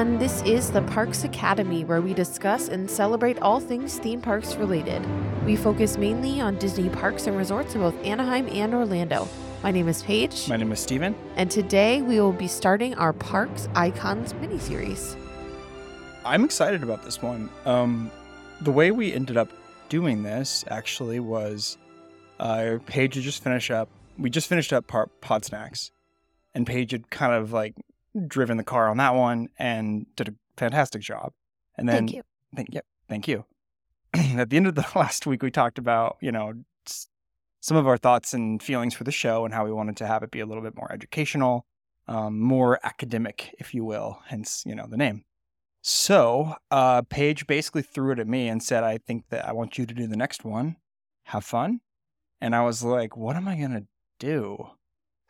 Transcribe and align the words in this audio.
Everyone. 0.00 0.18
This 0.18 0.40
is 0.44 0.70
the 0.70 0.80
Parks 0.80 1.24
Academy, 1.24 1.84
where 1.84 2.00
we 2.00 2.14
discuss 2.14 2.68
and 2.68 2.90
celebrate 2.90 3.38
all 3.42 3.60
things 3.60 3.98
theme 3.98 4.22
parks 4.22 4.54
related. 4.56 5.04
We 5.44 5.56
focus 5.56 5.98
mainly 5.98 6.40
on 6.40 6.56
Disney 6.56 6.88
parks 6.88 7.26
and 7.26 7.36
resorts 7.36 7.74
in 7.74 7.82
both 7.82 7.94
Anaheim 8.02 8.48
and 8.48 8.72
Orlando. 8.72 9.28
My 9.62 9.70
name 9.70 9.88
is 9.88 10.02
Paige, 10.02 10.48
My 10.48 10.56
name 10.56 10.72
is 10.72 10.80
Steven. 10.80 11.14
and 11.36 11.50
today 11.50 12.00
we 12.00 12.18
will 12.18 12.32
be 12.32 12.48
starting 12.48 12.94
our 12.94 13.12
Parks 13.12 13.68
Icons 13.74 14.32
miniseries. 14.32 15.16
I'm 16.24 16.44
excited 16.44 16.82
about 16.82 17.02
this 17.02 17.20
one. 17.20 17.50
Um, 17.66 18.10
the 18.62 18.72
way 18.72 18.92
we 18.92 19.12
ended 19.12 19.36
up 19.36 19.50
doing 19.90 20.22
this 20.22 20.64
actually 20.68 21.20
was 21.20 21.76
uh, 22.38 22.78
Paige 22.86 23.16
had 23.16 23.24
just 23.24 23.44
finished 23.44 23.70
up. 23.70 23.90
We 24.16 24.30
just 24.30 24.48
finished 24.48 24.72
up 24.72 24.86
par- 24.86 25.10
Pod 25.20 25.44
Snacks, 25.44 25.90
and 26.54 26.66
Paige 26.66 26.92
had 26.92 27.10
kind 27.10 27.34
of 27.34 27.52
like 27.52 27.74
driven 28.26 28.56
the 28.56 28.64
car 28.64 28.88
on 28.88 28.96
that 28.98 29.14
one 29.14 29.48
and 29.58 30.06
did 30.16 30.28
a 30.28 30.34
fantastic 30.56 31.02
job. 31.02 31.32
And 31.76 31.88
then, 31.88 32.06
Thank 32.06 32.14
you. 32.14 32.22
Thank, 32.54 32.74
yep, 32.74 32.84
thank 33.08 33.28
you. 33.28 33.44
At 34.14 34.50
the 34.50 34.56
end 34.56 34.66
of 34.66 34.74
the 34.74 34.86
last 34.94 35.26
week, 35.26 35.42
we 35.42 35.50
talked 35.50 35.78
about 35.78 36.16
you 36.20 36.32
know 36.32 36.54
some 37.60 37.76
of 37.76 37.86
our 37.86 37.98
thoughts 37.98 38.34
and 38.34 38.62
feelings 38.62 38.94
for 38.94 39.04
the 39.04 39.12
show 39.12 39.44
and 39.44 39.54
how 39.54 39.64
we 39.64 39.72
wanted 39.72 39.96
to 39.98 40.06
have 40.06 40.22
it 40.22 40.30
be 40.30 40.40
a 40.40 40.46
little 40.46 40.62
bit 40.62 40.74
more 40.74 40.90
educational, 40.90 41.66
um, 42.08 42.40
more 42.40 42.80
academic, 42.82 43.54
if 43.58 43.74
you 43.74 43.84
will. 43.84 44.20
Hence, 44.26 44.62
you 44.66 44.74
know, 44.74 44.86
the 44.88 44.96
name. 44.96 45.24
So, 45.82 46.56
uh, 46.70 47.02
Paige 47.02 47.46
basically 47.46 47.82
threw 47.82 48.12
it 48.12 48.18
at 48.18 48.26
me 48.26 48.48
and 48.48 48.62
said, 48.62 48.84
"I 48.84 48.98
think 48.98 49.28
that 49.30 49.46
I 49.46 49.52
want 49.52 49.78
you 49.78 49.86
to 49.86 49.94
do 49.94 50.06
the 50.06 50.16
next 50.16 50.44
one. 50.44 50.76
Have 51.24 51.44
fun." 51.44 51.80
And 52.40 52.54
I 52.54 52.62
was 52.62 52.82
like, 52.82 53.16
"What 53.16 53.36
am 53.36 53.48
I 53.48 53.56
gonna 53.56 53.86
do?" 54.18 54.70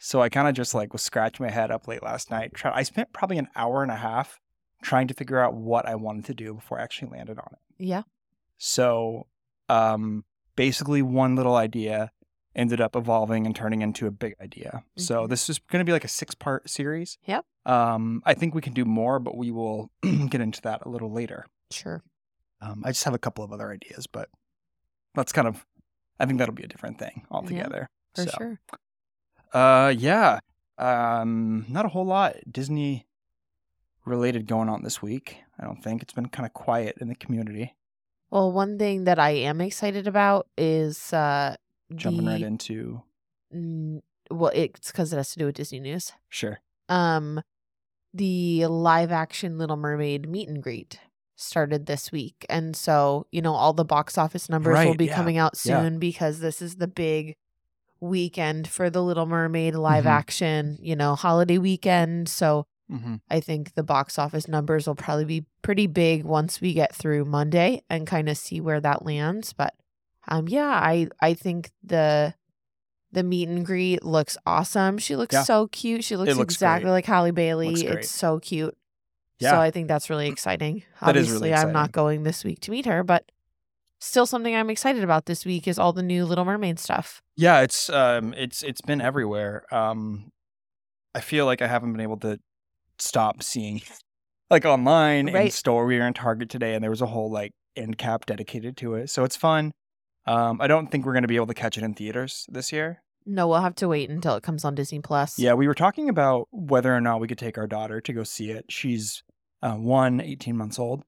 So 0.02 0.22
I 0.22 0.30
kind 0.30 0.48
of 0.48 0.54
just 0.54 0.74
like 0.74 0.92
was 0.94 1.02
scratching 1.02 1.44
my 1.44 1.52
head 1.52 1.70
up 1.70 1.86
late 1.86 2.02
last 2.02 2.30
night. 2.30 2.54
Try- 2.54 2.74
I 2.74 2.82
spent 2.84 3.12
probably 3.12 3.36
an 3.36 3.48
hour 3.54 3.82
and 3.82 3.92
a 3.92 3.96
half 3.96 4.40
trying 4.82 5.06
to 5.08 5.14
figure 5.14 5.38
out 5.38 5.54
what 5.54 5.86
I 5.86 5.94
wanted 5.94 6.24
to 6.26 6.34
do 6.34 6.54
before 6.54 6.80
I 6.80 6.82
actually 6.82 7.10
landed 7.10 7.38
on 7.38 7.48
it. 7.52 7.58
Yeah. 7.84 8.02
So, 8.56 9.26
um, 9.68 10.24
basically, 10.56 11.02
one 11.02 11.36
little 11.36 11.54
idea 11.54 12.12
ended 12.56 12.80
up 12.80 12.96
evolving 12.96 13.44
and 13.46 13.54
turning 13.54 13.82
into 13.82 14.06
a 14.06 14.10
big 14.10 14.34
idea. 14.40 14.82
So 14.96 15.26
Mhm. 15.26 15.28
this 15.28 15.48
is 15.50 15.58
going 15.58 15.80
to 15.80 15.88
be 15.88 15.92
like 15.92 16.04
a 16.04 16.08
six-part 16.08 16.68
series. 16.68 17.18
Yep. 17.26 17.44
Um, 17.66 18.22
I 18.24 18.32
think 18.34 18.54
we 18.54 18.60
can 18.62 18.72
do 18.72 18.84
more, 18.86 19.18
but 19.20 19.36
we 19.36 19.50
will 19.50 19.90
get 20.02 20.40
into 20.40 20.60
that 20.62 20.80
a 20.84 20.88
little 20.88 21.12
later. 21.12 21.46
Sure. 21.70 22.02
Um, 22.62 22.82
I 22.84 22.88
just 22.90 23.04
have 23.04 23.14
a 23.14 23.18
couple 23.18 23.44
of 23.44 23.52
other 23.52 23.70
ideas, 23.70 24.06
but 24.06 24.30
that's 25.14 25.32
kind 25.32 25.46
of, 25.46 25.64
I 26.18 26.24
think 26.26 26.38
that'll 26.38 26.54
be 26.54 26.64
a 26.64 26.68
different 26.68 26.98
thing 26.98 27.26
altogether. 27.30 27.88
For 28.14 28.24
So, 28.24 28.30
sure. 28.38 28.60
Uh, 29.52 29.92
yeah. 29.96 30.40
Um, 30.78 31.66
not 31.68 31.84
a 31.84 31.88
whole 31.88 32.06
lot 32.06 32.36
Disney 32.50 33.06
related 34.04 34.46
going 34.46 34.68
on 34.68 34.82
this 34.82 35.02
week. 35.02 35.38
I 35.58 35.64
don't 35.64 35.82
think 35.82 36.02
it's 36.02 36.12
been 36.12 36.28
kind 36.28 36.46
of 36.46 36.54
quiet 36.54 36.96
in 37.00 37.08
the 37.08 37.14
community. 37.14 37.76
Well, 38.30 38.52
one 38.52 38.78
thing 38.78 39.04
that 39.04 39.18
I 39.18 39.30
am 39.30 39.60
excited 39.60 40.06
about 40.06 40.46
is 40.56 41.12
uh, 41.12 41.56
Jumping 41.94 42.26
right 42.26 42.40
into 42.40 43.02
mm, 43.54 44.00
well, 44.30 44.52
it's 44.54 44.92
because 44.92 45.12
it 45.12 45.16
has 45.16 45.32
to 45.32 45.38
do 45.38 45.46
with 45.46 45.56
Disney 45.56 45.80
news. 45.80 46.12
sure. 46.28 46.60
um 46.88 47.42
the 48.12 48.66
live 48.66 49.12
action 49.12 49.58
little 49.58 49.76
mermaid 49.76 50.28
meet 50.28 50.48
and 50.48 50.62
greet 50.62 50.98
started 51.36 51.86
this 51.86 52.10
week 52.12 52.44
and 52.48 52.76
so 52.76 53.26
you 53.30 53.40
know 53.40 53.54
all 53.54 53.72
the 53.72 53.84
box 53.84 54.18
office 54.18 54.48
numbers 54.48 54.84
will 54.84 54.94
be 54.94 55.06
yeah, 55.06 55.14
coming 55.14 55.39
out 55.39 55.52
yeah. 55.64 55.80
soon 55.80 55.98
because 55.98 56.40
this 56.40 56.60
is 56.60 56.77
the 56.77 56.89
big 56.89 57.34
weekend 58.00 58.66
for 58.68 58.88
the 58.90 59.02
little 59.02 59.27
mermaid 59.27 59.74
live 59.74 60.05
Mhm. 60.05 60.11
action 60.11 60.78
you 60.80 60.96
know 60.96 61.14
holiday 61.14 61.58
weekend. 61.58 62.28
So 62.28 62.66
hmm 62.90 63.16
i 63.30 63.38
think 63.40 63.74
the 63.74 63.83
box 63.84 64.18
office 64.18 64.48
numbers 64.48 64.86
will 64.86 64.96
probably 64.96 65.24
be 65.24 65.44
pretty 65.62 65.86
big 65.86 66.24
once 66.24 66.60
we 66.60 66.72
get 66.72 66.92
through 66.94 67.24
monday 67.24 67.83
and 67.89 68.06
kind 68.06 68.28
of 68.28 68.36
see 68.36 68.60
where 68.60 68.80
that 68.80 69.05
lands. 69.05 69.52
But 69.52 69.74
um 70.28 70.48
yeah 70.48 70.68
i 70.70 71.08
i 71.20 71.34
think 71.34 71.70
the 71.84 72.34
the 73.12 73.22
meet 73.24 73.48
and 73.48 73.66
greet 73.66 74.05
looks 74.05 74.36
awesome. 74.46 74.96
She 74.98 75.16
looks 75.16 75.34
Yeah. 75.34 75.42
so 75.42 75.66
cute. 75.66 76.05
She 76.05 76.16
looks, 76.16 76.36
looks 76.36 76.55
exactly 76.55 76.84
great. 76.84 76.92
like 76.92 77.06
Halle 77.06 77.33
bailey. 77.33 77.74
It's 77.74 78.08
so 78.10 78.39
cute. 78.39 78.77
Yeah. 79.40 79.50
so 79.52 79.60
i 79.60 79.70
think 79.70 79.89
that's 79.89 80.10
really 80.10 80.28
exciting. 80.28 80.84
That 81.00 81.16
is 81.16 81.27
obviously 81.28 81.50
really 81.50 81.55
i'm 81.55 81.72
not 81.72 81.92
going 81.92 82.22
this 82.24 82.44
week 82.44 82.60
to 82.60 82.70
meet 82.70 82.86
her 82.86 83.02
but 83.02 83.24
still 84.00 84.27
something 84.27 84.55
i'm 84.56 84.70
excited 84.70 85.05
about 85.05 85.27
this 85.27 85.44
week 85.44 85.68
is 85.68 85.78
all 85.78 85.92
the 85.92 86.02
new 86.02 86.24
little 86.24 86.44
mermaid 86.44 86.78
stuff 86.78 87.22
Yeah, 87.36 87.61
it's 87.61 87.88
um, 87.88 88.34
it's 88.36 88.62
it's 88.62 88.80
been 88.83 89.00
everywhere. 89.00 89.62
Um, 89.72 90.30
I 91.14 91.20
feel 91.20 91.46
like 91.46 91.62
I 91.62 91.66
haven't 91.68 91.92
been 91.92 92.00
able 92.02 92.18
to 92.18 92.39
stop 92.98 93.42
seeing, 93.42 93.80
like 94.50 94.64
online 94.64 95.28
in 95.28 95.34
Right. 95.34 95.52
store. 95.52 95.86
We 95.86 95.98
were 95.98 96.06
in 96.06 96.12
Target 96.14 96.50
today, 96.50 96.74
and 96.74 96.83
there 96.83 96.90
was 96.90 97.00
a 97.00 97.06
whole 97.06 97.30
like 97.30 97.52
end 97.77 97.96
cap 97.98 98.27
dedicated 98.27 98.77
to 98.78 98.94
it. 98.94 99.08
So 99.10 99.24
it's 99.24 99.36
fun. 99.36 99.72
Um, 100.27 100.60
I 100.60 100.66
don't 100.66 100.90
think 100.90 101.06
we're 101.06 101.14
going 101.14 101.22
to 101.22 101.28
be 101.28 101.36
able 101.36 101.46
to 101.46 101.55
catch 101.55 101.78
it 101.78 101.83
in 101.84 101.94
theaters 101.94 102.44
this 102.48 102.72
year. 102.72 103.02
no 103.27 103.48
we'll 103.48 103.60
have 103.62 103.74
to 103.77 103.89
wait 103.89 104.10
until 104.10 104.34
it 104.36 104.42
comes 104.42 104.64
on 104.64 104.74
disney 104.74 105.00
plus 105.00 105.39
Yeah, 105.39 105.55
we 105.55 105.66
were 105.66 105.74
talking 105.74 106.08
about 106.10 106.46
whether 106.52 106.94
or 106.94 107.00
not 107.00 107.20
we 107.20 107.28
could 107.28 107.39
take 107.39 107.56
our 107.58 107.66
daughter 107.66 108.00
to 108.02 108.12
go 108.12 108.22
see 108.22 108.50
it. 108.50 108.66
She's 108.68 109.22
uh, 109.62 109.74
one, 109.74 110.20
18 110.20 110.56
months 110.56 110.78
old. 110.78 111.02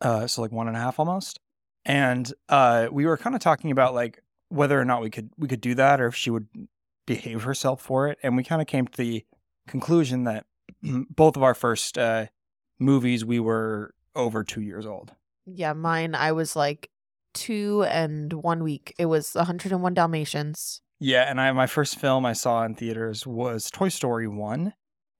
Uh, 0.00 0.26
so 0.26 0.42
like 0.42 0.52
one 0.52 0.68
and 0.68 0.76
a 0.76 0.80
half 0.80 0.98
almost. 1.00 1.38
And 1.86 2.30
uh, 2.48 2.88
we 2.90 3.06
were 3.06 3.16
kind 3.16 3.36
of 3.36 3.40
talking 3.40 3.70
about 3.70 3.94
like 3.94 4.22
whether 4.48 4.78
or 4.78 4.84
not 4.84 5.02
we 5.02 5.08
could 5.08 5.30
we 5.38 5.48
could 5.48 5.60
do 5.60 5.74
that 5.76 6.00
or 6.00 6.08
if 6.08 6.16
she 6.16 6.30
would 6.30 6.48
behave 7.06 7.44
herself 7.44 7.80
for 7.80 8.08
it. 8.08 8.18
And 8.22 8.36
we 8.36 8.42
kind 8.42 8.60
of 8.60 8.66
came 8.66 8.88
to 8.88 8.96
the 8.98 9.24
conclusion 9.68 10.24
that 10.24 10.46
both 10.82 11.36
of 11.36 11.44
our 11.44 11.54
first 11.54 11.96
uh, 11.96 12.26
movies 12.78 13.24
we 13.24 13.38
were 13.38 13.94
over 14.16 14.42
two 14.42 14.62
years 14.62 14.84
old. 14.84 15.12
Yeah, 15.46 15.74
mine, 15.74 16.16
I 16.16 16.32
was 16.32 16.56
like 16.56 16.90
two 17.34 17.84
and 17.88 18.32
one 18.32 18.64
week. 18.64 18.92
It 18.98 19.06
was 19.06 19.34
101 19.34 19.94
Dalmatians. 19.94 20.80
Yeah, 20.98 21.30
and 21.30 21.40
I 21.40 21.52
my 21.52 21.68
first 21.68 22.00
film 22.00 22.26
I 22.26 22.32
saw 22.32 22.64
in 22.64 22.74
theaters 22.74 23.26
was 23.26 23.70
Toy 23.70 23.90
Story 23.90 24.26
One, 24.26 24.72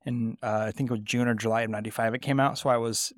and 0.05 0.37
uh, 0.43 0.65
I 0.67 0.73
think 0.73 0.91
it 0.91 0.95
was 0.95 1.03
June 1.03 1.29
or 1.29 1.35
July 1.35 1.63
of 1.63 1.71
'95 1.71 2.15
it 2.15 2.23
came 2.23 2.41
out. 2.41 2.59
So 2.59 2.71
I 2.71 2.79
was 2.79 3.13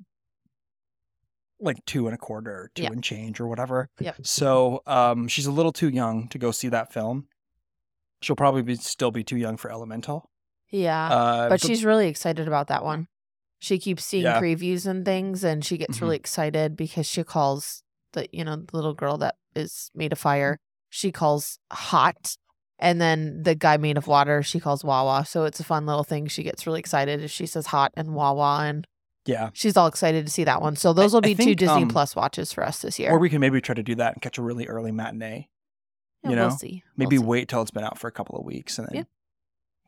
like 1.59 1.83
two 1.85 2.07
and 2.07 2.15
a 2.15 2.17
quarter, 2.17 2.51
or 2.51 2.71
two 2.75 2.85
and 2.85 3.03
change, 3.03 3.39
or 3.39 3.47
whatever. 3.47 3.89
Yep. 3.99 4.17
So 4.23 4.81
um, 4.87 5.27
she's 5.27 5.45
a 5.45 5.51
little 5.51 5.71
too 5.73 5.89
young 5.89 6.27
to 6.29 6.37
go 6.37 6.51
see 6.51 6.69
that 6.69 6.93
film. 6.93 7.27
She'll 8.21 8.35
probably 8.35 8.61
be 8.61 8.75
still 8.75 9.11
be 9.11 9.23
too 9.23 9.37
young 9.37 9.57
for 9.57 9.71
Elemental. 9.71 10.29
Yeah. 10.69 11.07
Uh, 11.09 11.49
but 11.49 11.61
she's 11.61 11.83
really 11.85 12.07
excited 12.07 12.47
about 12.47 12.67
that 12.67 12.83
one. 12.83 13.07
She 13.59 13.77
keeps 13.79 14.05
seeing 14.05 14.23
Yeah. 14.23 14.39
previews 14.39 14.85
and 14.85 15.03
things, 15.03 15.43
and 15.43 15.63
she 15.65 15.77
gets 15.77 15.97
Mhm. 15.97 16.01
really 16.01 16.15
excited 16.17 16.77
because 16.77 17.05
she 17.05 17.23
calls 17.23 17.83
the, 18.13 18.27
you 18.31 18.43
know, 18.43 18.55
the 18.55 18.75
little 18.75 18.93
girl 18.93 19.17
that 19.17 19.35
is 19.55 19.91
made 19.93 20.11
of 20.11 20.19
fire, 20.19 20.59
she 20.89 21.11
calls 21.11 21.59
hot. 21.71 22.35
And 22.77 23.01
then 23.01 23.43
the 23.43 23.55
guy 23.55 23.75
made 23.77 23.97
of 23.97 24.07
water, 24.07 24.41
she 24.41 24.59
calls 24.59 24.83
Wawa. 24.85 25.25
So 25.25 25.43
it's 25.43 25.59
a 25.59 25.65
fun 25.65 25.85
little 25.85 26.05
thing. 26.05 26.27
She 26.27 26.43
gets 26.43 26.65
really 26.65 26.79
excited 26.79 27.21
if 27.21 27.29
she 27.31 27.45
says 27.45 27.67
hot 27.67 27.91
and 27.95 28.13
Wawa, 28.15 28.61
and 28.63 28.87
yeah. 29.25 29.49
she's 29.53 29.77
all 29.77 29.87
excited 29.87 30.25
to 30.25 30.31
see 30.31 30.43
that 30.43 30.61
one. 30.61 30.75
So 30.75 30.93
those 30.93 31.13
will 31.13 31.19
I 31.23 31.29
be 31.29 31.35
two 31.35 31.43
think, 31.43 31.57
Disney 31.57 31.83
um, 31.83 31.87
Plus 31.89 32.15
watches 32.15 32.51
for 32.53 32.65
us 32.65 32.79
this 32.81 32.99
year. 32.99 33.11
Or 33.11 33.19
we 33.19 33.29
can 33.29 33.39
maybe 33.41 33.61
try 33.61 33.75
to 33.75 33.83
do 33.83 33.95
that 33.95 34.13
and 34.13 34.21
catch 34.21 34.37
a 34.37 34.41
really 34.41 34.67
early 34.67 34.91
matinee. 34.91 35.47
Yeah, 36.23 36.29
you 36.31 36.35
we'll 36.35 36.49
know, 36.49 36.55
see. 36.55 36.83
We'll 36.97 37.07
Maybe 37.07 37.17
see. 37.17 37.23
wait 37.23 37.47
till 37.47 37.61
it's 37.61 37.71
been 37.71 37.83
out 37.83 37.97
for 37.97 38.07
a 38.07 38.11
couple 38.11 38.37
of 38.37 38.45
weeks 38.45 38.77
and 38.77 38.87
then 38.89 38.95
Yeah. 38.97 39.03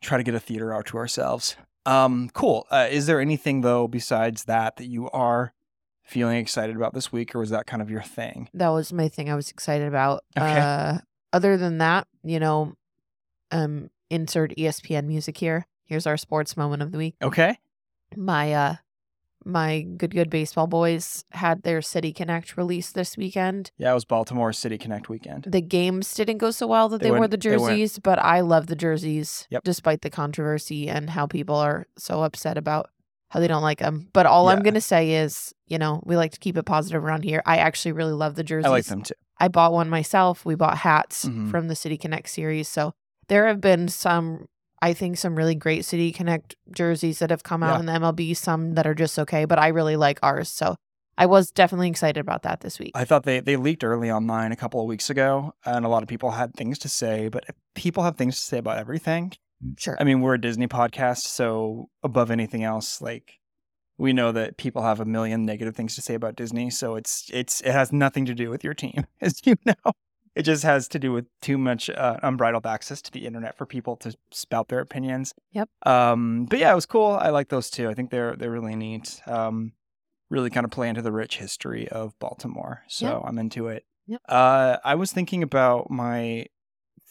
try 0.00 0.16
to 0.16 0.22
get 0.24 0.34
a 0.34 0.40
theater 0.40 0.72
out 0.72 0.86
to 0.86 0.96
ourselves. 0.96 1.56
Um, 1.84 2.30
cool. 2.32 2.66
Uh, 2.70 2.86
is 2.90 3.06
there 3.06 3.20
anything 3.20 3.60
though 3.62 3.86
besides 3.88 4.44
that 4.44 4.76
that 4.76 4.86
you 4.86 5.10
are 5.10 5.52
feeling 6.04 6.36
excited 6.38 6.74
about 6.76 6.94
this 6.94 7.12
week, 7.12 7.34
or 7.34 7.38
was 7.40 7.50
that 7.50 7.66
kind 7.66 7.82
of 7.82 7.90
your 7.90 8.02
thing? 8.02 8.48
that 8.54 8.68
was 8.68 8.92
my 8.92 9.08
thing 9.08 9.28
I 9.30 9.34
was 9.34 9.50
excited 9.50 9.86
about. 9.88 10.24
Okay. 10.38 10.60
Uh 10.60 10.98
other 11.32 11.56
than 11.56 11.78
that, 11.78 12.06
you 12.22 12.38
know, 12.40 12.74
um 13.50 13.90
insert 14.10 14.54
ESPN 14.56 15.04
music 15.06 15.36
here. 15.38 15.66
Here's 15.84 16.06
our 16.06 16.16
sports 16.16 16.56
moment 16.56 16.82
of 16.82 16.92
the 16.92 16.98
week. 16.98 17.14
Okay. 17.22 17.58
My 18.16 18.52
uh 18.52 18.74
my 19.44 19.82
good 19.96 20.12
good 20.14 20.30
baseball 20.30 20.66
boys 20.66 21.24
had 21.32 21.62
their 21.62 21.82
City 21.82 22.12
Connect 22.12 22.56
release 22.56 22.92
this 22.92 23.16
weekend. 23.16 23.70
Yeah, 23.78 23.90
it 23.90 23.94
was 23.94 24.04
Baltimore 24.04 24.52
City 24.52 24.78
Connect 24.78 25.08
weekend. 25.08 25.46
The 25.48 25.60
games 25.60 26.12
didn't 26.14 26.38
go 26.38 26.50
so 26.50 26.66
well 26.66 26.88
that 26.90 27.00
They 27.00 27.10
they, 27.10 27.16
wore 27.16 27.28
the 27.28 27.36
jerseys, 27.36 27.98
but 27.98 28.18
I 28.18 28.40
love 28.40 28.66
the 28.66 28.76
jerseys 28.76 29.46
Yep. 29.50 29.64
despite 29.64 30.02
the 30.02 30.10
controversy 30.10 30.88
and 30.88 31.10
how 31.10 31.26
people 31.26 31.56
are 31.56 31.86
so 31.96 32.22
upset 32.22 32.56
about 32.58 32.90
how 33.30 33.40
they 33.40 33.48
don't 33.48 33.62
like 33.62 33.78
them. 33.78 34.08
But 34.12 34.26
all 34.26 34.48
I'm 34.50 34.62
going 34.62 34.74
to 34.74 34.80
say 34.80 35.12
is, 35.14 35.54
you 35.66 35.78
know, 35.78 36.02
we 36.04 36.16
like 36.16 36.32
to 36.32 36.38
keep 36.38 36.56
it 36.58 36.64
positive 36.64 37.02
around 37.02 37.24
here. 37.24 37.42
I 37.46 37.56
actually 37.58 37.92
really 37.92 38.12
love 38.12 38.34
the 38.34 38.44
jerseys. 38.44 38.66
I 38.66 38.70
like 38.70 38.84
them 38.84 39.02
too. 39.02 39.14
I 39.38 39.48
bought 39.48 39.72
one 39.72 39.88
myself. 39.88 40.44
We 40.44 40.54
bought 40.54 40.78
hats 40.78 41.24
Mhm. 41.24 41.50
from 41.50 41.68
the 41.68 41.74
City 41.74 41.96
Connect 41.96 42.28
series. 42.28 42.68
So 42.68 42.92
there 43.28 43.46
have 43.46 43.60
been 43.60 43.88
some, 43.88 44.48
I 44.82 44.92
think, 44.92 45.16
some 45.16 45.34
really 45.36 45.54
great 45.54 45.84
City 45.86 46.12
Connect 46.12 46.56
jerseys 46.74 47.20
that 47.20 47.30
have 47.30 47.42
come 47.44 47.62
out 47.62 47.74
Yeah. 47.74 47.80
in 47.80 47.86
the 47.86 47.92
MLB, 47.92 48.36
some 48.36 48.74
that 48.74 48.86
are 48.86 48.94
just 48.94 49.18
okay, 49.18 49.44
but 49.46 49.58
I 49.58 49.68
really 49.68 49.96
like 49.96 50.18
ours. 50.22 50.48
So 50.50 50.74
I 51.16 51.26
was 51.26 51.50
definitely 51.50 51.88
excited 51.88 52.18
about 52.20 52.42
that 52.42 52.60
this 52.60 52.78
week. 52.78 52.90
I 52.94 53.04
thought 53.04 53.22
they, 53.24 53.40
they 53.40 53.56
leaked 53.56 53.84
early 53.84 54.10
online 54.10 54.50
a 54.52 54.56
couple 54.56 54.80
of 54.80 54.86
weeks 54.86 55.08
ago, 55.08 55.54
and 55.64 55.84
a 55.84 55.88
lot 55.88 56.02
of 56.02 56.08
people 56.08 56.32
had 56.32 56.54
things 56.54 56.78
to 56.80 56.88
say, 56.88 57.28
but 57.28 57.44
people 57.74 58.02
have 58.02 58.16
things 58.16 58.34
to 58.36 58.42
say 58.42 58.58
about 58.58 58.78
everything. 58.78 59.32
sure. 59.78 59.96
I 60.00 60.04
mean, 60.04 60.20
we're 60.20 60.34
a 60.34 60.40
Disney 60.40 60.66
podcast, 60.68 61.18
so 61.20 61.88
above 62.02 62.30
anything 62.30 62.64
else, 62.64 63.00
like 63.00 63.38
we 63.98 64.12
know 64.12 64.32
that 64.32 64.56
people 64.56 64.82
have 64.82 64.98
a 65.00 65.04
million 65.04 65.44
negative 65.46 65.76
things 65.76 65.94
to 65.94 66.02
say 66.02 66.14
about 66.14 66.34
Disney. 66.34 66.70
So 66.70 66.96
it's 66.96 67.30
it's 67.32 67.60
it 67.60 67.70
has 67.72 67.92
nothing 67.92 68.24
to 68.24 68.34
do 68.34 68.50
with 68.50 68.64
your 68.64 68.74
team, 68.74 69.06
as 69.20 69.40
you 69.46 69.54
know. 69.64 69.92
It 70.34 70.42
just 70.44 70.62
has 70.62 70.88
to 70.88 70.98
do 70.98 71.12
with 71.12 71.26
too 71.42 71.58
much 71.58 71.90
uh, 71.90 72.16
unbridled 72.22 72.66
access 72.66 73.02
to 73.02 73.10
the 73.10 73.26
internet 73.26 73.56
for 73.56 73.66
people 73.66 73.96
to 73.96 74.16
spout 74.30 74.68
their 74.68 74.80
opinions. 74.80 75.34
Yep. 75.52 75.68
Um, 75.84 76.46
but 76.46 76.58
yeah, 76.58 76.72
it 76.72 76.74
was 76.74 76.86
cool. 76.86 77.18
I 77.20 77.28
like 77.28 77.48
those 77.50 77.68
two. 77.68 77.88
I 77.90 77.94
think 77.94 78.10
they're 78.10 78.34
they're 78.36 78.50
really 78.50 78.74
neat. 78.76 79.20
Um, 79.26 79.72
really 80.30 80.48
kind 80.48 80.64
of 80.64 80.70
play 80.70 80.88
into 80.88 81.02
the 81.02 81.12
rich 81.12 81.36
history 81.36 81.86
of 81.88 82.18
Baltimore. 82.18 82.82
So 82.88 83.06
Yep. 83.06 83.22
I'm 83.26 83.38
into 83.38 83.68
it. 83.68 83.84
Yep. 84.06 84.22
Uh, 84.26 84.78
I 84.82 84.94
was 84.94 85.12
thinking 85.12 85.42
about 85.42 85.90
my 85.90 86.46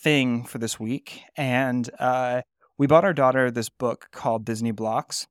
thing 0.01 0.43
for 0.43 0.57
this 0.57 0.79
week, 0.79 1.21
and 1.37 1.87
uh, 1.99 2.41
we 2.79 2.87
bought 2.87 3.05
our 3.05 3.13
daughter 3.13 3.51
this 3.51 3.69
book 3.69 4.07
called 4.11 4.45
Disney 4.45 4.71
Blocks, 4.71 5.27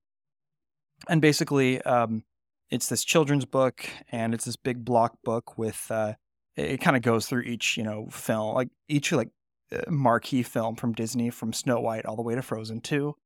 and 1.08 1.20
basically, 1.20 1.82
um, 1.82 2.22
it's 2.70 2.88
this 2.88 3.02
children's 3.02 3.46
book, 3.46 3.84
and 4.12 4.32
it's 4.32 4.44
this 4.44 4.56
big 4.56 4.84
block 4.84 5.18
book 5.24 5.58
with. 5.58 5.86
Uh, 5.90 6.14
it, 6.56 6.80
kind 6.80 6.96
of 6.96 7.02
goes 7.02 7.26
through 7.26 7.42
each, 7.42 7.76
you 7.76 7.82
know, 7.82 8.08
film, 8.10 8.54
like 8.54 8.68
each 8.88 9.12
like 9.12 9.30
uh, 9.72 9.90
marquee 9.90 10.42
film 10.42 10.76
from 10.76 10.92
Disney, 10.92 11.30
from 11.30 11.52
Snow 11.52 11.80
White 11.80 12.06
all 12.06 12.16
the 12.16 12.22
way 12.22 12.34
to 12.34 12.42
Frozen 12.42 12.80
Two. 12.80 13.16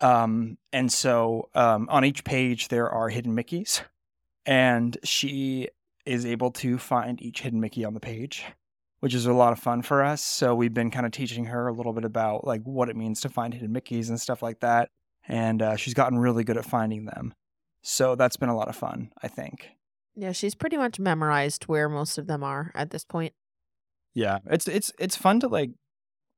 Um, 0.00 0.58
and 0.72 0.92
so 0.92 1.48
um, 1.54 1.88
on 1.90 2.04
each 2.04 2.24
page 2.24 2.68
there 2.68 2.90
are 2.90 3.08
hidden 3.08 3.36
Mickeys, 3.36 3.82
and 4.46 4.96
she 5.04 5.68
is 6.04 6.26
able 6.26 6.50
to 6.50 6.78
find 6.78 7.22
each 7.22 7.42
hidden 7.42 7.60
Mickey 7.60 7.84
on 7.84 7.94
the 7.94 8.00
page, 8.00 8.44
which 9.00 9.14
is 9.14 9.26
a 9.26 9.32
lot 9.32 9.52
of 9.52 9.60
fun 9.60 9.82
for 9.82 10.02
us. 10.02 10.22
So 10.22 10.54
we've 10.54 10.74
been 10.74 10.90
kind 10.90 11.06
of 11.06 11.12
teaching 11.12 11.44
her 11.46 11.68
a 11.68 11.72
little 11.72 11.92
bit 11.92 12.04
about 12.04 12.44
like 12.44 12.62
what 12.62 12.88
it 12.88 12.96
means 12.96 13.20
to 13.20 13.28
find 13.28 13.54
hidden 13.54 13.72
Mickeys 13.72 14.08
and 14.08 14.20
stuff 14.20 14.42
like 14.42 14.60
that, 14.60 14.90
and 15.28 15.62
uh, 15.62 15.76
she's 15.76 15.94
gotten 15.94 16.18
really 16.18 16.44
good 16.44 16.56
at 16.56 16.64
finding 16.64 17.04
them. 17.04 17.34
So 17.82 18.14
that's 18.14 18.36
been 18.36 18.48
a 18.48 18.56
lot 18.56 18.68
of 18.68 18.76
fun, 18.76 19.12
I 19.22 19.28
think. 19.28 19.70
Yeah, 20.14 20.32
she's 20.32 20.54
pretty 20.54 20.76
much 20.76 20.98
memorized 20.98 21.64
where 21.64 21.88
most 21.88 22.18
of 22.18 22.26
them 22.26 22.44
are 22.44 22.70
at 22.74 22.90
this 22.90 23.04
point. 23.04 23.32
Yeah, 24.14 24.38
it's 24.46 24.68
it's 24.68 24.92
it's 24.98 25.16
fun 25.16 25.40
to 25.40 25.48
like 25.48 25.70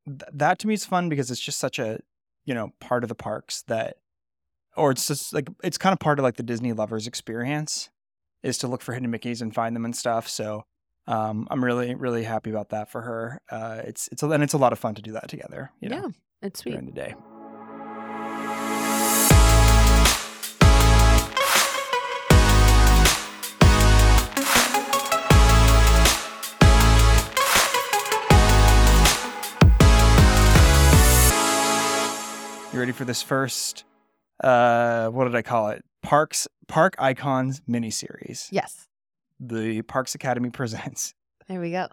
th- 0.06 0.22
that 0.32 0.58
to 0.60 0.68
me 0.68 0.74
is 0.74 0.84
fun 0.84 1.08
because 1.08 1.30
it's 1.30 1.40
just 1.40 1.58
such 1.58 1.78
a 1.78 1.98
you 2.44 2.54
know 2.54 2.70
part 2.80 3.02
of 3.02 3.08
the 3.08 3.14
parks 3.14 3.62
that, 3.62 3.96
or 4.76 4.92
it's 4.92 5.08
just 5.08 5.34
like 5.34 5.48
it's 5.62 5.78
kind 5.78 5.92
of 5.92 5.98
part 5.98 6.18
of 6.18 6.22
like 6.22 6.36
the 6.36 6.42
Disney 6.44 6.72
lovers 6.72 7.06
experience 7.06 7.90
is 8.42 8.58
to 8.58 8.68
look 8.68 8.82
for 8.82 8.92
hidden 8.92 9.10
Mickey's 9.10 9.42
and 9.42 9.54
find 9.54 9.74
them 9.74 9.84
and 9.84 9.96
stuff. 9.96 10.28
So 10.28 10.64
um, 11.08 11.48
I'm 11.50 11.64
really 11.64 11.94
really 11.96 12.22
happy 12.22 12.50
about 12.50 12.68
that 12.70 12.90
for 12.90 13.02
her. 13.02 13.40
Uh, 13.50 13.80
it's 13.84 14.08
it's 14.12 14.22
a, 14.22 14.28
and 14.28 14.42
it's 14.42 14.54
a 14.54 14.58
lot 14.58 14.72
of 14.72 14.78
fun 14.78 14.94
to 14.94 15.02
do 15.02 15.12
that 15.12 15.28
together. 15.28 15.72
You 15.80 15.88
know, 15.88 15.96
yeah, 15.96 16.08
it's 16.42 16.60
sweet. 16.60 16.72
during 16.72 16.86
the 16.86 16.92
day. 16.92 17.14
Ready 32.84 32.92
for 32.92 33.06
this 33.06 33.22
first? 33.22 33.86
Uh, 34.42 35.08
what 35.08 35.24
did 35.24 35.34
I 35.34 35.40
call 35.40 35.70
it? 35.70 35.82
Parks 36.02 36.46
Park 36.68 36.94
Icons 36.98 37.62
miniseries. 37.66 38.48
Yes. 38.50 38.88
The 39.40 39.80
Parks 39.80 40.14
Academy 40.14 40.50
presents. 40.52 41.14
There 41.48 41.62
we 41.62 41.70
go. 41.70 41.88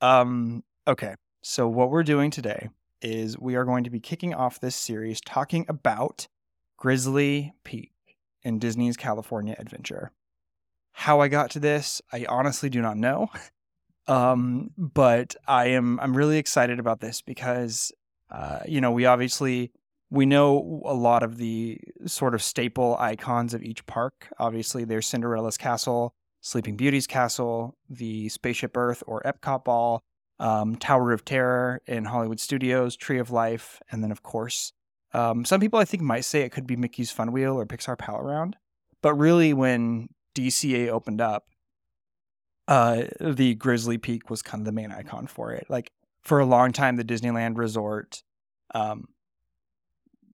Um, 0.00 0.64
okay. 0.88 1.14
So 1.42 1.68
what 1.68 1.90
we're 1.90 2.04
doing 2.04 2.30
today 2.30 2.70
is 3.02 3.38
we 3.38 3.54
are 3.54 3.66
going 3.66 3.84
to 3.84 3.90
be 3.90 4.00
kicking 4.00 4.32
off 4.32 4.60
this 4.60 4.74
series 4.74 5.20
talking 5.20 5.66
about 5.68 6.26
Grizzly 6.78 7.52
Peak 7.62 7.92
in 8.42 8.58
Disney's 8.58 8.96
California 8.96 9.54
Adventure. 9.58 10.10
How 10.92 11.20
I 11.20 11.28
got 11.28 11.50
to 11.50 11.60
this, 11.60 12.00
I 12.14 12.24
honestly 12.30 12.70
do 12.70 12.80
not 12.80 12.96
know. 12.96 13.28
Um, 14.06 14.70
but 14.76 15.36
I 15.46 15.66
am 15.66 16.00
I'm 16.00 16.16
really 16.16 16.38
excited 16.38 16.80
about 16.80 16.98
this 16.98 17.22
because 17.22 17.92
uh, 18.28 18.60
you 18.66 18.80
know, 18.80 18.90
we 18.90 19.06
obviously 19.06 19.70
we 20.10 20.26
know 20.26 20.82
a 20.84 20.94
lot 20.94 21.22
of 21.22 21.36
the 21.36 21.80
sort 22.06 22.34
of 22.34 22.42
staple 22.42 22.96
icons 22.98 23.54
of 23.54 23.62
each 23.62 23.86
park. 23.86 24.28
Obviously, 24.38 24.84
there's 24.84 25.06
Cinderella's 25.06 25.56
castle, 25.56 26.14
Sleeping 26.40 26.76
Beauty's 26.76 27.06
castle, 27.06 27.76
the 27.88 28.28
Spaceship 28.28 28.76
Earth 28.76 29.02
or 29.06 29.22
Epcot 29.22 29.64
Ball, 29.64 30.02
um, 30.40 30.74
Tower 30.74 31.12
of 31.12 31.24
Terror 31.24 31.80
in 31.86 32.06
Hollywood 32.06 32.40
Studios, 32.40 32.96
Tree 32.96 33.18
of 33.18 33.30
Life, 33.30 33.80
and 33.92 34.02
then 34.02 34.10
of 34.10 34.22
course, 34.22 34.72
um, 35.12 35.44
some 35.44 35.60
people 35.60 35.78
I 35.78 35.84
think 35.84 36.02
might 36.02 36.24
say 36.24 36.42
it 36.42 36.50
could 36.50 36.66
be 36.66 36.76
Mickey's 36.76 37.10
Fun 37.10 37.30
Wheel 37.30 37.54
or 37.58 37.66
Pixar 37.66 37.98
Pal 37.98 38.16
Around. 38.16 38.56
But 39.02 39.14
really, 39.14 39.52
when 39.52 40.08
DCA 40.34 40.88
opened 40.88 41.20
up, 41.20 41.46
uh, 42.68 43.04
the 43.20 43.54
Grizzly 43.54 43.98
Peak 43.98 44.30
was 44.30 44.42
kind 44.42 44.60
of 44.60 44.64
the 44.64 44.72
main 44.72 44.92
icon 44.92 45.26
for 45.26 45.52
it. 45.52 45.66
Like 45.68 45.92
for 46.22 46.40
a 46.40 46.46
long 46.46 46.72
time, 46.72 46.96
the 46.96 47.04
Disneyland 47.04 47.56
Resort 47.56 48.22
um, 48.74 49.08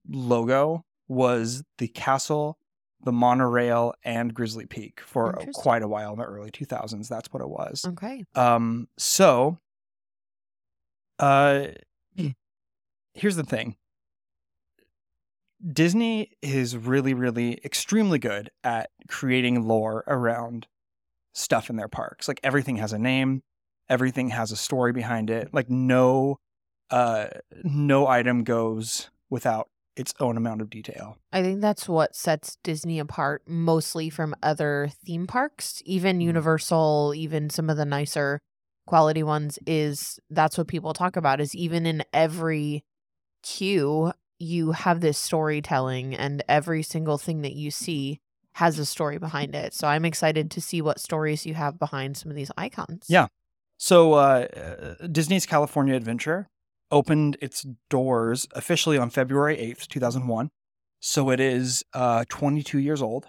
logo 0.09 0.85
was 1.09 1.63
the 1.79 1.89
castle, 1.89 2.59
the 3.03 3.13
monorail, 3.13 3.95
and 4.05 4.35
Grizzly 4.35 4.67
Peak 4.67 5.01
for 5.01 5.39
quite 5.55 5.83
a 5.83 5.89
while 5.89 6.13
in 6.13 6.19
the 6.19 6.25
early 6.25 6.51
2000s. 6.51 7.09
That's 7.09 7.33
what 7.33 7.43
it 7.43 7.49
was. 7.49 7.85
Okay. 7.87 8.25
Um, 8.35 8.89
so, 8.99 9.59
uh, 11.19 11.69
here's 13.15 13.37
the 13.37 13.45
thing. 13.45 13.77
Disney 15.73 16.33
is 16.43 16.77
really, 16.77 17.15
really 17.15 17.59
extremely 17.65 18.19
good 18.19 18.51
at 18.63 18.91
creating 19.09 19.67
lore 19.67 20.05
around 20.07 20.67
stuff 21.33 21.71
in 21.71 21.77
their 21.77 21.89
parks. 21.89 22.29
Like 22.29 22.41
everything 22.43 22.77
has 22.77 22.93
a 22.93 22.99
name, 22.99 23.43
everything 23.89 24.31
has 24.31 24.53
a 24.53 24.57
story 24.57 24.93
behind 24.93 25.31
it. 25.31 25.53
Like 25.53 25.71
no, 25.71 26.39
uh, 26.91 27.29
no 27.65 28.07
item 28.07 28.45
goes 28.45 29.11
without 29.31 29.69
its 29.97 30.15
own 30.21 30.37
amount 30.37 30.61
of 30.61 30.71
detail. 30.71 31.17
I 31.33 31.43
think 31.43 31.61
that's 31.61 31.89
what 31.89 32.15
sets 32.15 32.59
Disney 32.63 32.99
apart 32.99 33.43
mostly 33.47 34.11
from 34.11 34.35
other 34.43 34.91
theme 35.05 35.27
parks, 35.27 35.83
even 35.85 36.19
Mhm. 36.19 36.23
Universal, 36.25 37.15
even 37.17 37.51
some 37.51 37.69
of 37.71 37.77
the 37.77 37.85
nicer 37.85 38.41
quality 38.87 39.23
ones 39.23 39.59
is 39.67 40.21
that's 40.31 40.57
what 40.57 40.69
people 40.69 40.93
talk 40.95 41.17
about 41.17 41.41
is 41.41 41.55
even 41.55 41.87
in 41.87 42.05
every 42.13 42.85
queue 43.43 44.13
you 44.39 44.73
have 44.73 45.01
this 45.01 45.19
storytelling 45.19 46.15
and 46.15 46.45
every 46.49 46.83
single 46.83 47.19
thing 47.19 47.43
that 47.43 47.55
you 47.55 47.71
see 47.71 48.21
has 48.55 48.79
a 48.79 48.87
story 48.87 49.19
behind 49.19 49.55
it. 49.55 49.75
So 49.75 49.89
I'm 49.89 50.05
excited 50.05 50.51
to 50.53 50.61
see 50.61 50.81
what 50.81 51.01
stories 51.01 51.47
you 51.47 51.55
have 51.55 51.79
behind 51.79 52.17
some 52.17 52.31
of 52.31 52.37
these 52.37 52.51
icons. 52.57 53.07
Yeah. 53.09 53.27
So 53.79 54.15
uh, 54.15 54.47
uh, 54.57 55.07
Disney's 55.07 55.47
California 55.47 55.95
Adventure 55.95 56.49
opened 56.91 57.37
its 57.41 57.67
doors 57.91 58.47
officially 58.53 58.99
on 58.99 59.11
February 59.11 59.57
8th, 59.57 59.89
2001. 59.89 60.51
So 61.01 61.31
it 61.31 61.41
is 61.41 61.85
uh, 61.93 62.25
22 62.29 62.79
years 62.79 63.03
old. 63.03 63.27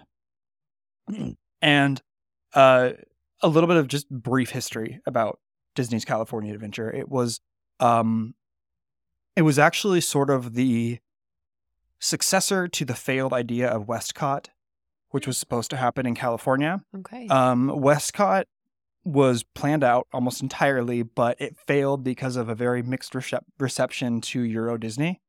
and 1.62 2.00
uh, 2.54 2.90
a 3.42 3.48
little 3.48 3.68
bit 3.68 3.76
of 3.76 3.88
just 3.88 4.08
brief 4.10 4.50
history 4.50 5.00
about 5.06 5.38
Disney's 5.74 6.04
California 6.04 6.52
Adventure. 6.54 6.92
It 6.92 7.08
was 7.08 7.40
um, 7.80 8.34
it 9.36 9.42
was 9.42 9.58
actually 9.58 10.00
sort 10.00 10.30
of 10.30 10.54
the 10.54 10.98
successor 12.00 12.66
to 12.68 12.84
the 12.84 12.94
failed 12.94 13.32
idea 13.32 13.68
of 13.68 13.86
WESTCOT, 13.86 14.46
which 15.10 15.26
was 15.26 15.38
supposed 15.38 15.70
to 15.70 15.76
happen 15.76 16.06
in 16.06 16.14
California. 16.14 16.80
Okay. 16.96 17.28
Um, 17.28 17.68
WESTCOT 17.68 18.44
was 19.08 19.42
planned 19.42 19.82
out 19.82 20.06
almost 20.12 20.42
entirely, 20.42 21.02
but 21.02 21.40
it 21.40 21.56
failed 21.58 22.04
because 22.04 22.36
of 22.36 22.48
a 22.48 22.54
very 22.54 22.82
mixed 22.82 23.14
recep- 23.14 23.44
reception 23.58 24.20
to 24.20 24.42
Euro 24.42 24.76
Disney, 24.76 25.20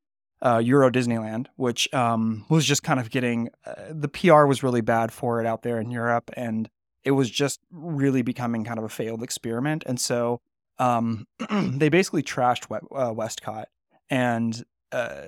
uh, 0.41 0.57
Euro 0.57 0.91
Disneyland, 0.91 1.47
which 1.55 1.91
um, 1.93 2.45
was 2.49 2.65
just 2.65 2.83
kind 2.83 2.99
of 2.99 3.09
getting 3.09 3.49
uh, 3.65 3.73
the 3.91 4.09
PR 4.09 4.45
was 4.45 4.63
really 4.63 4.81
bad 4.81 5.11
for 5.13 5.39
it 5.39 5.45
out 5.45 5.63
there 5.63 5.79
in 5.79 5.91
Europe, 5.91 6.29
and 6.33 6.69
it 7.05 7.11
was 7.11 7.29
just 7.29 7.61
really 7.71 8.21
becoming 8.21 8.65
kind 8.65 8.79
of 8.79 8.83
a 8.83 8.89
failed 8.89 9.23
experiment. 9.23 9.83
And 9.85 9.97
so 9.97 10.41
um, 10.77 11.25
they 11.49 11.87
basically 11.87 12.21
trashed 12.21 12.65
uh, 12.69 13.13
WESTCOT, 13.13 13.65
and 14.09 14.61
uh, 14.91 15.27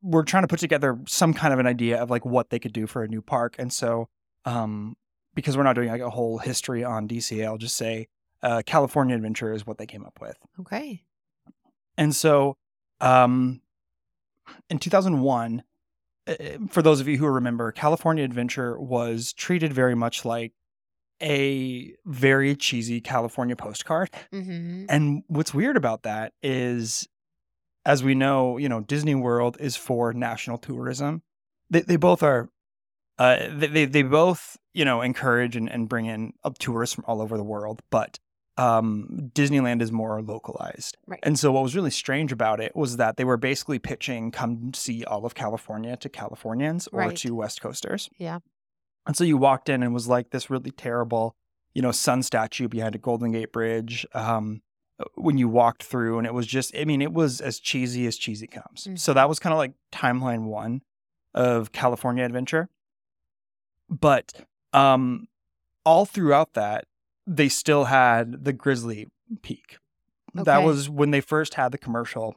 we're 0.00 0.22
trying 0.22 0.44
to 0.44 0.48
put 0.48 0.60
together 0.60 0.98
some 1.06 1.34
kind 1.34 1.52
of 1.52 1.58
an 1.58 1.66
idea 1.66 2.00
of 2.00 2.08
like 2.08 2.24
what 2.24 2.48
they 2.48 2.58
could 2.58 2.72
do 2.72 2.86
for 2.86 3.02
a 3.02 3.08
new 3.08 3.20
park. 3.20 3.56
And 3.58 3.70
so 3.70 4.08
um, 4.46 4.96
because 5.34 5.56
we're 5.56 5.62
not 5.62 5.74
doing 5.74 5.88
like 5.88 6.00
a 6.00 6.10
whole 6.10 6.38
history 6.38 6.84
on 6.84 7.08
DCA, 7.08 7.44
I'll 7.44 7.58
just 7.58 7.76
say 7.76 8.08
uh, 8.42 8.62
California 8.64 9.16
Adventure 9.16 9.52
is 9.52 9.66
what 9.66 9.78
they 9.78 9.86
came 9.86 10.04
up 10.04 10.18
with. 10.20 10.36
okay. 10.60 11.02
And 11.96 12.14
so 12.14 12.56
um, 13.00 13.60
in 14.68 14.78
2001, 14.78 15.62
uh, 16.26 16.34
for 16.68 16.82
those 16.82 17.00
of 17.00 17.08
you 17.08 17.18
who 17.18 17.26
remember, 17.26 17.72
California 17.72 18.24
Adventure 18.24 18.78
was 18.78 19.32
treated 19.32 19.72
very 19.72 19.94
much 19.94 20.24
like 20.24 20.52
a 21.22 21.94
very 22.04 22.56
cheesy 22.56 23.00
California 23.00 23.56
postcard. 23.56 24.10
Mm-hmm. 24.32 24.86
And 24.88 25.22
what's 25.28 25.54
weird 25.54 25.76
about 25.76 26.02
that 26.02 26.32
is, 26.42 27.08
as 27.86 28.02
we 28.02 28.14
know, 28.14 28.58
you 28.58 28.68
know, 28.68 28.80
Disney 28.80 29.14
World 29.14 29.56
is 29.60 29.76
for 29.76 30.12
national 30.12 30.58
tourism. 30.58 31.22
They, 31.70 31.82
they 31.82 31.96
both 31.96 32.22
are 32.22 32.48
uh, 33.18 33.36
they, 33.50 33.84
they 33.84 34.02
both 34.02 34.56
you 34.72 34.84
know 34.84 35.00
encourage 35.02 35.56
and, 35.56 35.70
and 35.70 35.88
bring 35.88 36.06
in 36.06 36.32
uh, 36.44 36.50
tourists 36.58 36.94
from 36.94 37.04
all 37.06 37.20
over 37.22 37.36
the 37.36 37.44
world, 37.44 37.80
but 37.90 38.18
um, 38.56 39.30
Disneyland 39.34 39.82
is 39.82 39.90
more 39.90 40.22
localized. 40.22 40.96
Right. 41.06 41.18
And 41.24 41.36
so 41.38 41.50
what 41.50 41.62
was 41.64 41.74
really 41.74 41.90
strange 41.90 42.30
about 42.30 42.60
it 42.60 42.76
was 42.76 42.98
that 42.98 43.16
they 43.16 43.24
were 43.24 43.36
basically 43.36 43.80
pitching 43.80 44.30
come 44.30 44.72
see 44.74 45.04
all 45.04 45.26
of 45.26 45.34
California 45.34 45.96
to 45.96 46.08
Californians 46.08 46.86
or 46.92 47.00
Right. 47.00 47.16
to 47.16 47.34
West 47.34 47.60
Coasters. 47.60 48.08
Yeah. 48.16 48.38
And 49.06 49.16
so 49.16 49.24
you 49.24 49.36
walked 49.36 49.68
in 49.68 49.82
and 49.82 49.92
was 49.92 50.06
like 50.06 50.30
this 50.30 50.50
really 50.50 50.70
terrible, 50.70 51.34
you 51.74 51.82
know, 51.82 51.90
sun 51.90 52.22
statue 52.22 52.68
behind 52.68 52.94
a 52.94 52.98
Golden 52.98 53.32
Gate 53.32 53.52
Bridge. 53.52 54.06
Um, 54.14 54.62
when 55.16 55.36
you 55.36 55.48
walked 55.48 55.82
through, 55.82 56.18
and 56.18 56.26
it 56.26 56.32
was 56.32 56.46
just, 56.46 56.76
I 56.76 56.84
mean, 56.84 57.02
it 57.02 57.12
was 57.12 57.40
as 57.40 57.58
cheesy 57.58 58.06
as 58.06 58.16
cheesy 58.16 58.46
comes. 58.46 58.86
So 59.02 59.10
Mhm. 59.10 59.14
that 59.16 59.28
was 59.28 59.40
kind 59.40 59.52
of 59.52 59.58
like 59.58 59.72
timeline 59.90 60.44
one 60.44 60.82
of 61.34 61.72
California 61.72 62.24
Adventure. 62.24 62.68
But 63.88 64.32
um, 64.72 65.26
all 65.84 66.04
throughout 66.06 66.54
that, 66.54 66.84
they 67.26 67.48
still 67.48 67.84
had 67.84 68.44
the 68.44 68.52
Grizzly 68.52 69.08
Peak. 69.42 69.78
That 70.34 70.64
was 70.64 70.88
when 70.90 71.10
they 71.12 71.20
first 71.20 71.54
had 71.54 71.70
the 71.72 71.78
commercial. 71.78 72.34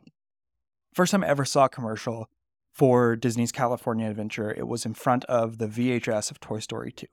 First 0.93 1.11
time 1.11 1.23
I 1.23 1.27
ever 1.27 1.45
saw 1.45 1.65
a 1.65 1.69
commercial 1.69 2.29
for 2.77 3.15
Disney's 3.15 3.51
California 3.51 4.07
Adventure, 4.07 4.53
it 4.53 4.67
was 4.67 4.85
in 4.85 4.93
front 4.93 5.25
of 5.25 5.57
the 5.57 5.65
VHS 5.67 6.29
of 6.29 6.39
Toy 6.39 6.59
Story 6.59 6.91
2. 6.91 7.07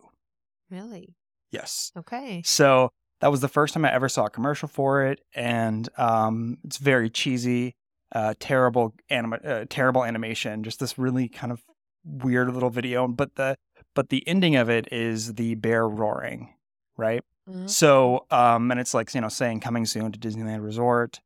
Really? 0.71 1.17
Yes. 1.51 1.91
Okay. 1.97 2.43
So 2.45 2.91
that 3.21 3.31
was 3.31 3.41
the 3.41 3.49
first 3.49 3.73
time 3.73 3.87
I 3.87 3.93
ever 3.93 4.11
saw 4.11 4.27
a 4.27 4.31
commercial 4.31 4.69
for 4.69 5.07
it, 5.07 5.21
and 5.35 5.89
um, 5.97 6.59
it's 6.65 6.77
very 6.77 7.09
cheesy, 7.09 7.77
uh, 8.15 8.35
terrible 8.39 8.95
anima- 9.09 9.41
uh, 9.43 9.65
terrible 9.71 10.05
animation, 10.05 10.65
just 10.65 10.81
this 10.81 10.99
really 10.99 11.29
kind 11.29 11.51
of 11.51 11.63
weird 12.05 12.53
little 12.53 12.69
video. 12.69 13.09
But 13.09 13.37
the 13.37 13.57
but 13.95 14.09
the 14.11 14.27
ending 14.29 14.57
of 14.57 14.69
it 14.69 14.89
is 14.93 15.35
the 15.35 15.55
bear 15.55 15.89
roaring, 15.89 16.55
right? 16.97 17.23
Mhm. 17.49 17.69
So 17.69 18.27
um, 18.31 18.71
and 18.71 18.81
it's 18.81 18.95
like 18.95 19.15
you 19.15 19.21
know 19.21 19.29
saying 19.29 19.61
coming 19.61 19.87
soon 19.87 20.13
to 20.13 20.19
Disneyland 20.19 20.63
Resort, 20.65 21.21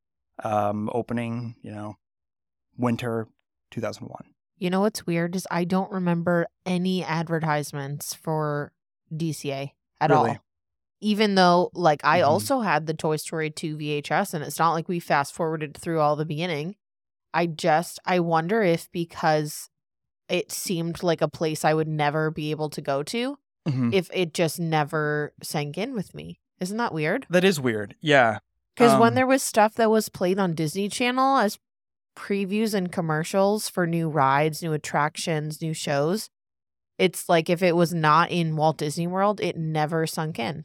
um, 0.45 0.89
opening 0.93 1.57
you 1.63 1.71
know 1.71 1.97
winter 2.77 3.29
2001. 3.71 4.25
You 4.59 4.71
know 4.71 4.81
what's 4.81 5.07
weird 5.07 5.37
is 5.37 5.47
I 5.51 5.65
don't 5.65 5.91
remember 5.93 6.47
any 6.67 7.05
advertisements 7.05 8.15
for 8.15 8.73
DCA 9.15 9.73
at 10.01 10.11
Really? 10.11 10.31
all. 10.31 10.37
Even 11.01 11.37
though, 11.37 11.71
like, 11.75 12.05
I 12.05 12.21
Mhm. 12.21 12.27
also 12.27 12.61
had 12.61 12.87
the 12.87 12.95
Toy 12.95 13.15
Story 13.17 13.51
2 13.51 13.77
VHS, 13.77 14.35
and 14.35 14.43
it's 14.43 14.59
not 14.59 14.73
like 14.73 14.89
we 14.89 14.99
fast 14.99 15.33
forwarded 15.33 15.77
through 15.77 16.01
all 16.01 16.17
the 16.17 16.25
beginning. 16.27 16.75
I 17.33 17.47
just, 17.47 18.01
I 18.05 18.19
wonder 18.19 18.63
if 18.65 18.91
because 18.91 19.71
it 20.29 20.53
seemed 20.53 21.03
like 21.03 21.21
a 21.21 21.29
place 21.29 21.65
I 21.65 21.75
would 21.75 21.89
never 21.89 22.31
be 22.31 22.51
able 22.51 22.69
to 22.71 22.81
go 22.81 23.03
to, 23.05 23.39
Mhm. 23.67 23.93
if 23.93 24.11
it 24.13 24.35
just 24.35 24.59
never 24.61 25.33
sank 25.43 25.79
in 25.79 25.95
with 25.95 26.15
me. 26.15 26.39
Isn't 26.61 26.77
that 26.79 26.93
weird? 26.93 27.27
That 27.31 27.45
is 27.45 27.61
weird. 27.61 27.95
Yeah. 28.01 28.39
Because 28.75 28.93
Um, 28.95 29.01
when 29.01 29.15
there 29.15 29.27
was 29.27 29.43
stuff 29.43 29.75
that 29.75 29.91
was 29.91 30.09
played 30.09 30.39
on 30.39 30.55
Disney 30.55 30.89
Channel 30.89 31.39
as 31.39 31.59
previews 32.17 32.75
and 32.75 32.91
commercials 32.91 33.69
for 33.69 33.87
new 33.87 34.09
rides, 34.09 34.63
new 34.63 34.73
attractions, 34.73 35.63
new 35.63 35.73
shows, 35.73 36.31
it's 36.99 37.29
like 37.29 37.49
if 37.49 37.63
it 37.63 37.77
was 37.77 37.95
not 37.95 38.31
in 38.31 38.57
Walt 38.57 38.79
Disney 38.79 39.07
World, 39.07 39.41
it 39.41 39.57
never 39.57 40.07
sunk 40.07 40.39
in. 40.39 40.65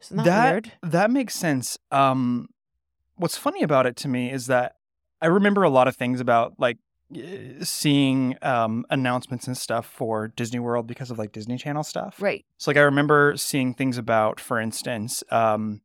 Isn't 0.00 0.16
that, 0.16 0.24
That- 0.24 0.50
weird? 0.52 0.72
That 0.82 1.10
makes 1.10 1.34
sense. 1.34 1.78
Um, 1.90 2.48
what's 3.16 3.36
funny 3.36 3.62
about 3.62 3.86
it 3.86 3.96
to 3.96 4.08
me 4.08 4.30
is 4.32 4.46
that 4.46 4.76
I 5.20 5.26
remember 5.26 5.62
a 5.62 5.70
lot 5.70 5.88
of 5.88 5.94
things 5.96 6.20
about 6.20 6.54
like 6.58 6.78
seeing 7.62 8.36
um, 8.42 8.84
announcements 8.90 9.46
and 9.46 9.56
stuff 9.56 9.86
for 9.86 10.28
Disney 10.28 10.58
World 10.58 10.86
because 10.86 11.10
of 11.10 11.18
like 11.18 11.32
Disney 11.32 11.56
Channel 11.58 11.82
stuff. 11.82 12.20
Right. 12.20 12.44
So 12.58 12.70
like 12.70 12.76
I 12.78 12.82
remember 12.82 13.34
seeing 13.36 13.74
things 13.74 13.98
about, 13.98 14.38
for 14.40 14.60
instance, 14.60 15.22
um, 15.30 15.80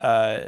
uh, 0.00 0.40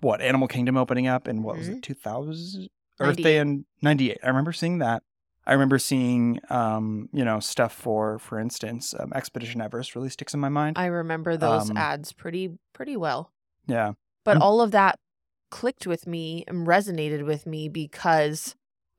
what 0.00 0.20
Animal 0.20 0.48
Kingdom 0.48 0.76
opening 0.76 1.06
up 1.06 1.28
in 1.28 1.42
what 1.42 1.56
was 1.56 1.68
Mhm. 1.68 1.78
it, 1.78 1.82
two 1.82 1.94
thousand 1.94 2.68
Earth 3.00 3.16
Day 3.16 3.38
in 3.38 3.66
ninety 3.82 4.10
eight. 4.12 4.18
I 4.22 4.28
remember 4.28 4.52
seeing 4.52 4.78
that. 4.78 5.02
I 5.48 5.52
remember 5.52 5.78
seeing, 5.78 6.40
um, 6.50 7.08
you 7.12 7.24
know, 7.24 7.38
stuff 7.38 7.72
for, 7.72 8.18
for 8.18 8.40
instance, 8.40 8.94
um, 8.98 9.12
Expedition 9.14 9.60
Everest 9.60 9.94
really 9.94 10.08
sticks 10.08 10.34
in 10.34 10.40
my 10.40 10.48
mind. 10.48 10.76
I 10.76 10.86
remember 10.86 11.36
those 11.36 11.70
Um, 11.70 11.76
ads 11.76 12.12
pretty 12.12 12.58
pretty 12.72 12.96
well. 12.96 13.32
yeah. 13.66 13.92
But 14.24 14.38
Mm. 14.38 14.40
all 14.40 14.60
of 14.60 14.72
that 14.72 14.98
clicked 15.50 15.86
with 15.86 16.04
me 16.06 16.44
and 16.48 16.66
resonated 16.66 17.24
with 17.24 17.46
me 17.46 17.68
because 17.68 18.56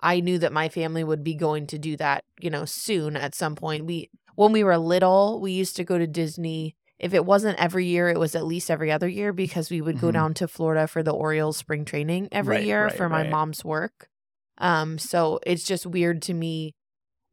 I 0.07 0.21
knew 0.21 0.37
that 0.39 0.53
my 0.53 0.69
family 0.69 1.03
would 1.03 1.21
be 1.21 1.35
going 1.35 1.67
to 1.67 1.77
do 1.77 1.97
that, 1.97 2.23
you 2.39 2.49
know, 2.49 2.63
soon 2.63 3.17
at 3.17 3.35
some 3.35 3.55
point. 3.55 3.85
We 3.85 4.09
when 4.35 4.53
we 4.53 4.63
were 4.63 4.77
little, 4.77 5.41
we 5.41 5.51
used 5.51 5.75
to 5.75 5.83
go 5.83 5.97
to 5.97 6.07
Disney. 6.07 6.75
If 6.97 7.13
it 7.13 7.25
wasn't 7.25 7.59
every 7.59 7.85
year, 7.87 8.07
it 8.07 8.17
was 8.17 8.33
at 8.33 8.45
least 8.45 8.71
every 8.71 8.89
other 8.89 9.09
year 9.09 9.33
because 9.33 9.69
we 9.69 9.81
would 9.81 9.99
go 9.99 10.07
Mhm. 10.07 10.13
down 10.13 10.33
to 10.35 10.47
Florida 10.47 10.87
for 10.87 11.03
the 11.03 11.11
Orioles 11.11 11.57
spring 11.57 11.83
training 11.83 12.29
every 12.31 12.57
Right, 12.57 12.65
year 12.67 12.83
right, 12.85 12.95
for 12.95 13.09
my 13.09 13.23
right. 13.23 13.29
mom's 13.29 13.65
work. 13.65 14.09
Um 14.59 14.97
so 14.97 15.39
it's 15.45 15.65
just 15.65 15.85
weird 15.85 16.21
to 16.23 16.33
me 16.33 16.73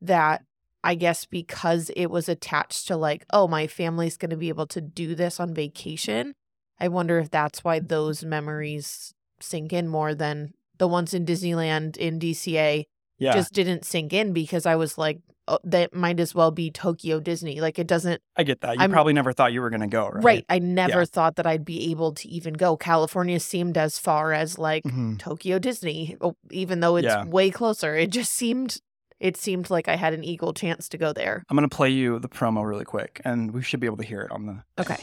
that 0.02 0.42
I 0.82 0.96
guess 0.96 1.24
because 1.26 1.90
it 1.96 2.06
was 2.10 2.28
attached 2.28 2.88
to 2.88 2.96
like, 2.96 3.24
oh, 3.32 3.46
my 3.48 3.66
family's 3.68 4.16
going 4.18 4.30
to 4.30 4.36
be 4.36 4.50
able 4.50 4.66
to 4.66 4.80
do 4.80 5.14
this 5.14 5.40
on 5.40 5.54
vacation. 5.54 6.34
I 6.78 6.88
wonder 6.88 7.18
if 7.20 7.30
that's 7.30 7.62
why 7.64 7.78
those 7.78 8.24
memories 8.24 9.14
sink 9.40 9.72
in 9.72 9.88
more 9.88 10.14
than 10.14 10.52
the 10.78 10.88
ones 10.88 11.14
in 11.14 11.24
Disneyland 11.26 11.96
in 11.96 12.18
DCA 12.18 12.84
Yeah. 13.18 13.32
just 13.34 13.52
didn't 13.52 13.84
sink 13.84 14.12
in 14.12 14.32
because 14.32 14.66
I 14.66 14.76
was 14.76 14.98
like, 14.98 15.18
oh, 15.46 15.58
that 15.64 15.94
might 15.94 16.18
as 16.20 16.34
well 16.34 16.50
be 16.50 16.70
Tokyo 16.70 17.20
Disney. 17.20 17.60
Like 17.60 17.78
it 17.78 17.86
doesn't, 17.86 18.20
I 18.36 18.42
get 18.44 18.60
that. 18.62 18.76
You 18.76 18.80
I'm- 18.80 18.90
probably 18.90 19.12
never 19.12 19.32
thought 19.32 19.52
you 19.52 19.60
were 19.60 19.70
going 19.70 19.82
to 19.82 19.86
go, 19.86 20.08
right? 20.08 20.24
right. 20.24 20.44
I 20.48 20.58
never 20.58 21.00
Yeah. 21.00 21.04
thought 21.04 21.36
that 21.36 21.46
I'd 21.46 21.64
be 21.64 21.90
able 21.90 22.12
to 22.14 22.28
even 22.28 22.54
go. 22.54 22.76
California 22.76 23.38
seemed 23.38 23.76
as 23.78 23.98
far 23.98 24.32
as 24.32 24.58
like 24.58 24.84
Mhm. 24.84 25.18
Tokyo 25.18 25.58
Disney, 25.58 26.16
oh, 26.20 26.34
even 26.50 26.80
though 26.80 26.96
it's 26.96 27.04
Yeah. 27.06 27.24
way 27.24 27.50
closer. 27.50 27.94
It 27.94 28.10
just 28.10 28.32
seemed, 28.32 28.78
it 29.20 29.36
seemed 29.36 29.68
like 29.70 29.86
I 29.86 29.96
had 29.96 30.12
an 30.14 30.24
equal 30.24 30.54
chance 30.54 30.88
to 30.88 30.98
go 30.98 31.12
there. 31.12 31.44
I'm 31.50 31.56
going 31.56 31.68
to 31.68 31.74
play 31.76 31.90
you 31.90 32.18
the 32.18 32.28
promo 32.28 32.66
really 32.66 32.84
quick, 32.86 33.20
and 33.24 33.52
we 33.52 33.62
should 33.62 33.80
be 33.80 33.86
able 33.86 33.98
to 33.98 34.04
hear 34.04 34.22
it 34.22 34.32
on 34.32 34.46
the. 34.46 34.62
Okay. 34.82 35.02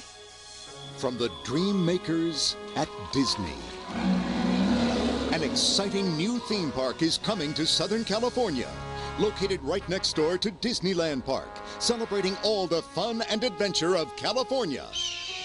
From 0.97 1.17
the 1.17 1.29
dream 1.45 1.85
makers 1.85 2.55
at 2.75 2.89
Disney. 3.13 3.53
An 5.31 5.43
exciting 5.43 6.17
new 6.17 6.39
theme 6.39 6.73
park 6.73 7.01
is 7.01 7.17
coming 7.17 7.53
to 7.53 7.65
Southern 7.65 8.03
California. 8.03 8.67
Located 9.17 9.61
right 9.63 9.87
next 9.87 10.13
door 10.13 10.37
to 10.37 10.51
Disneyland 10.51 11.23
Park, 11.23 11.47
celebrating 11.79 12.35
all 12.43 12.67
the 12.67 12.81
fun 12.81 13.21
and 13.29 13.41
adventure 13.45 13.95
of 13.95 14.13
California. 14.17 14.85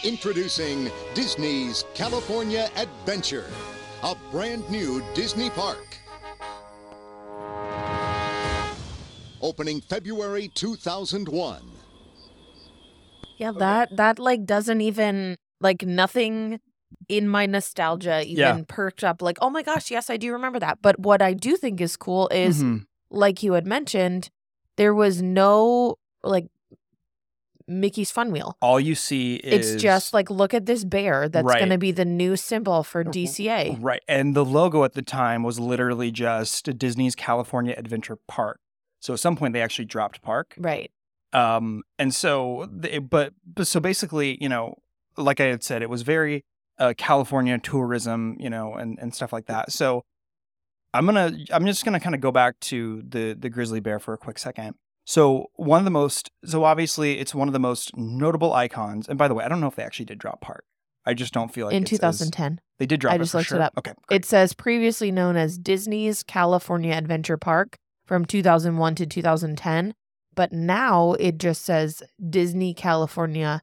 Introducing 0.02 0.90
Disney's 1.14 1.85
California 1.95 2.69
Adventure, 2.75 3.47
a 4.02 4.16
brand 4.33 4.69
new 4.69 5.05
Disney 5.14 5.50
park. 5.50 5.87
Opening 9.40 9.81
February 9.83 10.49
2001. 10.49 11.62
Yeah, 13.37 13.52
that 13.52 13.97
that 13.97 14.19
like 14.19 14.47
doesn't 14.47 14.81
even 14.81 15.37
like 15.61 15.83
nothing 15.87 16.59
in 17.09 17.29
my 17.29 17.47
nostalgia 17.47 18.23
even 18.23 18.37
Yeah. 18.39 18.61
perked 18.67 19.05
up 19.05 19.23
like, 19.23 19.39
oh 19.41 19.51
my 19.51 19.63
gosh, 19.63 19.91
yes, 19.91 20.11
I 20.11 20.17
do 20.17 20.33
remember 20.33 20.59
that. 20.59 20.79
But 20.83 20.99
what 20.99 21.23
I 21.23 21.33
do 21.35 21.57
think 21.57 21.81
is 21.81 21.97
cool 21.97 22.29
is 22.29 22.63
Mhm. 22.63 22.87
like 23.11 23.43
you 23.43 23.53
had 23.53 23.67
mentioned, 23.67 24.31
there 24.77 24.95
was 24.95 25.23
no 25.23 25.97
like 26.25 26.49
Mickey's 27.69 28.13
Fun 28.13 28.31
Wheel. 28.31 28.57
All 28.63 28.79
you 28.79 28.95
see 28.95 29.37
is. 29.37 29.75
It's 29.75 29.83
just 29.83 30.15
like 30.15 30.31
look 30.31 30.55
at 30.55 30.67
this 30.67 30.85
bear 30.85 31.29
that's 31.29 31.45
Right. 31.45 31.59
going 31.59 31.71
to 31.71 31.79
be 31.79 31.91
the 31.91 32.05
new 32.05 32.37
symbol 32.37 32.85
for 32.85 33.03
DCA. 33.03 33.77
Right. 33.81 34.03
And 34.07 34.37
the 34.37 34.45
logo 34.45 34.85
at 34.85 34.93
the 34.93 35.03
time 35.03 35.43
was 35.43 35.59
literally 35.59 36.13
just 36.13 36.79
Disney's 36.79 37.17
California 37.17 37.75
Adventure 37.77 38.19
Park. 38.29 38.61
So 39.01 39.15
at 39.15 39.21
some 39.21 39.35
point 39.37 39.53
they 39.53 39.63
actually 39.63 39.87
dropped 39.87 40.23
park. 40.23 40.55
Right. 40.57 40.93
Um, 41.33 41.83
and 41.99 42.15
so, 42.15 42.69
they, 42.73 42.99
but, 42.99 43.35
but 43.45 43.67
so 43.67 43.81
basically, 43.81 44.39
you 44.41 44.49
know, 44.49 44.77
like 45.17 45.41
I 45.41 45.47
had 45.47 45.65
said, 45.65 45.83
it 45.83 45.91
was 45.91 46.03
very 46.03 46.45
uh, 46.78 46.95
California 46.97 47.59
tourism, 47.59 48.37
you 48.38 48.50
know, 48.50 48.75
and, 48.75 48.99
and 49.00 49.14
stuff 49.14 49.33
like 49.33 49.47
that. 49.47 49.73
So 49.73 50.02
I'm 50.95 51.06
gonna, 51.06 51.33
I'm 51.50 51.66
just 51.66 51.85
gonna 51.85 52.00
kind 52.00 52.14
of 52.14 52.21
go 52.21 52.30
back 52.33 52.59
to 52.61 53.02
the 53.06 53.35
the 53.38 53.50
grizzly 53.50 53.80
bear 53.80 53.99
for 53.99 54.14
a 54.14 54.18
quick 54.18 54.38
second. 54.38 54.75
So 55.04 55.50
one 55.54 55.78
of 55.78 55.85
the 55.85 55.90
most, 55.90 56.30
so 56.45 56.64
obviously 56.64 57.18
it's 57.21 57.35
one 57.35 57.49
of 57.49 57.52
the 57.52 57.61
most 57.61 57.97
notable 57.97 58.52
icons. 58.52 59.09
And 59.09 59.16
by 59.16 59.28
the 59.28 59.35
way, 59.35 59.45
I 59.45 59.49
don't 59.49 59.61
know 59.61 59.68
if 59.68 59.76
they 59.76 59.85
actually 59.85 60.06
did 60.06 60.18
drop 60.18 60.40
part. 60.40 60.64
I 61.04 61.14
just 61.14 61.33
don't 61.33 61.52
feel 61.54 61.66
like 61.66 61.76
in 61.76 61.85
it's 61.85 61.92
as- 61.92 62.18
2010. 62.18 62.61
they 62.78 62.87
did 62.87 63.00
drop. 63.00 63.14
I 63.14 63.18
just 63.18 63.33
looked 63.33 63.52
it 63.52 63.61
up. 63.61 63.75
Okay, 63.78 63.92
great. 64.09 64.16
It 64.16 64.25
says 64.25 64.52
previously 64.52 65.12
known 65.12 65.37
as 65.37 65.59
Disney's 65.59 66.25
California 66.25 66.92
Adventure 66.92 67.37
Park 67.37 67.76
from 68.04 68.25
2001 68.25 68.97
to 68.97 69.06
2010, 69.06 69.95
but 70.35 70.52
now 70.52 71.12
it 71.12 71.38
just 71.38 71.64
says 71.64 72.02
Disney 72.28 72.75
California 72.75 73.62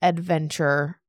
Adventure 0.00 1.00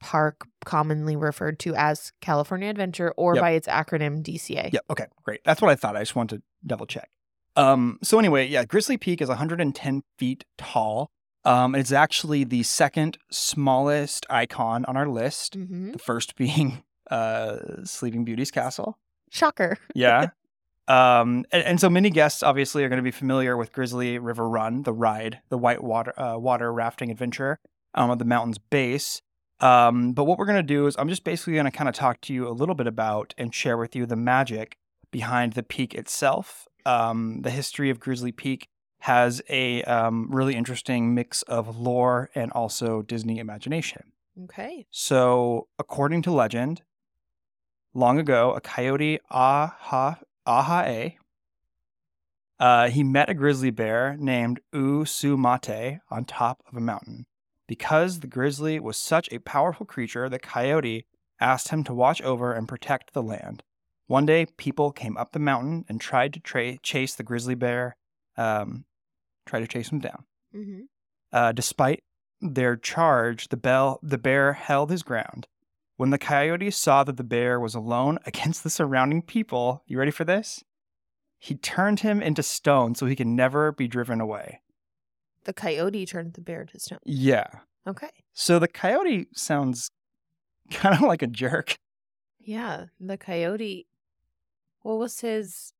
Park, 0.00 0.46
commonly 0.64 1.16
referred 1.16 1.58
to 1.60 1.74
as 1.74 2.12
California 2.20 2.68
Adventure 2.68 3.12
or 3.16 3.34
Yep. 3.34 3.40
by 3.42 3.50
its 3.52 3.66
acronym 3.68 4.22
DCA. 4.22 4.72
Yep. 4.72 4.84
Okay. 4.90 5.06
Great. 5.22 5.40
That's 5.44 5.60
what 5.62 5.70
I 5.70 5.74
thought. 5.74 5.96
I 5.96 6.00
just 6.00 6.14
wanted 6.16 6.36
to 6.38 6.42
double 6.66 6.86
check. 6.86 7.08
Um, 7.56 7.98
so 8.02 8.18
anyway, 8.18 8.46
yeah, 8.46 8.64
Grizzly 8.64 8.96
Peak 8.98 9.22
is 9.22 9.28
110 9.28 10.02
feet 10.18 10.44
tall. 10.58 11.10
Um, 11.44 11.74
it's 11.74 11.92
actually 11.92 12.44
the 12.44 12.62
second 12.64 13.18
smallest 13.30 14.26
icon 14.28 14.84
on 14.86 14.96
our 14.96 15.08
list. 15.08 15.54
hmm 15.54 15.92
The 15.92 15.98
first 15.98 16.36
being 16.36 16.82
uh, 17.10 17.84
Sleeping 17.84 18.24
Beauty's 18.24 18.50
castle. 18.50 18.98
Shocker. 19.30 19.78
Yeah. 19.94 20.28
um, 20.88 21.44
and, 21.50 21.62
and 21.64 21.80
so 21.80 21.88
many 21.88 22.10
guests 22.10 22.42
obviously 22.42 22.84
are 22.84 22.88
going 22.88 22.98
to 22.98 23.02
be 23.02 23.10
familiar 23.10 23.56
with 23.56 23.72
Grizzly 23.72 24.18
River 24.18 24.48
Run, 24.48 24.82
the 24.82 24.92
ride, 24.92 25.40
the 25.48 25.58
white 25.58 25.82
water 25.82 26.12
uh, 26.20 26.36
water 26.38 26.72
rafting 26.72 27.10
adventure 27.10 27.58
um, 27.94 28.10
at 28.10 28.18
the 28.18 28.24
mountain's 28.24 28.58
base. 28.58 29.22
Um, 29.60 30.12
but 30.12 30.24
what 30.24 30.38
we're 30.38 30.46
going 30.46 30.56
to 30.56 30.62
do 30.62 30.86
is 30.86 30.96
I'm 30.98 31.08
just 31.08 31.24
basically 31.24 31.54
going 31.54 31.64
to 31.64 31.70
kind 31.70 31.88
of 31.88 31.94
talk 31.94 32.20
to 32.22 32.34
you 32.34 32.48
a 32.48 32.50
little 32.50 32.74
bit 32.74 32.86
about 32.86 33.34
and 33.38 33.54
share 33.54 33.78
with 33.78 33.96
you 33.96 34.06
the 34.06 34.16
magic 34.16 34.76
behind 35.10 35.54
the 35.54 35.62
peak 35.62 35.94
itself. 35.94 36.68
Um, 36.84 37.42
the 37.42 37.50
history 37.50 37.90
of 37.90 37.98
Grizzly 37.98 38.32
Peak 38.32 38.68
has 39.00 39.42
a 39.48 39.82
um, 39.84 40.28
really 40.30 40.54
interesting 40.54 41.14
mix 41.14 41.42
of 41.42 41.78
lore 41.78 42.30
and 42.34 42.52
also 42.52 43.02
Disney 43.02 43.38
imagination. 43.38 44.12
Okay. 44.44 44.86
So, 44.90 45.68
according 45.78 46.22
to 46.22 46.30
legend, 46.30 46.82
long 47.94 48.18
ago, 48.18 48.52
a 48.52 48.60
coyote 48.60 49.20
Aha 49.30 50.18
Ah-Ha-Ee, 50.46 51.18
uh, 52.60 52.88
he 52.88 53.02
met 53.02 53.28
a 53.28 53.34
grizzly 53.34 53.70
bear 53.70 54.16
named 54.18 54.60
oo-soo-ma-te 54.74 55.98
on 56.10 56.24
top 56.24 56.62
of 56.70 56.76
a 56.76 56.80
mountain. 56.80 57.26
Because 57.66 58.20
the 58.20 58.26
grizzly 58.26 58.78
was 58.78 58.96
such 58.96 59.28
a 59.32 59.40
powerful 59.40 59.86
creature, 59.86 60.28
the 60.28 60.38
coyote 60.38 61.06
asked 61.40 61.68
him 61.68 61.84
to 61.84 61.94
watch 61.94 62.22
over 62.22 62.52
and 62.52 62.68
protect 62.68 63.12
the 63.12 63.22
land. 63.22 63.62
One 64.06 64.24
day, 64.24 64.46
people 64.56 64.92
came 64.92 65.16
up 65.16 65.32
the 65.32 65.38
mountain 65.40 65.84
and 65.88 66.00
tried 66.00 66.32
to 66.34 66.40
tra- 66.40 66.78
chase 66.78 67.14
the 67.14 67.24
grizzly 67.24 67.56
bear, 67.56 67.96
um, 68.36 68.84
tried 69.46 69.60
to 69.60 69.66
chase 69.66 69.90
him 69.90 69.98
down. 69.98 70.24
hmm 70.52 70.80
Uh, 71.32 71.52
despite 71.52 72.04
their 72.40 72.76
charge, 72.76 73.48
the, 73.48 73.56
bell, 73.56 73.98
the 74.02 74.18
bear 74.18 74.52
held 74.52 74.90
his 74.90 75.02
ground. 75.02 75.48
When 75.96 76.10
the 76.10 76.18
coyote 76.18 76.70
saw 76.70 77.04
that 77.04 77.16
the 77.16 77.24
bear 77.24 77.58
was 77.58 77.74
alone 77.74 78.18
against 78.26 78.62
the 78.62 78.70
surrounding 78.70 79.22
people, 79.22 79.82
you 79.86 79.98
ready 79.98 80.10
for 80.10 80.24
this? 80.24 80.62
He 81.38 81.56
turned 81.56 82.00
him 82.00 82.22
into 82.22 82.42
stone 82.42 82.94
so 82.94 83.06
he 83.06 83.16
could 83.16 83.26
never 83.26 83.72
be 83.72 83.88
driven 83.88 84.20
away. 84.20 84.60
The 85.46 85.52
coyote 85.52 86.04
turned 86.06 86.34
the 86.34 86.40
bear 86.40 86.64
to 86.64 86.78
stone. 86.78 86.98
Yeah. 87.04 87.46
Okay. 87.86 88.10
So 88.32 88.58
the 88.58 88.66
coyote 88.66 89.28
sounds 89.32 89.90
kind 90.72 90.96
of 90.96 91.02
like 91.02 91.22
a 91.22 91.28
jerk. 91.28 91.76
Yeah. 92.40 92.86
The 93.00 93.16
coyote. 93.16 93.86
What 94.82 94.98
was 94.98 95.20
his? 95.20 95.72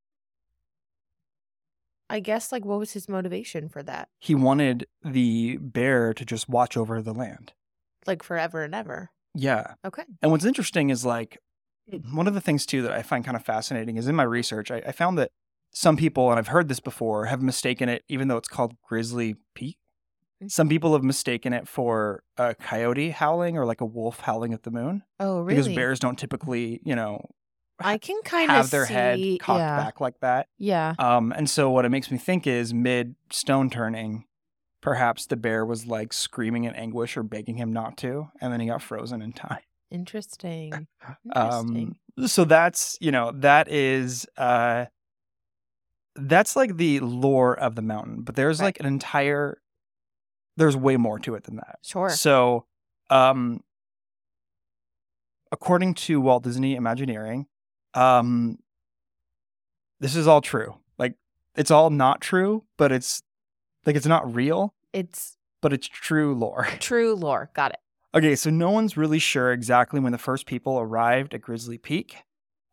I 2.09 2.21
guess 2.21 2.53
like 2.53 2.63
what 2.63 2.79
was 2.79 2.93
his 2.93 3.09
motivation 3.09 3.67
for 3.67 3.83
that? 3.83 4.07
He 4.19 4.33
wanted 4.33 4.87
the 5.03 5.57
bear 5.57 6.13
to 6.13 6.23
just 6.23 6.47
watch 6.47 6.77
over 6.77 7.01
the 7.01 7.13
land. 7.13 7.51
Like 8.05 8.23
forever 8.23 8.63
and 8.63 8.73
ever. 8.73 9.11
Yeah. 9.35 9.73
Okay. 9.83 10.03
And 10.21 10.31
what's 10.31 10.45
interesting 10.45 10.89
is 10.89 11.03
like 11.03 11.37
one 12.13 12.27
of 12.27 12.33
the 12.33 12.41
things 12.41 12.65
too 12.65 12.81
that 12.83 12.93
I 12.93 13.01
find 13.01 13.25
kind 13.25 13.35
of 13.35 13.43
fascinating 13.43 13.97
is 13.97 14.07
in 14.07 14.15
my 14.15 14.23
research, 14.23 14.71
I, 14.71 14.77
I 14.87 14.93
found 14.93 15.17
that 15.17 15.31
some 15.77 15.95
people, 15.95 16.31
and 16.31 16.39
I've 16.39 16.47
heard 16.47 16.69
this 16.69 16.79
before, 16.79 17.25
have 17.25 17.39
mistaken 17.39 17.87
it, 17.87 18.03
even 18.09 18.29
though 18.29 18.37
it's 18.37 18.47
called 18.47 18.73
Grizzly 18.81 19.35
Peak. 19.53 19.77
Mm. 20.43 20.49
Some 20.49 20.69
people 20.69 20.93
have 20.93 21.03
mistaken 21.03 21.53
it 21.53 21.67
for 21.67 22.23
a 22.35 22.55
coyote 22.55 23.11
howling 23.11 23.59
or 23.59 23.65
like 23.67 23.79
a 23.79 23.85
wolf 23.85 24.21
howling 24.21 24.53
at 24.53 24.63
the 24.63 24.71
moon 24.71 25.03
Oh, 25.19 25.41
really? 25.41 25.49
because 25.49 25.67
bears 25.67 25.99
don't 25.99 26.17
typically, 26.17 26.81
you 26.83 26.95
know, 26.95 27.29
I 27.79 27.99
can 27.99 28.19
kind 28.23 28.49
of 28.49 28.57
have 28.57 28.71
their 28.71 28.85
head 28.85 29.19
cocked 29.39 29.59
yeah. 29.59 29.77
back 29.77 30.01
like 30.01 30.19
that. 30.21 30.47
Yeah. 30.57 30.95
Um, 30.97 31.31
and 31.31 31.47
so 31.47 31.69
what 31.69 31.85
it 31.85 31.89
makes 31.89 32.09
me 32.09 32.17
think 32.17 32.47
is 32.47 32.73
mid 32.73 33.13
stone 33.31 33.69
turning, 33.69 34.25
perhaps 34.81 35.27
the 35.27 35.37
bear 35.37 35.63
was 35.63 35.85
like 35.85 36.11
screaming 36.11 36.63
in 36.63 36.73
anguish 36.73 37.15
or 37.15 37.21
begging 37.21 37.57
him 37.57 37.71
not 37.71 37.97
to, 37.97 38.29
and 38.41 38.51
then 38.51 38.61
he 38.61 38.65
got 38.65 38.81
frozen 38.81 39.21
in 39.21 39.31
time. 39.31 39.59
Interesting. 39.91 40.87
Interesting. 41.35 41.95
Um, 42.19 42.27
so 42.27 42.45
that's 42.45 42.97
you 42.99 43.11
know 43.11 43.31
that 43.35 43.67
is 43.71 44.25
uh, 44.37 44.85
that's 46.17 46.55
like 46.55 46.77
the 46.77 46.99
lore 46.99 47.57
of 47.57 47.75
the 47.75 47.81
mountain, 47.81 48.21
but 48.21 48.35
there's 48.35 48.59
Right. 48.59 48.67
like 48.67 48.79
an 48.79 48.85
entire 48.85 49.61
there's 50.57 50.75
way 50.75 50.97
more 50.97 51.19
to 51.19 51.35
it 51.35 51.43
than 51.43 51.57
that. 51.57 51.77
sure. 51.83 52.09
So, 52.09 52.65
um, 53.11 53.61
according 55.51 55.93
to 55.93 56.19
Walt 56.19 56.43
Disney 56.43 56.75
Imagineering, 56.75 57.45
um, 57.93 58.57
this 59.99 60.15
is 60.15 60.27
all 60.27 60.41
true. 60.41 60.75
Like 60.97 61.15
it's 61.55 61.71
all 61.71 61.89
not 61.89 62.21
true, 62.21 62.63
but 62.77 62.91
it's 62.91 63.21
like 63.85 63.95
it's 63.95 64.05
not 64.07 64.33
real, 64.33 64.73
It's 64.93 65.37
but 65.61 65.73
it's 65.73 65.87
true 65.87 66.33
lore. 66.35 66.67
true 66.79 67.13
lore. 67.15 67.49
Got 67.53 67.71
it. 67.73 67.79
Okay, 68.15 68.35
so 68.35 68.49
no 68.49 68.71
one's 68.71 68.97
really 68.97 69.19
sure 69.19 69.51
exactly 69.51 69.99
when 69.99 70.11
the 70.11 70.17
first 70.17 70.45
people 70.47 70.79
arrived 70.79 71.33
at 71.33 71.41
Grizzly 71.41 71.77
Peak. 71.77 72.17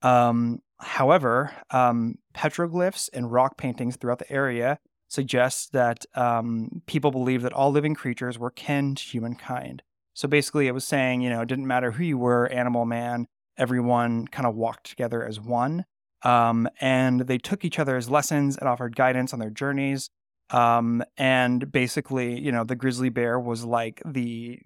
Um, 0.00 0.60
however, 0.80 1.54
um, 1.70 2.16
petroglyphs 2.34 3.08
and 3.12 3.32
rock 3.32 3.56
paintings 3.56 3.96
throughout 3.96 4.18
the 4.18 4.30
area 4.32 4.78
suggest 5.08 5.72
that 5.72 6.04
um, 6.14 6.82
people 6.86 7.10
believe 7.10 7.42
that 7.42 7.52
all 7.52 7.70
living 7.70 7.94
creatures 7.94 8.38
were 8.38 8.50
kin 8.50 8.94
to 8.94 9.02
humankind. 9.02 9.82
So 10.14 10.28
basically, 10.28 10.66
it 10.66 10.74
was 10.74 10.84
saying, 10.84 11.22
you 11.22 11.30
know, 11.30 11.40
it 11.42 11.48
didn't 11.48 11.66
matter 11.66 11.92
who 11.92 12.04
you 12.04 12.18
were, 12.18 12.46
animal, 12.46 12.84
man, 12.84 13.26
everyone 13.56 14.26
kind 14.28 14.46
of 14.46 14.54
walked 14.54 14.88
together 14.88 15.24
as 15.24 15.40
one. 15.40 15.84
Um, 16.22 16.68
and 16.80 17.22
they 17.22 17.38
took 17.38 17.64
each 17.64 17.78
other 17.78 17.96
as 17.96 18.08
lessons 18.08 18.56
and 18.56 18.68
offered 18.68 18.96
guidance 18.96 19.32
on 19.32 19.38
their 19.38 19.50
journeys. 19.50 20.08
Um, 20.50 21.02
and 21.16 21.70
basically, 21.70 22.38
you 22.40 22.52
know, 22.52 22.64
the 22.64 22.76
grizzly 22.76 23.08
bear 23.08 23.38
was 23.38 23.64
like 23.64 24.02
the 24.04 24.60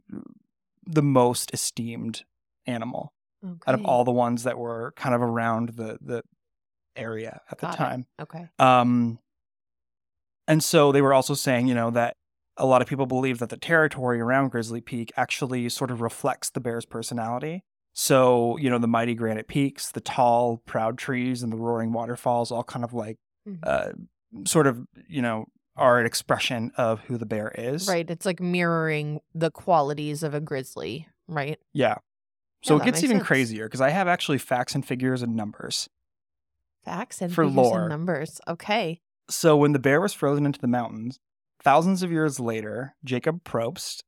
the 0.86 1.02
most 1.02 1.52
esteemed 1.52 2.24
animal 2.66 3.12
Okay. 3.44 3.58
out 3.66 3.74
of 3.74 3.84
all 3.84 4.04
the 4.04 4.12
ones 4.12 4.42
that 4.44 4.58
were 4.58 4.92
kind 4.96 5.14
of 5.14 5.22
around 5.22 5.70
the 5.70 5.98
the 6.00 6.22
area 6.96 7.40
at 7.50 7.58
the 7.58 7.66
Got 7.66 7.74
it. 7.74 7.76
time. 7.76 8.06
Okay. 8.20 8.48
Um, 8.58 9.18
and 10.46 10.62
so 10.64 10.92
they 10.92 11.02
were 11.02 11.14
also 11.14 11.34
saying, 11.34 11.68
you 11.68 11.74
know, 11.74 11.90
that 11.90 12.14
a 12.56 12.66
lot 12.66 12.82
of 12.82 12.88
people 12.88 13.06
believe 13.06 13.38
that 13.38 13.50
the 13.50 13.56
territory 13.56 14.20
around 14.20 14.48
Grizzly 14.50 14.80
Peak 14.80 15.12
actually 15.16 15.68
sort 15.68 15.90
of 15.90 16.00
reflects 16.00 16.50
the 16.50 16.60
bear's 16.60 16.86
personality. 16.86 17.62
So, 17.92 18.56
you 18.58 18.70
know, 18.70 18.78
the 18.78 18.88
mighty 18.88 19.14
granite 19.14 19.46
peaks, 19.48 19.92
the 19.92 20.00
tall, 20.00 20.62
proud 20.66 20.98
trees, 20.98 21.42
and 21.42 21.52
the 21.52 21.56
roaring 21.56 21.92
waterfalls 21.92 22.50
all 22.50 22.64
kind 22.64 22.84
of 22.84 22.92
like, 22.92 23.16
Mhm. 23.46 23.58
uh, 23.62 23.92
sort 24.46 24.66
of, 24.66 24.84
you 25.08 25.22
know, 25.22 25.46
are 25.76 26.00
an 26.00 26.06
expression 26.06 26.72
of 26.76 27.00
who 27.02 27.16
the 27.18 27.26
bear 27.26 27.52
is. 27.56 27.86
Right. 27.88 28.08
It's 28.10 28.26
like 28.26 28.40
mirroring 28.40 29.20
the 29.34 29.50
qualities 29.50 30.22
of 30.22 30.34
a 30.34 30.40
grizzly. 30.40 31.06
Right. 31.28 31.60
Yeah. 31.72 31.96
So 32.62 32.76
Yeah, 32.76 32.82
it 32.82 32.84
gets 32.86 33.04
even 33.04 33.18
sense. 33.18 33.26
crazier 33.26 33.66
because 33.66 33.80
I 33.80 33.90
have 33.90 34.08
actually 34.08 34.38
facts 34.38 34.74
and 34.74 34.84
figures 34.86 35.22
and 35.22 35.36
numbers. 35.36 35.88
Facts 36.84 37.20
and 37.20 37.32
For 37.32 37.44
figures 37.44 37.56
lore. 37.56 37.80
and 37.82 37.88
numbers. 37.90 38.40
Okay. 38.48 39.00
So 39.30 39.56
when 39.56 39.72
the 39.72 39.78
bear 39.78 40.00
was 40.00 40.14
frozen 40.14 40.46
into 40.46 40.58
the 40.60 40.66
mountains, 40.68 41.18
thousands 41.62 42.02
of 42.02 42.10
years 42.10 42.40
later, 42.40 42.94
Jacob 43.04 43.44
Probst, 43.44 44.02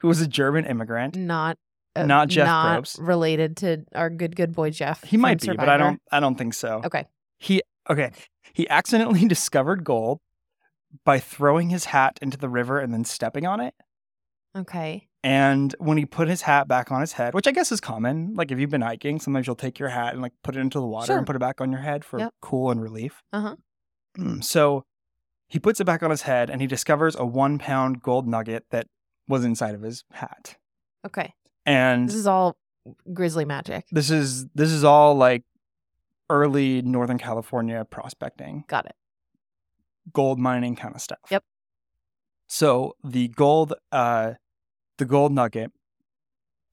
who 0.00 0.08
was 0.08 0.20
a 0.20 0.26
German 0.26 0.64
immigrant, 0.66 1.16
Not. 1.16 1.58
uh, 1.96 2.04
Not 2.06 2.28
Jeff 2.28 2.46
not 2.46 2.82
Probst. 2.82 2.96
related 3.00 3.56
to 3.58 3.84
our 3.94 4.10
good 4.10 4.34
good 4.36 4.52
boy 4.54 4.70
Jeff. 4.70 5.02
he 5.04 5.16
might 5.16 5.40
be, 5.40 5.48
but 5.56 5.68
I 5.68 5.76
don't 5.76 6.00
I 6.10 6.20
don't 6.20 6.36
think 6.36 6.54
so. 6.54 6.82
Okay. 6.84 7.06
He 7.38 7.62
okay, 7.88 8.10
he 8.52 8.68
accidentally 8.68 9.24
discovered 9.28 9.84
gold 9.84 10.18
by 11.04 11.18
throwing 11.20 11.68
his 11.70 11.86
hat 11.86 12.18
into 12.20 12.36
the 12.36 12.48
river 12.48 12.80
and 12.80 12.92
then 12.92 13.04
stepping 13.04 13.46
on 13.46 13.60
it. 13.60 13.74
Okay. 14.56 15.07
And 15.28 15.74
when 15.78 15.98
he 15.98 16.06
put 16.06 16.28
his 16.28 16.42
hat 16.42 16.68
back 16.68 16.90
on 16.90 17.00
his 17.02 17.12
head, 17.12 17.34
which 17.34 17.46
I 17.46 17.50
guess 17.52 17.70
is 17.70 17.80
common, 17.80 18.34
like 18.34 18.50
if 18.50 18.58
you've 18.58 18.70
been 18.70 18.80
hiking, 18.80 19.20
sometimes 19.20 19.46
you'll 19.46 19.56
take 19.56 19.78
your 19.78 19.90
hat 19.90 20.12
and 20.14 20.22
like 20.22 20.32
put 20.42 20.56
it 20.56 20.60
into 20.60 20.78
the 20.80 20.86
water 20.86 21.06
Sure. 21.06 21.18
and 21.18 21.26
put 21.26 21.36
it 21.36 21.40
back 21.40 21.60
on 21.60 21.70
your 21.70 21.80
head 21.82 22.04
for 22.04 22.18
Yep. 22.18 22.34
cool 22.40 22.70
and 22.70 22.80
relief. 22.80 23.22
Uh-huh. 23.32 23.56
Mm, 24.16 24.42
So 24.42 24.84
he 25.48 25.58
puts 25.58 25.80
it 25.80 25.84
back 25.84 26.02
on 26.02 26.10
his 26.10 26.22
head 26.22 26.48
and 26.50 26.60
he 26.60 26.66
discovers 26.66 27.14
a 27.14 27.26
one 27.26 27.58
pound 27.58 28.00
gold 28.02 28.26
nugget 28.26 28.64
that 28.70 28.86
was 29.26 29.44
inside 29.44 29.74
of 29.74 29.82
his 29.82 30.04
hat. 30.12 30.56
Okay. 31.06 31.34
And 31.66 32.08
This 32.08 32.14
is 32.16 32.26
all 32.26 32.56
grizzly 33.12 33.44
magic. 33.44 33.84
this 33.92 34.10
is 34.10 34.46
this 34.54 34.70
is 34.70 34.82
all 34.82 35.14
like 35.14 35.44
early 36.30 36.80
Northern 36.80 37.18
California 37.18 37.84
prospecting, 37.84 38.64
Got 38.66 38.86
it. 38.86 38.96
gold 40.12 40.38
mining 40.38 40.74
kind 40.76 40.94
of 40.94 41.02
stuff. 41.02 41.18
Yep. 41.30 41.44
So 42.46 42.96
the 43.04 43.28
gold 43.28 43.74
uh 43.92 44.34
the 44.98 45.04
gold 45.04 45.32
nugget 45.32 45.72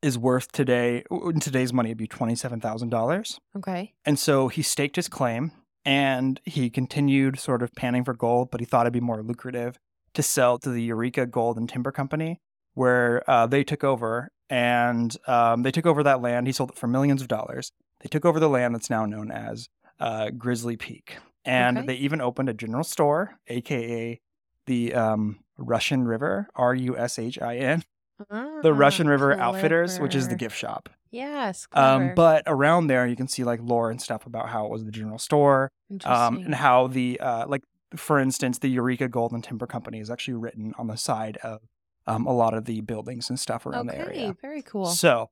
is 0.02 0.18
worth 0.18 0.52
today 0.52 1.04
in 1.10 1.40
today's 1.40 1.74
money 1.74 1.90
it'd 1.90 1.98
be 1.98 2.08
twenty 2.08 2.36
seven 2.36 2.60
thousand 2.60 2.90
dollars. 2.90 3.40
Okay. 3.58 3.94
And 4.06 4.20
so 4.20 4.48
he 4.50 4.62
staked 4.62 4.98
his 4.98 5.08
claim 5.08 5.52
and 5.84 6.40
he 6.44 6.70
continued 6.70 7.40
sort 7.40 7.62
of 7.64 7.74
panning 7.76 8.04
for 8.04 8.14
gold, 8.14 8.50
but 8.52 8.60
he 8.60 8.66
thought 8.66 8.86
it'd 8.86 8.94
be 8.94 9.00
more 9.00 9.22
lucrative 9.24 9.78
to 10.14 10.24
sell 10.24 10.58
to 10.60 10.70
the 10.70 10.82
Eureka 10.84 11.26
Gold 11.26 11.58
and 11.58 11.68
Timber 11.70 11.92
Company, 11.92 12.40
where 12.74 13.24
uh, 13.30 13.46
they 13.48 13.64
took 13.64 13.84
over 13.84 14.30
and 14.50 15.16
um, 15.28 15.64
they 15.64 15.72
took 15.72 15.86
over 15.86 16.04
that 16.04 16.22
land. 16.22 16.48
He 16.48 16.54
sold 16.54 16.72
it 16.72 16.78
for 16.78 16.88
millions 16.88 17.22
of 17.22 17.28
dollars. 17.28 17.72
They 18.02 18.08
took 18.10 18.26
over 18.26 18.40
the 18.40 18.50
land 18.50 18.74
that's 18.76 18.90
now 18.90 19.06
known 19.06 19.32
as 19.32 19.68
uh, 20.00 20.30
Grizzly 20.32 20.78
Peak. 20.78 21.18
and 21.46 21.78
Okay. 21.80 21.88
they 21.88 21.96
even 21.96 22.22
opened 22.22 22.50
a 22.50 22.54
general 22.54 22.84
store, 22.84 23.36
aka 23.48 24.20
the 24.68 24.94
um, 24.94 25.40
Rushin' 25.60 26.08
River, 26.08 26.48
R 26.56 26.74
U 26.76 26.98
S 26.98 27.20
H 27.20 27.40
I 27.42 27.58
N, 27.58 27.84
the 28.18 28.74
Rushin' 28.74 29.08
Ah, 29.08 29.12
River 29.12 29.34
Outfitters, 29.34 30.00
which 30.00 30.16
is 30.16 30.28
the 30.28 30.36
gift 30.36 30.58
shop. 30.58 30.90
Yes. 31.12 31.68
Um, 31.72 32.14
but 32.16 32.44
around 32.46 32.88
there, 32.88 33.08
you 33.08 33.16
can 33.16 33.28
see 33.28 33.44
like 33.44 33.60
lore 33.62 33.90
and 33.90 34.02
stuff 34.02 34.26
about 34.26 34.50
how 34.50 34.66
it 34.66 34.72
was 34.72 34.84
the 34.84 34.92
general 34.92 35.18
store, 35.18 35.72
um, 36.04 36.38
and 36.38 36.56
how 36.56 36.88
the 36.88 37.20
uh, 37.20 37.46
like 37.48 37.64
for 37.96 38.20
instance, 38.20 38.60
the 38.60 38.70
Eureka 38.70 39.08
Gold 39.08 39.32
and 39.32 39.44
Timber 39.44 39.68
Company 39.68 40.00
is 40.00 40.10
actually 40.10 40.36
written 40.36 40.74
on 40.78 40.88
the 40.88 40.98
side 40.98 41.38
of 41.38 41.62
um, 42.08 42.26
a 42.26 42.34
lot 42.34 42.54
of 42.54 42.66
the 42.66 42.82
buildings 42.82 43.30
and 43.30 43.40
stuff 43.40 43.66
around 43.66 43.88
the 43.88 43.94
okay, 43.94 44.20
area. 44.20 44.36
very 44.42 44.62
cool. 44.62 44.86
So, 44.88 45.30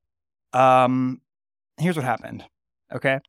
um, 0.54 1.22
here's 1.78 1.96
what 1.96 2.06
happened. 2.06 2.46
Okay. 2.94 3.20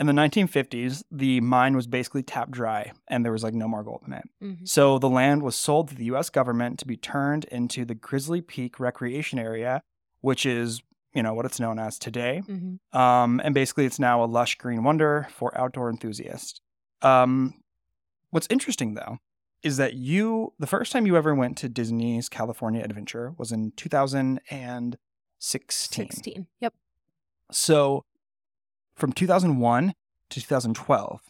In 0.00 0.06
the 0.06 0.14
1950s, 0.14 1.04
the 1.10 1.42
mine 1.42 1.76
was 1.76 1.86
basically 1.86 2.22
tapped 2.22 2.52
dry 2.52 2.92
and 3.08 3.22
there 3.22 3.32
was 3.32 3.44
like 3.44 3.52
no 3.52 3.68
more 3.68 3.84
gold 3.84 4.02
in 4.06 4.14
it. 4.14 4.24
Mhm. 4.42 4.66
So 4.66 4.98
the 4.98 5.10
land 5.10 5.42
was 5.42 5.54
sold 5.54 5.88
to 5.88 5.94
the 5.94 6.06
US 6.06 6.30
government 6.30 6.78
to 6.78 6.86
be 6.86 6.96
turned 6.96 7.44
into 7.44 7.84
the 7.84 7.94
Grizzly 7.94 8.40
Peak 8.40 8.80
Recreation 8.80 9.38
Area, 9.38 9.82
which 10.22 10.46
is, 10.46 10.80
you 11.12 11.22
know, 11.22 11.34
what 11.34 11.44
it's 11.44 11.60
known 11.60 11.78
as 11.78 11.98
today. 11.98 12.40
Mhm. 12.46 12.78
Um, 12.98 13.42
and 13.44 13.54
basically, 13.54 13.84
it's 13.84 13.98
now 13.98 14.24
a 14.24 14.26
lush 14.26 14.56
green 14.56 14.84
wonder 14.84 15.28
for 15.32 15.54
outdoor 15.56 15.90
enthusiasts. 15.90 16.62
Um, 17.02 17.62
what's 18.30 18.46
interesting, 18.48 18.94
though, 18.94 19.18
is 19.62 19.76
that 19.76 19.92
you, 19.92 20.54
the 20.58 20.66
first 20.66 20.92
time 20.92 21.04
you 21.04 21.14
ever 21.18 21.34
went 21.34 21.58
to 21.58 21.68
Disney's 21.68 22.30
California 22.30 22.82
Adventure 22.82 23.34
was 23.36 23.52
in 23.52 23.72
2016. 23.72 26.10
16. 26.10 26.46
Yep. 26.60 26.72
So 27.50 28.06
from 29.00 29.12
2001 29.12 29.94
to 30.30 30.40
2012, 30.40 31.20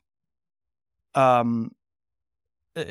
um, 1.15 1.73
uh, 2.77 2.85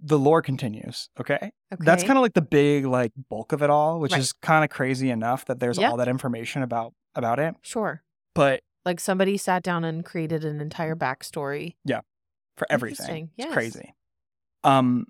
the 0.00 0.18
lore 0.18 0.40
continues. 0.42 1.10
Okay. 1.20 1.34
Okay. 1.36 1.52
That's 1.80 2.02
kind 2.04 2.16
of 2.18 2.22
like 2.22 2.34
the 2.34 2.42
big 2.42 2.86
like 2.86 3.12
bulk 3.28 3.52
of 3.52 3.62
it 3.62 3.70
all, 3.70 4.00
which 4.00 4.12
Right. 4.12 4.20
is 4.20 4.32
kind 4.32 4.64
of 4.64 4.70
crazy 4.70 5.10
enough 5.10 5.44
that 5.46 5.60
there's 5.60 5.78
Yeah. 5.78 5.90
all 5.90 5.96
that 5.98 6.08
information 6.08 6.62
about 6.62 6.94
about 7.14 7.38
it. 7.40 7.54
sure. 7.62 8.02
But 8.34 8.62
Like 8.84 9.00
somebody 9.00 9.36
sat 9.36 9.62
down 9.62 9.84
and 9.84 10.04
created 10.04 10.44
an 10.44 10.60
entire 10.60 10.94
backstory. 10.96 11.74
Yeah, 11.84 12.00
for 12.56 12.66
everything. 12.70 13.30
Interesting. 13.36 13.46
It's 13.46 13.52
crazy. 13.52 13.94
Um, 14.64 15.06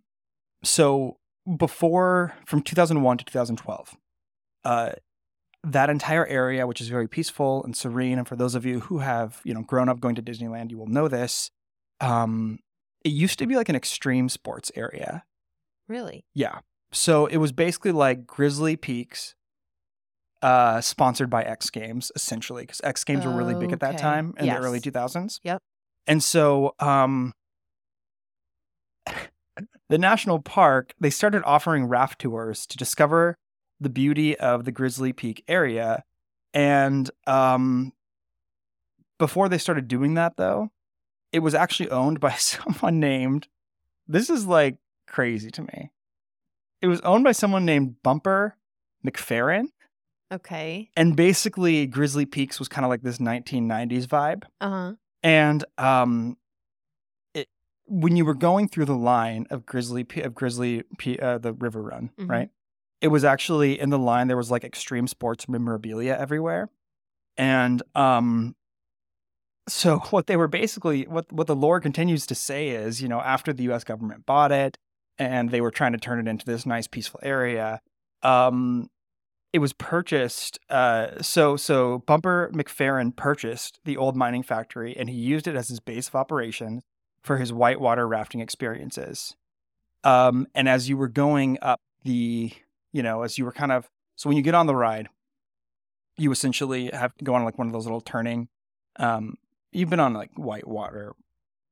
so 0.65 1.19
before 1.57 2.35
from 2.47 2.63
2001 2.63 3.19
to 3.19 3.25
2012, 3.25 3.97
uh, 4.65 4.93
that 5.65 5.91
entire 5.91 6.27
area, 6.27 6.67
which 6.67 6.81
is 6.81 6.89
very 6.89 7.09
peaceful 7.09 7.63
and 7.65 7.77
serene, 7.77 8.19
and 8.19 8.27
for 8.27 8.37
those 8.37 8.55
of 8.55 8.65
you 8.65 8.81
who 8.81 8.99
have 8.99 9.41
you 9.45 9.53
know 9.55 9.63
grown 9.63 9.89
up 9.89 10.01
going 10.01 10.15
to 10.15 10.23
Disneyland, 10.23 10.71
you 10.71 10.79
will 10.79 10.87
know 10.87 11.09
this. 11.09 11.51
Um, 12.01 12.59
it 13.05 13.11
used 13.11 13.39
to 13.39 13.47
be 13.47 13.57
like 13.57 13.69
an 13.69 13.77
extreme 13.77 14.29
sports 14.29 14.71
area. 14.75 15.25
Really? 15.89 16.25
Yeah. 16.35 16.61
So 16.93 17.27
it 17.27 17.37
was 17.39 17.53
basically 17.53 17.93
like 17.93 18.27
Grizzly 18.27 18.77
Peaks, 18.77 19.35
uh, 20.43 20.81
sponsored 20.81 21.31
by 21.31 21.43
X 21.43 21.71
Games, 21.71 22.11
essentially, 22.15 22.63
because 22.63 22.81
X 22.83 23.05
Games 23.05 23.27
were 23.27 23.33
really 23.33 23.55
big 23.55 23.73
at 23.73 23.81
that 23.81 23.95
Okay. 23.95 24.03
time 24.03 24.35
in 24.39 24.47
the 24.47 24.57
early 24.57 24.81
2000s. 24.81 25.41
Yep. 25.45 25.61
And 26.07 26.23
so, 26.23 26.75
um, 26.79 27.33
the 29.89 29.99
national 29.99 30.41
park 30.41 30.95
they 31.01 31.11
started 31.11 31.43
offering 31.45 31.85
raft 31.87 32.21
tours 32.21 32.67
to 32.67 32.77
discover 32.77 33.37
the 33.81 33.89
beauty 33.91 34.37
of 34.39 34.65
the 34.65 34.73
Grizzly 34.73 35.13
Peak 35.13 35.43
area, 35.49 36.05
and 36.53 37.11
um, 37.27 37.93
before 39.19 39.49
they 39.49 39.59
started 39.59 39.89
doing 39.89 40.15
that, 40.15 40.37
though, 40.37 40.71
it 41.33 41.41
was 41.41 41.55
actually 41.55 41.91
owned 41.91 42.21
by 42.21 42.33
someone 42.35 43.01
named. 43.01 43.49
This 44.07 44.29
is 44.31 44.47
like 44.47 44.79
crazy 45.07 45.51
to 45.53 45.63
me. 45.63 45.91
It 46.83 46.89
was 46.89 47.01
owned 47.03 47.25
by 47.25 47.33
someone 47.33 47.65
named 47.65 47.97
Bumper 48.03 48.57
McFerrin, 49.07 49.67
Okay. 50.33 50.91
and 50.97 51.15
basically 51.17 51.87
Grizzly 51.87 52.27
Peaks 52.27 52.59
was 52.59 52.69
kind 52.69 52.85
of 52.85 52.89
like 52.91 53.03
this 53.03 53.19
1990s 53.19 54.07
vibe. 54.07 54.45
Uh 54.61 54.71
huh. 54.71 54.93
And 55.23 55.65
um, 55.79 56.37
it 57.35 57.49
when 57.87 58.17
you 58.17 58.25
were 58.25 58.35
going 58.35 58.67
through 58.69 58.87
the 58.87 58.97
line 58.97 59.47
of 59.51 59.67
Grizzly 59.67 60.03
Pe- 60.05 60.23
of 60.23 60.35
Grizzly 60.35 60.83
Pe- 60.99 61.19
uh, 61.19 61.39
the 61.39 61.53
River 61.53 61.83
Run, 61.83 62.11
Mhm. 62.19 62.29
right? 62.31 62.49
It 63.01 63.09
was 63.09 63.25
actually 63.25 63.81
in 63.81 63.91
the 63.91 63.99
line 63.99 64.29
there 64.29 64.37
was 64.37 64.51
like 64.51 64.65
extreme 64.65 65.07
sports 65.07 65.49
memorabilia 65.49 66.17
everywhere, 66.19 66.69
and 67.37 67.83
um. 67.95 68.55
So 69.69 69.99
what 70.11 70.27
they 70.27 70.37
were 70.37 70.49
basically 70.49 71.05
what 71.05 71.31
what 71.33 71.47
the 71.47 71.57
lore 71.57 71.81
continues 71.81 72.27
to 72.27 72.35
say 72.35 72.71
is, 72.71 73.01
you 73.03 73.09
know, 73.09 73.21
after 73.21 73.53
the 73.53 73.65
U.S. 73.65 73.85
government 73.85 74.27
bought 74.27 74.53
it 74.53 74.79
and 75.19 75.51
they 75.51 75.61
were 75.61 75.71
trying 75.71 75.93
to 75.93 75.99
turn 75.99 76.19
it 76.19 76.29
into 76.29 76.47
this 76.47 76.65
nice 76.65 76.87
peaceful 76.87 77.21
area, 77.23 77.81
um, 78.23 78.89
it 79.53 79.59
was 79.59 79.73
purchased. 79.73 80.59
Uh, 80.69 81.21
so 81.23 81.57
so 81.57 81.99
Bumper 82.07 82.51
McFerrin 82.55 83.15
purchased 83.15 83.81
the 83.85 83.97
old 83.97 84.17
mining 84.17 84.43
factory 84.43 84.97
and 84.97 85.09
he 85.09 85.17
used 85.17 85.47
it 85.47 85.57
as 85.57 85.69
his 85.69 85.81
base 85.81 86.09
of 86.09 86.15
operations 86.15 86.83
for 87.23 87.37
his 87.37 87.53
whitewater 87.53 88.07
rafting 88.07 88.41
experiences. 88.41 89.37
Um, 90.05 90.47
and 90.55 90.69
as 90.69 90.89
you 90.89 90.97
were 90.97 91.09
going 91.09 91.59
up 91.61 91.81
the, 92.05 92.53
you 92.93 93.03
know, 93.03 93.23
as 93.23 93.39
you 93.39 93.45
were 93.45 93.53
kind 93.53 93.73
of 93.73 93.89
so 94.17 94.29
when 94.29 94.37
you 94.37 94.43
get 94.43 94.55
on 94.55 94.67
the 94.67 94.75
ride, 94.75 95.09
you 96.17 96.31
essentially 96.31 96.91
have 96.93 97.15
to 97.17 97.25
go 97.25 97.35
on 97.35 97.45
like 97.45 97.59
one 97.59 97.67
of 97.67 97.73
those 97.73 97.85
little 97.85 98.01
turning. 98.01 98.49
Um, 98.97 99.37
you've 99.73 99.89
been 99.91 100.01
on 100.01 100.13
like 100.15 100.31
whitewater 100.37 101.15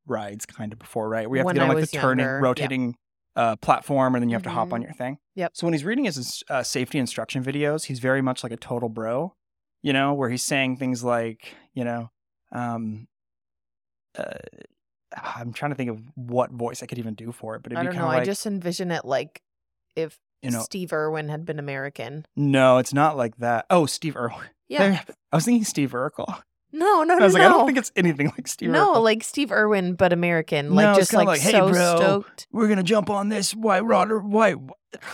rides 0.07 0.47
kind 0.47 0.73
of 0.73 0.79
before, 0.79 1.09
right? 1.09 1.29
Where 1.29 1.37
you 1.37 1.41
have 1.41 1.47
When 1.47 1.55
to 1.57 1.61
get 1.61 1.69
on 1.69 1.75
like 1.75 1.91
the 1.91 1.97
turning, 1.97 2.25
younger, 2.25 2.41
rotating 2.41 2.97
uh, 3.37 3.57
platform, 3.57 4.15
and 4.15 4.23
then 4.23 4.31
you 4.31 4.35
have 4.35 4.43
to 4.45 4.51
hop 4.51 4.73
on 4.73 4.81
Mhm. 4.81 4.85
your 4.85 4.93
thing. 4.95 5.19
Yep. 5.35 5.53
So 5.55 5.67
when 5.67 5.75
he's 5.75 5.85
reading 5.85 6.07
his 6.07 6.43
uh, 6.49 6.63
safety 6.63 6.99
instruction 6.99 7.45
videos, 7.45 7.85
he's 7.85 7.99
very 7.99 8.23
much 8.23 8.43
like 8.43 8.53
a 8.53 8.57
total 8.57 8.89
bro, 8.89 9.35
you 9.83 9.93
know, 9.93 10.15
where 10.15 10.31
he's 10.31 10.43
saying 10.43 10.79
things 10.79 11.05
like, 11.05 11.55
you 11.75 11.85
know, 11.85 12.11
um, 12.53 13.07
uh, 14.17 14.39
I'm 15.17 15.53
trying 15.53 15.71
to 15.71 15.77
think 15.77 15.91
of 15.91 16.03
what 16.17 16.51
voice 16.51 16.83
I 16.83 16.87
could 16.87 16.99
even 16.99 17.15
do 17.15 17.33
for 17.33 17.55
it, 17.57 17.63
but 17.63 17.73
it'd 17.73 17.79
I 17.79 17.83
be 17.83 17.87
don't 17.87 17.95
kind 17.95 18.03
know. 18.05 18.09
of 18.11 18.15
like, 18.15 18.23
I 18.23 18.25
just 18.25 18.47
envision 18.47 18.91
it 18.91 19.05
like 19.05 19.43
if 19.95 20.19
you 20.43 20.51
know, 20.51 20.61
Steve 20.61 20.93
Irwin 20.93 21.29
had 21.29 21.45
been 21.45 21.59
American. 21.59 22.27
no, 22.37 22.79
it's 22.79 22.95
not 22.95 23.17
like 23.17 23.37
that. 23.39 23.67
Oh, 23.71 23.87
Steve 23.87 24.17
Irwin. 24.17 24.47
Yeah. 24.71 25.01
I 25.33 25.37
was 25.37 25.47
thinking 25.47 25.65
Steve 25.65 25.93
Urkel. 25.93 26.43
No, 26.73 27.03
no, 27.03 27.05
no. 27.05 27.15
I 27.15 27.19
no, 27.21 27.25
was 27.25 27.33
like, 27.33 27.41
no. 27.41 27.47
I 27.47 27.49
don't 27.53 27.65
think 27.65 27.79
it's 27.79 27.91
anything 27.97 28.27
like 28.27 28.47
Steve 28.47 28.69
no, 28.69 28.93
Urkel. 28.97 29.03
like 29.03 29.25
Steve 29.25 29.51
Irwin, 29.51 29.95
but 29.95 30.13
American. 30.13 30.75
Like 30.75 30.89
it's 30.91 30.99
just 30.99 31.15
like, 31.15 31.27
like, 31.27 31.41
"Hey, 31.41 31.53
so 31.53 31.71
bro, 31.71 31.97
stoked. 31.97 32.47
we're 32.53 32.69
gonna 32.69 32.83
jump 32.83 33.09
on 33.09 33.31
this 33.31 33.55
white 33.55 33.87
water 33.87 34.19
white 34.19 34.57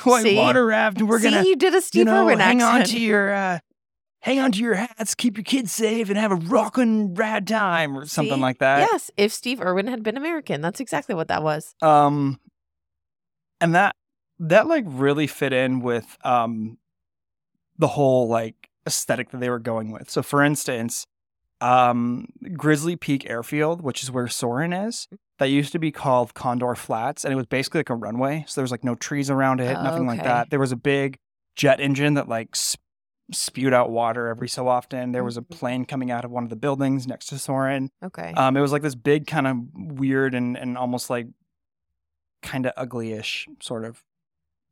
white 0.03 0.23
See? 0.25 0.37
water 0.37 0.67
raft, 0.67 0.99
and 0.99 1.09
we're 1.09 1.21
See, 1.21 1.31
gonna 1.31 1.47
you 1.47 1.55
did 1.55 1.73
a 1.73 1.81
Steve 1.81 2.01
you 2.01 2.05
know 2.07 2.25
Irwin 2.25 2.41
hang 2.41 2.61
accent. 2.63 2.81
on 2.81 2.85
to 2.89 2.99
your 3.01 3.33
uh, 3.33 3.59
hang 4.23 4.41
on 4.41 4.51
to 4.51 4.59
your 4.59 4.75
hats, 4.75 5.15
keep 5.15 5.37
your 5.37 5.45
kids 5.45 5.71
safe, 5.71 6.09
and 6.09 6.19
have 6.19 6.33
a 6.33 6.37
rockin' 6.37 7.15
rad 7.15 7.47
time 7.47 7.97
or 7.97 8.07
something 8.07 8.35
See? 8.35 8.41
like 8.41 8.59
that. 8.59 8.89
Yes, 8.91 9.13
if 9.17 9.33
Steve 9.33 9.61
Irwin 9.61 9.87
had 9.87 10.03
been 10.03 10.17
American, 10.17 10.61
that's 10.63 10.81
exactly 10.81 11.15
what 11.15 11.29
that 11.29 11.45
was. 11.45 11.77
Um, 11.81 12.41
and 13.61 13.77
that 13.77 13.95
that 14.39 14.67
like 14.67 14.85
really 14.87 15.27
fit 15.27 15.53
in 15.53 15.81
with 15.81 16.17
um 16.25 16.79
the 17.79 17.89
whole 17.89 18.29
like 18.29 18.69
aesthetic 18.87 19.31
that 19.31 19.39
they 19.39 19.51
were 19.51 19.59
going 19.59 19.91
with. 19.91 20.11
So, 20.11 20.23
for 20.23 20.43
instance, 20.43 21.07
um, 21.61 22.27
Grizzly 22.57 22.97
Peak 22.97 23.29
Airfield, 23.29 23.81
which 23.81 24.03
is 24.03 24.11
where 24.11 24.29
Soarin' 24.29 24.73
is, 24.73 25.09
that 25.39 25.47
used 25.47 25.73
to 25.73 25.79
be 25.79 25.91
called 25.91 26.35
Condor 26.35 26.75
Flats, 26.75 27.25
and 27.25 27.33
it 27.33 27.37
was 27.37 27.47
basically 27.47 27.79
like 27.81 27.91
a 27.91 27.95
runway. 27.95 28.45
So 28.47 28.57
there 28.61 28.63
was 28.65 28.71
like 28.71 28.85
no 28.85 28.95
trees 28.95 29.31
around 29.31 29.61
it, 29.61 29.73
nothing 29.83 30.07
like 30.07 30.23
that. 30.25 30.51
There 30.51 30.61
was 30.61 30.73
a 30.73 30.77
big 30.77 31.17
jet 31.57 31.81
engine 31.81 32.15
that 32.15 32.29
like 32.29 32.55
sp- 32.55 32.83
spewed 33.33 33.73
out 33.73 33.91
water 33.91 34.29
every 34.29 34.49
so 34.49 34.69
often. 34.69 35.13
There 35.13 35.25
was 35.25 35.39
a 35.39 35.43
Mhm. 35.43 35.51
plane 35.51 35.85
coming 35.87 36.11
out 36.11 36.25
of 36.27 36.31
one 36.31 36.45
of 36.45 36.51
the 36.51 36.57
buildings 36.57 37.07
next 37.07 37.27
to 37.27 37.39
Soarin'. 37.39 37.91
Okay. 38.05 38.33
Um, 38.37 38.57
it 38.57 38.61
was 38.61 38.71
like 38.73 38.83
this 38.83 38.95
big 38.95 39.27
kind 39.27 39.47
of 39.47 39.57
weird 39.75 40.35
and 40.35 40.57
and 40.59 40.77
almost 40.77 41.09
like 41.09 41.29
kind 42.43 42.67
of 42.67 42.73
ugly-ish 42.77 43.49
sort 43.63 43.85
of 43.87 44.03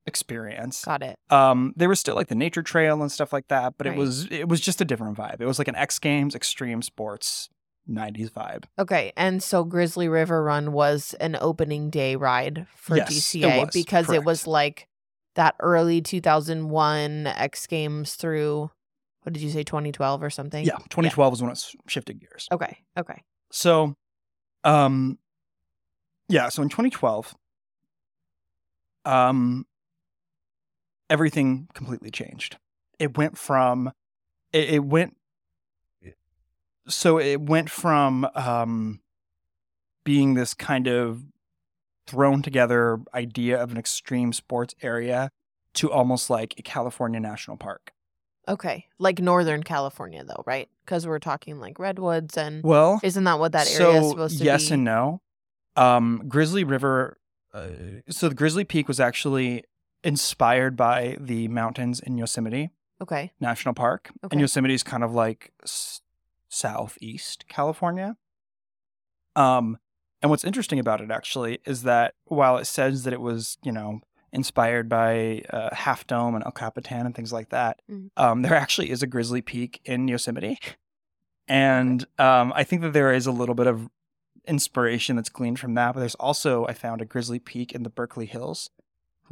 experience. 0.07 0.85
Got 0.85 1.03
it. 1.03 1.19
Um, 1.31 1.73
there 1.77 1.89
was 1.89 2.01
still 2.01 2.15
like 2.15 2.29
the 2.29 2.35
nature 2.35 2.63
trail 2.63 3.01
and 3.03 3.11
stuff 3.11 3.33
like 3.33 3.49
that, 3.49 3.75
but 3.79 3.87
it 3.87 3.97
was 3.97 4.27
it 4.31 4.49
was 4.49 4.61
just 4.61 4.81
a 4.81 4.85
different 4.85 5.17
vibe. 5.17 5.41
It 5.41 5.47
was 5.47 5.59
like 5.59 5.69
an 5.69 5.77
X 5.77 5.99
Games 5.99 6.35
extreme 6.35 6.83
sports 6.83 7.49
90s 7.89 8.31
vibe. 8.31 8.65
Okay, 8.79 9.13
and 9.17 9.43
so 9.43 9.65
Grizzly 9.65 10.09
River 10.09 10.43
Run 10.43 10.73
was 10.73 11.15
an 11.21 11.37
opening 11.41 11.91
day 11.91 12.17
ride 12.17 12.67
for 12.77 12.97
Yes, 12.97 13.11
it 13.11 13.43
DCA 13.43 13.67
was, 13.67 13.71
because 13.73 14.11
it 14.11 14.25
was 14.25 14.47
like 14.47 14.89
that 15.35 15.55
early 15.61 16.01
2001 16.01 17.27
X 17.27 17.67
Games 17.67 18.15
through 18.15 18.71
what 19.23 19.33
did 19.33 19.43
you 19.43 19.51
say 19.51 19.63
2012 19.63 20.23
or 20.23 20.31
something? 20.31 20.65
Yeah, 20.65 20.79
2012 20.91 21.33
was 21.33 21.43
when 21.43 21.53
it 21.53 21.65
shifted 21.87 22.21
gears. 22.21 22.49
Okay. 22.51 22.79
Okay. 22.99 23.23
So, 23.53 23.95
um, 24.65 25.19
yeah. 26.29 26.49
So 26.49 26.63
in 26.63 26.69
2012, 26.69 27.35
um, 29.05 29.65
everything 31.13 31.69
completely 31.75 32.11
changed. 32.11 32.57
It 32.99 33.19
went 33.19 33.37
from, 33.37 33.93
it, 34.53 34.71
it 34.71 34.85
went, 34.85 35.17
so 36.89 37.19
it 37.19 37.41
went 37.43 37.69
from, 37.71 38.27
um, 38.35 39.01
being 40.05 40.35
this 40.35 40.55
kind 40.55 40.89
of 40.89 41.23
thrown 42.07 42.43
together 42.43 42.99
idea 43.15 43.63
of 43.63 43.71
an 43.71 43.77
extreme 43.77 44.33
sports 44.33 44.75
area 44.83 45.31
to 45.75 45.93
almost 45.93 46.31
like 46.31 46.55
a 46.59 46.63
California 46.63 47.21
national 47.21 47.57
park. 47.57 47.93
Okay. 48.49 48.87
Like 48.99 49.21
Northern 49.21 49.63
California, 49.63 50.25
though, 50.25 50.43
right? 50.47 50.69
Because 50.85 51.07
we're 51.07 51.21
talking 51.21 51.61
like 51.61 51.79
redwoods 51.79 52.37
and 52.37 52.65
Well, 52.65 53.01
isn't 53.03 53.25
that 53.25 53.39
what 53.39 53.53
that 53.53 53.71
area 53.71 54.01
is 54.01 54.11
supposed 54.11 54.39
to 54.39 54.45
yes 54.45 54.63
be? 54.63 54.65
Yes 54.65 54.71
and 54.73 54.85
no. 54.85 55.21
Um, 55.77 56.25
Grizzly 56.27 56.65
River. 56.65 57.19
Uh, 57.55 57.69
so 58.09 58.29
the 58.29 58.35
Grizzly 58.35 58.65
Peak 58.65 58.89
was 58.89 58.99
actually 58.99 59.65
inspired 60.05 60.77
by 60.77 61.17
the 61.21 61.49
mountains 61.49 62.01
in 62.01 62.19
Yosemite 62.19 62.71
okay. 63.01 63.33
National 63.41 63.75
Park, 63.75 64.11
Okay. 64.25 64.35
and 64.35 64.41
Yosemite 64.41 64.75
is 64.75 64.83
kind 64.83 65.03
of 65.05 65.13
like 65.13 65.53
s- 65.63 66.03
southeast 66.49 67.47
California. 67.49 68.17
Um, 69.37 69.79
and 70.21 70.31
what's 70.31 70.45
interesting 70.45 70.79
about 70.79 71.01
it 71.01 71.11
actually 71.11 71.59
is 71.65 71.83
that 71.83 72.15
while 72.27 72.57
it 72.59 72.67
says 72.67 73.03
that 73.05 73.13
it 73.13 73.21
was, 73.21 73.59
you 73.65 73.73
know, 73.73 74.01
inspired 74.33 74.89
by 74.89 75.43
uh, 75.51 75.75
Half 75.75 76.07
Dome 76.07 76.35
and 76.35 76.45
El 76.45 76.53
Capitan 76.53 77.07
and 77.07 77.15
things 77.15 77.33
like 77.33 77.49
that, 77.51 77.81
Mhm. 77.91 78.11
um, 78.17 78.43
there 78.43 78.55
actually 78.55 78.91
is 78.91 79.03
a 79.03 79.07
Grizzly 79.07 79.43
Peak 79.43 79.81
in 79.85 80.09
Yosemite, 80.09 80.59
and 81.49 82.07
um, 82.19 82.53
I 82.55 82.65
think 82.65 82.83
that 82.83 82.93
there 82.93 83.13
is 83.13 83.27
a 83.27 83.33
little 83.33 83.55
bit 83.55 83.67
of 83.67 83.89
inspiration 84.47 85.17
that's 85.17 85.29
gleaned 85.29 85.59
from 85.59 85.75
that. 85.75 85.95
But 85.95 86.01
there's 86.01 86.15
also 86.17 86.67
I 86.67 86.73
found 86.73 87.01
a 87.01 87.05
Grizzly 87.05 87.39
Peak 87.39 87.73
in 87.73 87.83
the 87.83 87.91
Berkeley 87.91 88.27
Hills, 88.27 88.71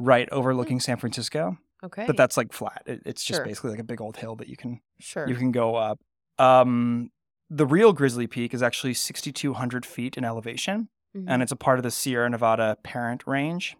right 0.01 0.27
overlooking 0.31 0.79
San 0.79 0.97
Francisco, 0.97 1.57
Okay. 1.83 2.05
but 2.07 2.17
that's 2.17 2.37
like 2.37 2.53
flat. 2.53 2.83
It, 2.85 3.01
it's 3.05 3.23
just 3.23 3.37
Sure. 3.39 3.45
basically 3.45 3.71
like 3.71 3.79
a 3.79 3.83
big 3.83 4.01
old 4.01 4.17
hill 4.17 4.35
that 4.37 4.47
you 4.49 4.57
can 4.57 4.81
sure. 4.99 5.27
you 5.27 5.35
can 5.35 5.51
go 5.51 5.75
up. 5.75 5.99
Um, 6.39 7.09
the 7.49 7.65
real 7.65 7.93
Grizzly 7.93 8.27
Peak 8.27 8.53
is 8.53 8.63
actually 8.63 8.93
6,200 8.93 9.85
feet 9.85 10.17
in 10.17 10.23
elevation, 10.23 10.89
Mhm. 11.15 11.25
and 11.27 11.41
it's 11.43 11.51
a 11.51 11.55
part 11.57 11.79
of 11.79 11.83
the 11.83 11.91
Sierra 11.91 12.29
Nevada 12.29 12.77
Parent 12.83 13.23
Range. 13.27 13.75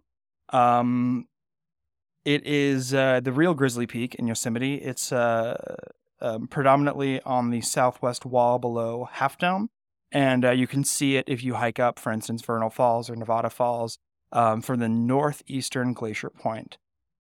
Um, 0.50 1.28
it 2.26 2.46
is 2.46 2.94
uh, 2.94 3.20
the 3.22 3.32
real 3.32 3.54
Grizzly 3.54 3.88
Peak 3.88 4.16
in 4.16 4.28
Yosemite. 4.28 4.76
It's 4.76 5.12
uh, 5.12 5.76
um, 6.20 6.48
predominantly 6.48 7.22
on 7.24 7.50
the 7.50 7.62
southwest 7.62 8.26
wall 8.26 8.60
below 8.60 9.08
Half 9.12 9.38
Dome, 9.40 9.70
and 10.12 10.46
uh, 10.46 10.52
you 10.52 10.68
can 10.68 10.84
see 10.84 11.16
it 11.16 11.26
if 11.28 11.44
you 11.44 11.56
hike 11.56 11.80
up, 11.80 11.98
for 11.98 12.12
instance, 12.12 12.44
Vernal 12.44 12.70
Falls 12.70 13.10
or 13.10 13.16
Nevada 13.16 13.50
Falls 13.50 13.98
um, 14.32 14.62
from 14.62 14.80
the 14.80 14.90
northeastern 14.90 15.94
glacier 15.94 16.30
point. 16.30 16.78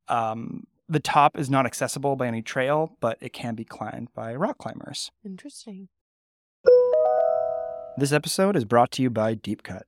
Um, 0.08 0.68
the 0.90 1.00
top 1.00 1.38
is 1.38 1.50
not 1.50 1.66
accessible 1.66 2.16
by 2.16 2.28
any 2.28 2.42
trail, 2.42 2.98
but 3.00 3.18
it 3.22 3.32
can 3.32 3.56
be 3.56 3.64
climbed 3.64 4.14
by 4.14 4.36
rock 4.36 4.58
climbers. 4.58 5.12
Interesting. 5.24 5.88
This 7.98 8.12
episode 8.12 8.56
is 8.56 8.66
brought 8.66 8.92
to 8.92 9.02
you 9.02 9.10
by 9.10 9.34
Deep 9.34 9.64
Cut. 9.64 9.86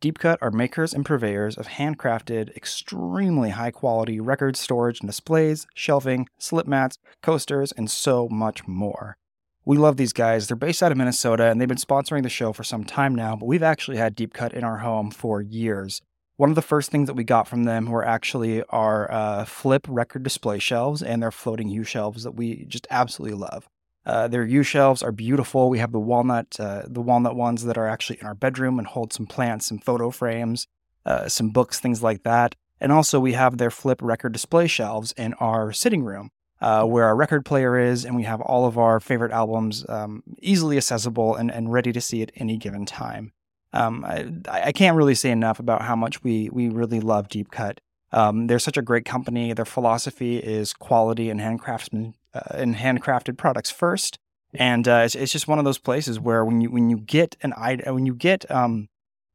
Deep 0.00 0.18
Cut 0.18 0.40
are 0.42 0.50
makers 0.50 0.92
and 0.92 1.04
purveyors 1.04 1.56
of 1.56 1.68
handcrafted, 1.68 2.54
extremely 2.56 3.50
high 3.50 3.70
quality 3.70 4.18
record 4.18 4.56
storage 4.56 5.00
and 5.00 5.08
displays, 5.08 5.66
shelving, 5.74 6.28
slip 6.38 6.66
mats, 6.66 6.98
coasters, 7.22 7.70
and 7.70 7.88
so 7.88 8.28
much 8.28 8.66
more. 8.66 9.16
We 9.64 9.76
love 9.76 9.96
these 9.96 10.12
guys. 10.12 10.48
They're 10.48 10.56
based 10.56 10.82
out 10.82 10.90
of 10.90 10.98
Minnesota 10.98 11.44
and 11.44 11.60
they've 11.60 11.68
been 11.68 11.76
sponsoring 11.76 12.24
the 12.24 12.28
show 12.28 12.52
for 12.52 12.64
some 12.64 12.82
time 12.82 13.14
now, 13.14 13.36
but 13.36 13.46
we've 13.46 13.62
actually 13.62 13.96
had 13.96 14.16
Deep 14.16 14.34
Cut 14.34 14.52
in 14.52 14.64
our 14.64 14.78
home 14.78 15.12
for 15.12 15.40
years. 15.40 16.02
One 16.36 16.48
of 16.48 16.56
the 16.56 16.62
first 16.62 16.90
things 16.90 17.06
that 17.08 17.14
we 17.14 17.24
got 17.24 17.46
from 17.46 17.64
them 17.64 17.86
were 17.86 18.04
actually 18.04 18.62
our 18.64 19.10
uh, 19.12 19.44
flip 19.44 19.86
record 19.88 20.22
display 20.22 20.58
shelves 20.58 21.02
and 21.02 21.22
their 21.22 21.30
floating 21.30 21.68
U 21.68 21.84
shelves 21.84 22.24
that 22.24 22.34
we 22.34 22.64
just 22.64 22.86
absolutely 22.90 23.36
love. 23.36 23.68
Uh, 24.04 24.26
their 24.28 24.44
U 24.44 24.62
shelves 24.62 25.02
are 25.02 25.12
beautiful. 25.12 25.68
We 25.68 25.78
have 25.78 25.92
the 25.92 26.00
walnut, 26.00 26.56
uh, 26.58 26.82
the 26.86 27.02
walnut 27.02 27.36
ones 27.36 27.64
that 27.64 27.78
are 27.78 27.86
actually 27.86 28.18
in 28.20 28.26
our 28.26 28.34
bedroom 28.34 28.78
and 28.78 28.88
hold 28.88 29.12
some 29.12 29.26
plants, 29.26 29.66
some 29.66 29.78
photo 29.78 30.10
frames, 30.10 30.66
uh, 31.06 31.28
some 31.28 31.50
books, 31.50 31.78
things 31.78 32.02
like 32.02 32.22
that. 32.24 32.54
And 32.80 32.90
also, 32.90 33.20
we 33.20 33.34
have 33.34 33.58
their 33.58 33.70
flip 33.70 34.00
record 34.02 34.32
display 34.32 34.66
shelves 34.66 35.12
in 35.16 35.34
our 35.34 35.70
sitting 35.70 36.02
room, 36.02 36.30
uh, 36.60 36.84
where 36.84 37.04
our 37.04 37.14
record 37.14 37.44
player 37.44 37.78
is, 37.78 38.04
and 38.04 38.16
we 38.16 38.24
have 38.24 38.40
all 38.40 38.66
of 38.66 38.76
our 38.76 38.98
favorite 38.98 39.30
albums 39.30 39.86
um, 39.88 40.24
easily 40.40 40.76
accessible 40.78 41.36
and, 41.36 41.52
and 41.52 41.72
ready 41.72 41.92
to 41.92 42.00
see 42.00 42.22
at 42.22 42.32
any 42.34 42.56
given 42.56 42.84
time. 42.84 43.32
Um, 43.72 44.04
I, 44.04 44.30
I 44.48 44.72
can't 44.72 44.96
really 44.96 45.14
say 45.14 45.30
enough 45.30 45.58
about 45.58 45.82
how 45.82 45.96
much 45.96 46.22
we 46.22 46.50
we 46.50 46.68
really 46.68 47.00
love 47.00 47.28
Deep 47.28 47.50
Cut. 47.50 47.80
Um, 48.12 48.46
they're 48.46 48.58
such 48.58 48.76
a 48.76 48.82
great 48.82 49.04
company. 49.04 49.52
Their 49.52 49.64
philosophy 49.64 50.36
is 50.36 50.74
quality 50.74 51.30
and 51.30 51.40
handcraftsman 51.40 52.12
uh, 52.34 52.40
and 52.50 52.76
handcrafted 52.76 53.38
products 53.38 53.70
first. 53.70 54.18
And 54.54 54.86
uh, 54.86 55.02
it's, 55.04 55.14
it's 55.14 55.32
just 55.32 55.48
one 55.48 55.58
of 55.58 55.64
those 55.64 55.78
places 55.78 56.20
where 56.20 56.44
when 56.44 56.60
you 56.60 56.70
when 56.70 56.90
you 56.90 56.98
get 56.98 57.36
an 57.42 57.54
item 57.56 57.94
when 57.94 58.06
you 58.06 58.14
get 58.14 58.50
um 58.50 58.88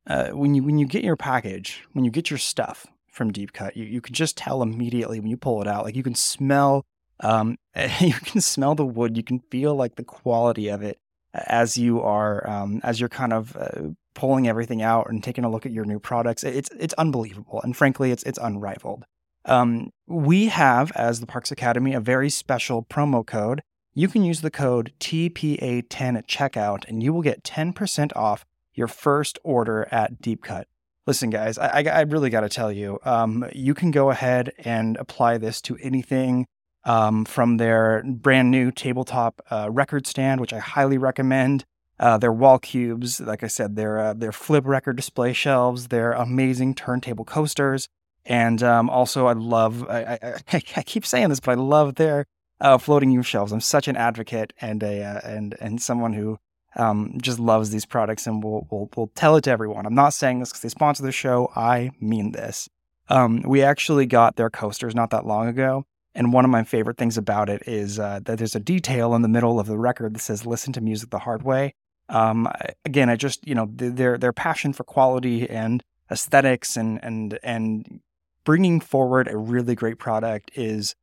uh, 0.06 0.30
when 0.30 0.54
you 0.54 0.64
when 0.64 0.78
you 0.78 0.86
get 0.86 1.04
your 1.04 1.18
package 1.18 1.84
when 1.94 2.06
you 2.06 2.12
get 2.12 2.30
your 2.30 2.38
stuff 2.38 2.86
from 3.12 3.32
Deep 3.32 3.54
Cut 3.54 3.76
you 3.76 3.86
you 3.86 4.00
can 4.00 4.14
just 4.14 4.38
tell 4.38 4.62
immediately 4.62 5.20
when 5.20 5.32
you 5.32 5.38
pull 5.38 5.60
it 5.62 5.68
out 5.68 5.86
like 5.86 5.96
you 5.96 6.04
can 6.04 6.14
smell 6.14 6.86
um 7.22 7.58
you 8.00 8.14
can 8.14 8.42
smell 8.42 8.76
the 8.76 8.86
wood 8.86 9.18
you 9.18 9.24
can 9.24 9.40
feel 9.50 9.74
like 9.74 9.96
the 9.96 10.04
quality 10.04 10.68
of 10.68 10.84
it 10.84 11.00
as 11.34 11.78
you 11.78 12.02
are 12.02 12.48
um, 12.50 12.80
as 12.84 13.00
you're 13.00 13.10
kind 13.10 13.34
of 13.34 13.56
uh, 13.56 13.90
pulling 14.18 14.48
everything 14.48 14.82
out 14.82 15.08
and 15.10 15.24
taking 15.24 15.46
a 15.46 15.50
look 15.50 15.66
at 15.68 15.72
your 15.72 15.86
new 15.86 16.00
products. 16.00 16.44
It's 16.44 16.72
it's 16.80 16.96
unbelievable, 16.96 17.62
and 17.62 17.78
frankly, 17.78 18.12
it's 18.12 18.24
it's 18.24 18.40
unrivaled. 18.42 19.06
Um, 19.46 19.92
we 20.08 20.48
have, 20.48 20.92
as 20.94 21.22
the 21.22 21.28
Parks 21.28 21.52
Academy, 21.52 21.94
a 21.94 22.02
very 22.02 22.30
special 22.30 22.84
promo 22.84 23.26
code. 23.26 23.62
You 23.94 24.08
can 24.08 24.24
use 24.24 24.42
the 24.42 24.52
code 24.52 24.92
TPA10 25.00 26.18
at 26.18 26.28
checkout, 26.28 26.86
and 26.88 27.02
you 27.02 27.14
will 27.14 27.22
get 27.22 27.44
10% 27.44 28.12
off 28.16 28.44
your 28.74 28.88
first 28.88 29.40
order 29.44 29.88
at 29.90 30.22
Deep 30.22 30.44
Cut. 30.44 30.68
Listen, 31.08 31.30
guys, 31.30 31.58
I, 31.58 31.84
I, 31.84 32.02
really 32.02 32.30
got 32.30 32.42
to 32.42 32.50
tell 32.50 32.72
you, 32.72 33.00
um, 33.06 33.46
you 33.54 33.74
can 33.74 33.92
go 33.92 34.12
ahead 34.12 34.52
and 34.60 34.98
apply 34.98 35.38
this 35.38 35.62
to 35.62 35.78
anything 35.78 36.46
um, 36.84 37.24
from 37.24 37.58
their 37.58 38.04
brand 38.06 38.52
new 38.52 38.72
tabletop 38.72 39.42
uh, 39.50 39.70
record 39.72 40.06
stand, 40.06 40.42
which 40.42 40.54
I 40.54 40.60
highly 40.60 40.98
recommend. 40.98 41.64
Uh, 42.00 42.18
their 42.18 42.32
wall 42.32 42.60
cubes, 42.60 43.20
like 43.20 43.44
I 43.44 43.48
said, 43.48 43.76
their 43.76 44.00
uh, 44.00 44.14
their 44.14 44.32
flip 44.32 44.66
record 44.68 44.96
display 44.98 45.34
shelves, 45.34 45.88
their 45.88 46.12
amazing 46.12 46.76
turntable 46.76 47.26
coasters, 47.26 47.90
and 48.26 48.62
um, 48.62 48.90
also 48.90 49.26
I 49.26 49.34
love 49.34 49.84
I, 49.90 50.20
I, 50.22 50.40
I 50.54 50.60
keep 50.86 51.06
saying 51.06 51.30
this, 51.30 51.40
but 51.40 51.52
I 51.52 51.62
love 51.62 51.96
their 51.96 52.26
uh, 52.62 52.78
floating 52.78 53.10
U 53.12 53.24
shelves. 53.24 53.52
I'm 53.52 53.62
such 53.62 53.88
an 53.88 53.96
advocate 53.96 54.54
and 54.62 54.84
a 54.84 55.04
uh, 55.04 55.22
and 55.24 55.56
and 55.60 55.82
someone 55.82 56.14
who 56.14 56.38
um, 56.76 57.18
just 57.22 57.40
loves 57.40 57.72
these 57.72 57.86
products 57.86 58.28
and 58.28 58.44
will 58.44 58.68
will 58.70 58.90
will 58.96 59.12
tell 59.16 59.36
it 59.36 59.46
to 59.46 59.52
everyone. 59.52 59.86
I'm 59.86 59.96
not 59.96 60.14
saying 60.14 60.40
this 60.40 60.50
because 60.50 60.62
they 60.62 60.70
sponsor 60.70 61.04
the 61.04 61.12
show. 61.12 61.52
I 61.56 61.92
mean 62.00 62.32
this. 62.32 62.70
Um, 63.10 63.42
we 63.42 63.64
actually 63.64 64.06
got 64.06 64.36
their 64.36 64.50
coasters 64.50 64.94
not 64.94 65.10
that 65.12 65.26
long 65.26 65.48
ago, 65.48 65.86
and 66.14 66.34
one 66.34 66.46
of 66.46 66.52
my 66.52 66.64
favorite 66.64 66.98
things 66.98 67.18
about 67.18 67.50
it 67.50 67.64
is 67.66 68.00
uh, 68.00 68.20
that 68.26 68.38
there's 68.38 68.56
a 68.56 68.60
detail 68.60 69.16
in 69.16 69.22
the 69.24 69.28
middle 69.28 69.60
of 69.60 69.68
the 69.68 69.80
record 69.80 70.14
that 70.14 70.20
says 70.20 70.46
"Listen 70.46 70.74
to 70.74 70.82
music 70.82 71.10
the 71.10 71.20
hard 71.20 71.42
way." 71.42 71.74
Um, 72.10 72.48
again, 72.86 73.10
I 73.10 73.16
just 73.16 73.48
you 73.48 73.56
know 73.56 73.68
their 73.72 74.18
their 74.18 74.34
passion 74.34 74.74
for 74.74 74.84
quality 74.84 75.50
and 75.50 75.84
aesthetics 76.12 76.78
and 76.78 77.04
and 77.04 77.38
and 77.44 78.02
bringing 78.44 78.80
forward 78.80 79.28
a 79.28 79.38
really 79.38 79.76
great 79.76 80.00
product 80.00 80.52
is 80.56 80.96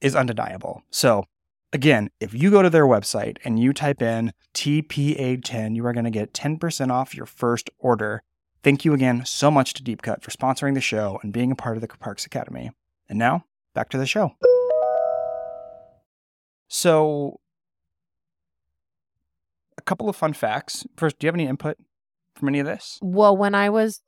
is 0.00 0.16
undeniable. 0.16 0.82
So 0.90 1.24
again, 1.72 2.10
if 2.20 2.34
you 2.34 2.50
go 2.50 2.62
to 2.62 2.70
their 2.70 2.86
website 2.86 3.38
and 3.44 3.58
you 3.58 3.72
type 3.72 4.00
in 4.00 4.32
TPA10, 4.54 5.76
you 5.76 5.86
are 5.86 5.92
going 5.92 6.04
to 6.04 6.10
get 6.10 6.32
10% 6.32 6.90
off 6.90 7.14
your 7.14 7.26
first 7.26 7.70
order. 7.78 8.22
Thank 8.62 8.84
you 8.84 8.94
again 8.94 9.24
so 9.24 9.50
much 9.50 9.74
to 9.74 9.82
Deep 9.82 10.02
Cut 10.02 10.22
for 10.22 10.30
sponsoring 10.30 10.74
the 10.74 10.80
show 10.80 11.18
and 11.22 11.32
being 11.32 11.50
a 11.50 11.56
part 11.56 11.76
of 11.76 11.80
the 11.80 11.88
Parks 11.88 12.24
Academy. 12.24 12.70
And 13.08 13.18
now, 13.18 13.44
back 13.74 13.90
to 13.90 13.98
the 13.98 14.06
show. 14.06 14.36
So, 16.68 17.40
couple 19.86 20.08
of 20.08 20.16
fun 20.16 20.32
facts. 20.32 20.86
First, 20.96 21.18
do 21.18 21.26
you 21.26 21.28
have 21.28 21.34
any 21.34 21.46
input 21.46 21.76
from 22.36 22.48
any 22.48 22.58
of 22.60 22.66
this? 22.66 22.98
Well, 23.02 23.36
when 23.36 23.54
I 23.54 23.70
was, 23.70 24.00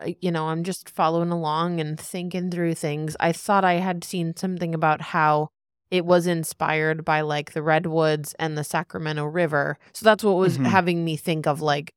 uh, 0.00 0.10
you 0.20 0.30
know, 0.30 0.48
I'm 0.48 0.64
just 0.64 0.90
following 0.90 1.30
along 1.30 1.80
and 1.80 1.98
thinking 1.98 2.50
through 2.50 2.74
things, 2.74 3.16
I 3.20 3.32
thought 3.32 3.64
I 3.64 3.74
had 3.74 4.04
seen 4.04 4.34
something 4.36 4.74
about 4.74 5.00
how 5.00 5.48
it 5.90 6.04
was 6.06 6.26
inspired 6.26 7.04
by 7.04 7.20
like 7.20 7.52
the 7.52 7.62
redwoods 7.62 8.34
and 8.38 8.56
the 8.56 8.64
Sacramento 8.64 9.24
River. 9.26 9.78
So 9.92 10.04
that's 10.04 10.24
what 10.24 10.36
was 10.36 10.58
Mhm. 10.58 10.66
having 10.66 11.04
me 11.04 11.16
think 11.16 11.46
of 11.46 11.60
like, 11.60 11.92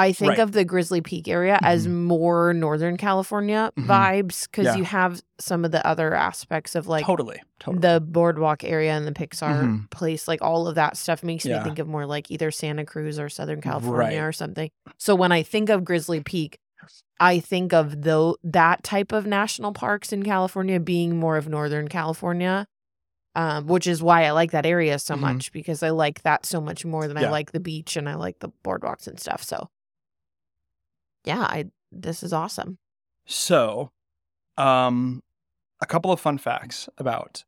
I 0.00 0.12
think 0.12 0.30
Right. 0.30 0.38
of 0.40 0.52
the 0.52 0.64
Grizzly 0.64 1.00
Peak 1.00 1.28
area 1.28 1.58
as 1.62 1.86
Mhm. 1.86 2.04
more 2.04 2.54
Northern 2.54 2.96
California 2.96 3.70
Mhm. 3.76 3.86
vibes 3.86 4.50
because 4.50 4.66
Yeah. 4.66 4.76
you 4.76 4.84
have 4.84 5.20
some 5.38 5.64
of 5.64 5.72
the 5.72 5.86
other 5.86 6.14
aspects 6.14 6.74
of 6.74 6.86
like 6.88 7.04
totally, 7.04 7.40
totally. 7.58 7.80
the 7.80 8.00
boardwalk 8.00 8.64
area 8.64 8.92
and 8.92 9.06
the 9.06 9.12
Pixar 9.12 9.62
Mhm. 9.62 9.90
place, 9.90 10.26
like 10.26 10.40
all 10.42 10.66
of 10.66 10.74
that 10.76 10.96
stuff 10.96 11.22
makes 11.22 11.44
Yeah. 11.44 11.58
me 11.58 11.64
think 11.64 11.78
of 11.78 11.86
more 11.86 12.06
like 12.06 12.30
either 12.30 12.50
Santa 12.50 12.84
Cruz 12.84 13.18
or 13.18 13.28
Southern 13.28 13.60
California 13.60 14.20
Right. 14.20 14.26
or 14.26 14.32
something. 14.32 14.70
So 14.98 15.14
when 15.14 15.32
I 15.32 15.42
think 15.42 15.68
of 15.68 15.84
Grizzly 15.84 16.20
Peak, 16.22 16.58
I 17.20 17.38
think 17.40 17.72
of 17.74 18.02
though 18.02 18.36
that 18.42 18.82
type 18.82 19.12
of 19.12 19.26
national 19.26 19.72
parks 19.72 20.12
in 20.12 20.22
California 20.22 20.80
being 20.80 21.16
more 21.18 21.36
of 21.36 21.48
Northern 21.48 21.88
California. 21.88 22.66
Um, 23.36 23.68
which 23.68 23.86
is 23.86 24.02
why 24.02 24.24
I 24.24 24.32
like 24.32 24.50
that 24.50 24.66
area 24.66 24.98
so 24.98 25.14
Mhm. 25.14 25.20
much 25.20 25.52
because 25.52 25.84
I 25.84 25.90
like 25.90 26.22
that 26.24 26.44
so 26.44 26.60
much 26.60 26.84
more 26.84 27.06
than 27.06 27.16
I 27.16 27.30
like 27.30 27.52
the 27.52 27.60
beach 27.60 27.96
and 27.96 28.08
I 28.08 28.14
like 28.16 28.40
the 28.40 28.48
boardwalks 28.64 29.06
and 29.06 29.20
stuff. 29.20 29.44
So 29.44 29.68
Yeah, 31.24 31.40
I 31.40 31.66
this 31.92 32.22
is 32.22 32.32
awesome. 32.32 32.78
So, 33.26 33.92
um, 34.56 35.22
a 35.80 35.86
couple 35.86 36.12
of 36.12 36.20
fun 36.20 36.38
facts 36.38 36.88
about 36.98 37.44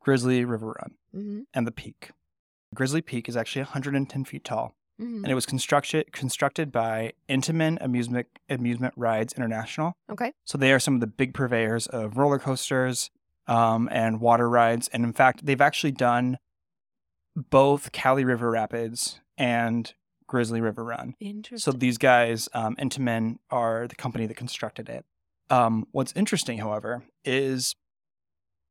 Grizzly 0.00 0.44
River 0.44 0.74
Run 0.80 0.94
hmm 1.12 1.40
and 1.54 1.66
the 1.66 1.72
peak. 1.72 2.10
Grizzly 2.74 3.00
Peak 3.00 3.28
is 3.28 3.36
actually 3.36 3.62
110 3.62 4.24
feet 4.24 4.44
tall, 4.44 4.74
hmm 4.98 5.22
and 5.24 5.28
it 5.28 5.34
was 5.34 5.46
constructed 5.46 6.12
constructed 6.12 6.70
by 6.72 7.12
Intamin 7.28 7.78
Amusement 7.80 8.26
Amusement 8.48 8.94
Rides 8.96 9.32
International. 9.34 9.96
Okay. 10.10 10.32
So 10.44 10.58
they 10.58 10.72
are 10.72 10.80
some 10.80 10.94
of 10.94 11.00
the 11.00 11.06
big 11.06 11.34
purveyors 11.34 11.86
of 11.86 12.16
roller 12.16 12.38
coasters 12.38 13.10
um, 13.46 13.88
and 13.92 14.20
water 14.20 14.48
rides, 14.48 14.88
and 14.92 15.04
in 15.04 15.12
fact, 15.12 15.46
they've 15.46 15.60
actually 15.60 15.92
done 15.92 16.38
both 17.36 17.92
Kali 17.92 18.24
River 18.24 18.50
Rapids 18.50 19.20
and 19.36 19.92
Grizzly 20.26 20.60
River 20.60 20.84
Run. 20.84 21.14
So 21.58 21.72
these 21.72 21.98
guys, 21.98 22.48
um, 22.52 22.76
Intamin, 22.76 23.38
are 23.50 23.86
the 23.86 23.94
company 23.94 24.26
that 24.26 24.36
constructed 24.36 24.88
it. 24.88 25.04
Um, 25.50 25.86
what's 25.92 26.12
interesting, 26.16 26.58
however, 26.58 27.04
is 27.24 27.76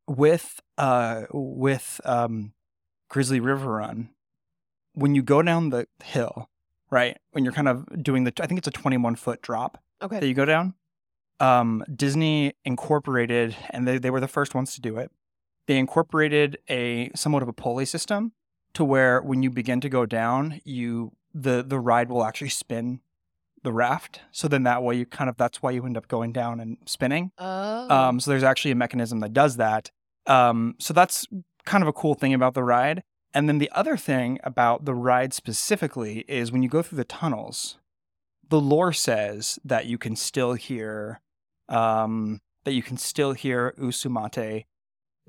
with 0.08 0.60
uh, 0.78 1.24
with 1.32 2.02
um, 2.04 2.54
Grizzly 3.10 3.40
River 3.40 3.76
Run, 3.76 4.10
when 4.94 5.16
you 5.16 5.24
go 5.24 5.42
down 5.42 5.70
the 5.70 5.88
hill, 6.04 6.50
right? 6.90 7.18
When 7.32 7.44
you're 7.44 7.54
kind 7.54 7.68
of 7.68 8.04
doing 8.04 8.24
the, 8.24 8.34
I 8.40 8.48
think 8.48 8.58
it's 8.58 8.68
a 8.68 8.72
21 8.72 9.16
foot 9.16 9.42
drop 9.42 9.82
okay. 10.02 10.20
that 10.20 10.28
you 10.28 10.34
go 10.34 10.46
down. 10.46 10.74
Um, 11.40 11.84
Disney 11.94 12.54
incorporated, 12.64 13.56
and 13.70 13.88
they, 13.88 13.98
they 13.98 14.10
were 14.10 14.22
the 14.22 14.28
first 14.28 14.56
ones 14.56 14.74
to 14.76 14.82
do 14.82 14.98
it. 14.98 15.12
They 15.68 15.78
incorporated 15.78 16.58
a 16.70 17.12
somewhat 17.16 17.44
of 17.44 17.50
a 17.50 17.54
pulley 17.54 17.86
system 17.86 18.34
to 18.74 18.86
where 18.86 19.22
when 19.22 19.44
you 19.44 19.50
begin 19.50 19.82
to 19.82 19.90
go 19.90 20.06
down, 20.06 20.62
you 20.64 21.12
the 21.36 21.64
the 21.68 21.80
ride 21.80 22.10
will 22.10 22.24
actually 22.24 22.50
spin 22.50 23.02
the 23.64 23.74
raft. 23.74 24.22
So 24.32 24.48
then 24.48 24.64
that 24.64 24.82
way 24.82 24.96
you 24.96 25.06
kind 25.06 25.30
of 25.30 25.38
that's 25.38 25.62
why 25.62 25.72
you 25.72 25.86
end 25.86 25.98
up 25.98 26.08
going 26.08 26.32
down 26.32 26.60
and 26.60 26.78
spinning. 26.86 27.32
oh. 27.38 27.90
Um, 27.90 28.20
so 28.20 28.32
there's 28.32 28.44
actually 28.44 28.72
a 28.72 28.76
mechanism 28.76 29.20
that 29.20 29.34
does 29.34 29.58
that. 29.58 29.92
Um, 30.28 30.76
so 30.80 30.94
that's 30.94 31.28
kind 31.66 31.84
of 31.84 31.88
a 31.88 31.94
cool 31.94 32.14
thing 32.16 32.34
about 32.34 32.54
the 32.54 32.64
ride. 32.64 33.04
And 33.34 33.50
then 33.50 33.58
the 33.58 33.70
other 33.72 33.98
thing 33.98 34.40
about 34.44 34.86
the 34.86 34.96
ride 34.96 35.34
specifically 35.34 36.20
is 36.28 36.52
when 36.52 36.64
you 36.64 36.70
go 36.70 36.82
through 36.82 36.98
the 36.98 37.04
tunnels, 37.04 37.78
the 38.48 38.62
lore 38.62 38.94
says 38.94 39.60
that 39.66 39.88
you 39.88 39.98
can 39.98 40.16
still 40.16 40.54
hear 40.54 41.20
um, 41.68 42.40
that 42.64 42.74
you 42.74 42.84
can 42.84 42.96
still 42.98 43.34
hear 43.34 43.74
oo-soo-ma-te 43.82 44.66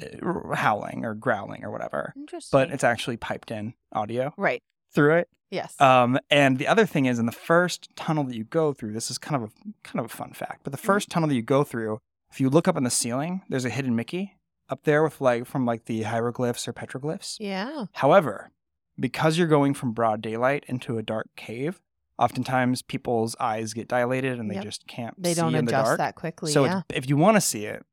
uh, 0.02 0.54
howling 0.54 1.04
or 1.04 1.14
growling 1.14 1.64
or 1.64 1.70
whatever, 1.70 2.12
Interesting. 2.16 2.56
but 2.58 2.70
it's 2.70 2.84
actually 2.84 3.16
piped 3.16 3.50
in 3.50 3.72
audio 3.92 4.32
right. 4.36 4.62
Through 4.92 5.16
it. 5.16 5.28
Yes. 5.50 5.80
Um, 5.80 6.18
and 6.30 6.58
the 6.58 6.66
other 6.66 6.86
thing 6.86 7.06
is, 7.06 7.18
in 7.18 7.26
the 7.26 7.32
first 7.32 7.88
tunnel 7.96 8.24
that 8.24 8.34
you 8.36 8.44
go 8.44 8.72
through, 8.72 8.92
this 8.92 9.10
is 9.10 9.18
kind 9.18 9.42
of 9.42 9.50
a 9.50 9.52
kind 9.84 10.00
of 10.00 10.06
a 10.06 10.14
fun 10.16 10.32
fact. 10.32 10.62
But 10.64 10.72
the 10.72 10.78
1st 10.78 11.08
tunnel 11.08 11.28
that 11.28 11.34
you 11.36 11.42
go 11.42 11.62
through, 11.62 12.00
if 12.30 12.40
you 12.40 12.50
look 12.50 12.66
up 12.66 12.76
in 12.76 12.82
the 12.84 12.90
ceiling, 12.90 13.42
there's 13.48 13.64
a 13.64 13.70
hidden 13.70 13.94
Mickey 13.94 14.36
up 14.68 14.82
there 14.82 15.02
with 15.04 15.20
like 15.20 15.46
from 15.46 15.64
like 15.64 15.84
the 15.84 16.02
hieroglyphs 16.02 16.66
or 16.66 16.72
petroglyphs. 16.72 17.36
yeah. 17.38 17.84
However, 17.92 18.50
because 18.98 19.38
you're 19.38 19.46
going 19.46 19.74
from 19.74 19.92
broad 19.92 20.20
daylight 20.20 20.64
into 20.66 20.98
a 20.98 21.02
dark 21.02 21.28
cave, 21.36 21.80
oftentimes 22.18 22.82
people's 22.82 23.36
eyes 23.38 23.72
get 23.74 23.86
dilated 23.86 24.40
and 24.40 24.50
they 24.50 24.54
Yep. 24.56 24.64
just 24.64 24.86
can't 24.88 25.22
They 25.22 25.34
see 25.34 25.40
don't 25.40 25.54
in 25.54 25.66
the 25.66 25.70
adjust 25.70 25.86
dark. 25.86 25.98
that 25.98 26.14
quickly. 26.16 26.50
so 26.50 26.64
yeah. 26.64 26.82
if 26.88 27.08
you 27.08 27.16
want 27.16 27.36
to 27.36 27.40
see 27.40 27.66
it, 27.66 27.84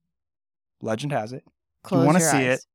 legend 0.82 1.12
has 1.12 1.34
it 1.34 1.44
Close 1.84 2.06
wanna 2.06 2.20
your 2.20 2.30
see 2.32 2.38
eyes. 2.50 2.60
it, 2.60 2.66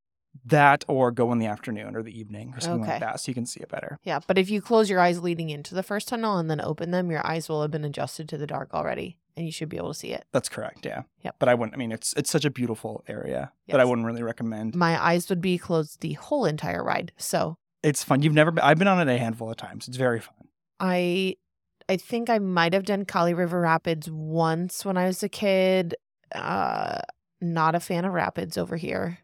that 0.46 0.84
or 0.88 1.10
go 1.10 1.32
in 1.32 1.38
the 1.38 1.46
afternoon 1.46 1.94
or 1.96 2.02
the 2.02 2.18
evening 2.18 2.52
or 2.54 2.60
something 2.60 2.82
Okay. 2.82 2.92
like 2.92 3.00
that, 3.00 3.20
so 3.20 3.30
you 3.30 3.34
can 3.34 3.46
see 3.46 3.60
it 3.60 3.68
better. 3.68 3.98
Yeah, 4.02 4.20
but 4.26 4.38
if 4.38 4.50
you 4.50 4.60
close 4.60 4.88
your 4.90 5.00
eyes 5.00 5.20
leading 5.20 5.50
into 5.50 5.74
the 5.74 5.82
first 5.82 6.08
tunnel 6.08 6.38
and 6.38 6.50
then 6.50 6.60
open 6.60 6.90
them, 6.90 7.10
your 7.10 7.26
eyes 7.26 7.48
will 7.48 7.62
have 7.62 7.70
been 7.70 7.84
adjusted 7.84 8.28
to 8.30 8.38
the 8.38 8.46
dark 8.46 8.72
already, 8.74 9.18
and 9.36 9.44
you 9.46 9.52
should 9.52 9.68
be 9.68 9.76
able 9.76 9.92
to 9.92 9.98
see 9.98 10.08
it. 10.12 10.24
That's 10.32 10.48
correct. 10.48 10.84
Yeah. 10.86 11.02
Yep. 11.22 11.36
But 11.38 11.48
I 11.48 11.54
wouldn't. 11.54 11.74
I 11.74 11.78
mean, 11.78 11.92
it's 11.92 12.12
it's 12.16 12.30
such 12.30 12.44
a 12.44 12.50
beautiful 12.50 13.04
area 13.08 13.52
that 13.68 13.80
I 13.80 13.84
wouldn't 13.84 14.06
really 14.06 14.22
recommend. 14.22 14.74
My 14.74 15.02
eyes 15.02 15.28
would 15.28 15.40
be 15.40 15.58
closed 15.58 16.00
the 16.00 16.14
whole 16.14 16.44
entire 16.44 16.82
ride. 16.84 17.12
So 17.16 17.56
It's 17.82 18.02
fun. 18.04 18.22
You've 18.22 18.34
never 18.34 18.50
been. 18.50 18.64
I've 18.64 18.78
been 18.78 18.88
on 18.88 19.06
it 19.06 19.12
a 19.12 19.18
handful 19.18 19.50
of 19.50 19.56
times. 19.56 19.88
It's 19.88 19.96
very 19.96 20.20
fun. 20.20 20.34
I 20.80 21.36
I 21.88 21.96
think 21.96 22.28
I 22.28 22.38
might 22.38 22.74
have 22.74 22.84
done 22.84 23.04
Kali 23.04 23.32
River 23.34 23.60
Rapids 23.60 24.10
once 24.10 24.84
when 24.84 24.96
I 24.96 25.06
was 25.06 25.22
a 25.22 25.28
kid. 25.28 25.94
Uh 26.34 27.00
not 27.40 27.74
a 27.76 27.80
fan 27.80 28.04
of 28.04 28.12
rapids 28.12 28.58
over 28.58 28.76
here. 28.76 29.18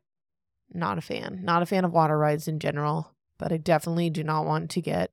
Not 0.75 0.99
a 0.99 1.01
fan. 1.01 1.41
Not 1.43 1.63
a 1.63 1.67
fan 1.67 1.85
of 1.85 1.93
water 1.93 2.19
rides 2.19 2.49
in 2.49 2.59
general, 2.59 3.15
but 3.39 3.53
I 3.53 3.57
definitely 3.57 4.11
do 4.11 4.25
not 4.25 4.45
want 4.45 4.71
to 4.73 4.81
get 4.83 5.11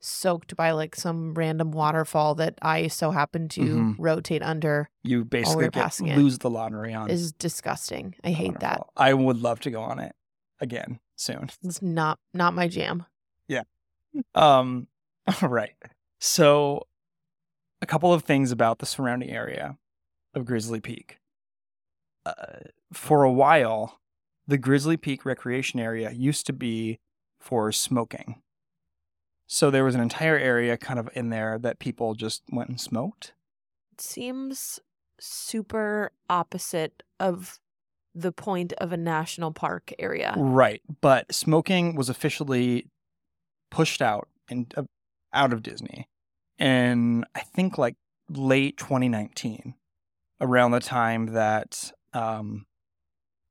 soaked 0.00 0.56
by 0.56 0.70
like 0.72 0.94
some 0.96 1.34
random 1.34 1.70
waterfall 1.70 2.34
that 2.36 2.58
I 2.60 2.88
so 2.88 3.10
happen 3.10 3.48
to 3.50 3.60
Mhm. 3.62 3.94
rotate 3.98 4.42
under 4.42 4.88
You 5.02 5.24
basically 5.24 5.68
get, 5.70 5.98
lose 6.00 6.38
the 6.38 6.50
lottery 6.50 6.92
on. 6.92 7.08
is 7.10 7.32
disgusting. 7.32 8.14
I 8.24 8.30
hate 8.32 8.60
that. 8.60 8.82
I 8.96 9.14
would 9.14 9.38
love 9.38 9.60
to 9.60 9.70
go 9.70 9.82
on 9.82 9.98
it 9.98 10.14
again 10.60 11.00
soon. 11.16 11.50
It's 11.62 11.80
not 11.82 12.18
not 12.34 12.54
my 12.54 12.68
jam. 12.68 13.06
Yeah. 13.48 13.62
Um. 14.34 14.88
All 15.42 15.48
right. 15.48 15.74
So, 16.20 16.86
a 17.82 17.86
couple 17.86 18.12
of 18.12 18.24
things 18.24 18.52
about 18.52 18.78
the 18.78 18.86
surrounding 18.86 19.30
area 19.30 19.76
of 20.34 20.44
Grizzly 20.44 20.80
Peak. 20.80 21.18
Uh, 22.26 22.34
for 22.92 23.22
a 23.22 23.32
while, 23.32 24.00
the 24.46 24.58
Grizzly 24.58 24.96
Peak 24.96 25.24
recreation 25.24 25.80
area 25.80 26.10
used 26.10 26.46
to 26.46 26.52
be 26.52 26.98
for 27.40 27.72
smoking. 27.72 28.40
So 29.46 29.70
there 29.70 29.84
was 29.84 29.94
an 29.94 30.00
entire 30.00 30.38
area 30.38 30.76
kind 30.76 30.98
of 30.98 31.08
in 31.14 31.30
there 31.30 31.58
that 31.58 31.78
people 31.78 32.14
just 32.14 32.42
went 32.50 32.70
and 32.70 32.80
smoked. 32.80 33.34
It 33.92 34.00
seems 34.00 34.80
super 35.20 36.12
opposite 36.28 37.02
of 37.20 37.58
the 38.14 38.32
point 38.32 38.72
of 38.74 38.92
a 38.92 38.96
national 38.96 39.52
park 39.52 39.92
area. 39.98 40.34
Right, 40.36 40.82
but 41.00 41.32
smoking 41.34 41.94
was 41.96 42.08
officially 42.08 42.86
pushed 43.70 44.00
out 44.00 44.28
and 44.48 44.72
uh, 44.76 44.84
out 45.32 45.52
of 45.52 45.62
Disney, 45.62 46.08
in 46.58 47.24
I 47.34 47.40
think 47.40 47.76
like 47.76 47.96
late 48.30 48.76
2019, 48.76 49.74
around 50.40 50.70
the 50.70 50.80
time 50.80 51.26
that 51.26 51.92
um, 52.12 52.66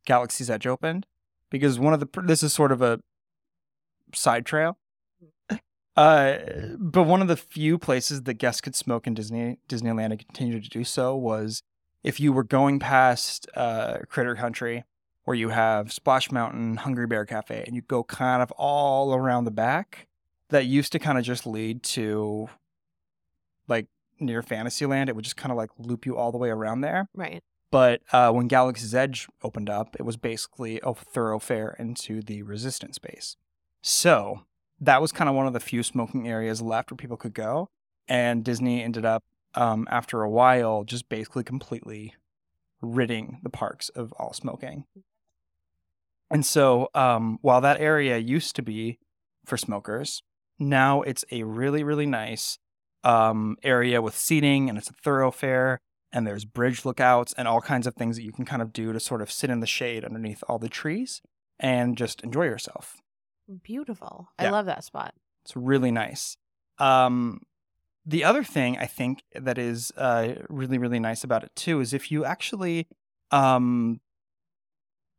Galaxy's 0.05 0.49
Edge 0.49 0.67
opened, 0.67 1.05
because 1.49 1.79
one 1.79 1.93
of 1.93 1.99
the 1.99 2.21
this 2.21 2.43
is 2.43 2.53
sort 2.53 2.71
of 2.71 2.81
a 2.81 2.99
side 4.13 4.45
trail. 4.45 4.77
Uh, 5.95 6.39
but 6.79 7.03
one 7.03 7.21
of 7.21 7.27
the 7.27 7.37
few 7.37 7.77
places 7.77 8.23
that 8.23 8.33
guests 8.33 8.61
could 8.61 8.75
smoke 8.75 9.05
in 9.05 9.13
Disney 9.13 9.59
Disneyland 9.69 10.09
and 10.09 10.17
continue 10.17 10.59
to 10.59 10.67
do 10.67 10.83
so 10.83 11.15
was 11.15 11.61
if 12.03 12.19
you 12.19 12.33
were 12.33 12.43
going 12.43 12.79
past 12.79 13.47
uh, 13.55 13.99
Critter 14.09 14.33
Country 14.33 14.85
where 15.25 15.35
you 15.35 15.49
have 15.49 15.93
Splash 15.93 16.31
Mountain, 16.31 16.77
Hungry 16.77 17.07
Bear 17.07 17.25
Cafe, 17.25 17.63
and 17.65 17.75
you 17.75 17.81
go 17.81 18.03
kind 18.03 18.41
of 18.41 18.51
all 18.53 19.13
around 19.13 19.45
the 19.45 19.51
back. 19.51 20.07
That 20.49 20.65
used 20.65 20.91
to 20.91 20.99
kind 20.99 21.17
of 21.17 21.23
just 21.23 21.47
lead 21.47 21.81
to 21.83 22.49
like 23.67 23.87
near 24.19 24.41
Fantasyland. 24.43 25.09
It 25.09 25.15
would 25.15 25.23
just 25.23 25.37
kind 25.37 25.51
of 25.51 25.57
like 25.57 25.69
loop 25.79 26.05
you 26.05 26.15
all 26.17 26.31
the 26.31 26.37
way 26.37 26.49
around 26.49 26.81
there. 26.81 27.07
Right. 27.15 27.43
But 27.73 28.03
uh, 28.11 28.29
when 28.31 28.47
Galaxy's 28.47 28.93
Edge 28.93 29.27
opened 29.41 29.67
up, 29.67 29.95
it 29.97 30.03
was 30.03 30.15
basically 30.15 30.79
a 30.83 30.93
thoroughfare 30.93 31.75
into 31.79 32.21
the 32.21 32.43
resistance 32.43 32.99
base. 32.99 33.35
So 33.81 34.41
that 34.79 35.01
was 35.01 35.11
kind 35.11 35.27
of 35.27 35.35
one 35.35 35.47
of 35.47 35.53
the 35.53 35.59
few 35.59 35.81
smoking 35.81 36.27
areas 36.27 36.61
left 36.61 36.91
where 36.91 36.97
people 36.97 37.17
could 37.17 37.33
go. 37.33 37.71
And 38.07 38.43
Disney 38.43 38.83
ended 38.83 39.05
up, 39.05 39.23
um, 39.55 39.87
after 39.89 40.21
a 40.21 40.29
while, 40.29 40.83
just 40.83 41.09
basically 41.09 41.43
completely 41.43 42.13
ridding 42.79 43.39
the 43.41 43.49
parks 43.49 43.89
of 43.89 44.13
all 44.19 44.33
smoking. 44.33 44.85
And 46.29 46.45
so 46.45 46.89
um, 46.93 47.39
while 47.41 47.61
that 47.61 47.81
area 47.81 48.19
used 48.19 48.55
to 48.57 48.61
be 48.61 48.99
for 49.45 49.57
smokers, 49.57 50.21
now 50.59 51.01
it's 51.01 51.25
a 51.31 51.41
really, 51.41 51.83
really 51.83 52.05
nice 52.05 52.59
um, 53.03 53.57
area 53.63 53.99
with 53.99 54.15
seating 54.15 54.69
and 54.69 54.77
it's 54.77 54.91
a 54.91 54.93
thoroughfare 54.93 55.81
and 56.13 56.25
there's 56.25 56.45
bridge 56.45 56.85
lookouts 56.85 57.33
and 57.37 57.47
all 57.47 57.59
kinds 57.59 57.87
of 57.87 57.95
things 57.95 58.15
that 58.15 58.23
you 58.23 58.31
can 58.31 58.45
kind 58.45 58.61
of 58.61 58.71
do 58.71 58.93
to 58.93 58.99
sort 58.99 59.21
of 59.21 59.31
sit 59.31 59.49
in 59.49 59.59
the 59.59 59.67
shade 59.67 60.05
underneath 60.05 60.43
all 60.47 60.59
the 60.59 60.69
trees 60.69 61.21
and 61.59 61.97
just 61.97 62.21
enjoy 62.21 62.43
yourself. 62.45 63.01
Beautiful. 63.63 64.29
I 64.39 64.43
Yeah. 64.45 64.51
love 64.51 64.65
that 64.67 64.83
spot. 64.83 65.13
It's 65.43 65.55
really 65.55 65.91
nice. 65.91 66.37
Um, 66.77 67.41
the 68.05 68.23
other 68.23 68.43
thing 68.43 68.77
I 68.77 68.85
think 68.85 69.23
that 69.33 69.57
is 69.57 69.91
uh, 69.97 70.35
really, 70.49 70.77
really 70.77 70.99
nice 70.99 71.23
about 71.23 71.43
it 71.43 71.55
too 71.55 71.79
is 71.81 71.93
if 71.93 72.11
you 72.11 72.23
actually 72.25 72.87
um, 73.31 73.99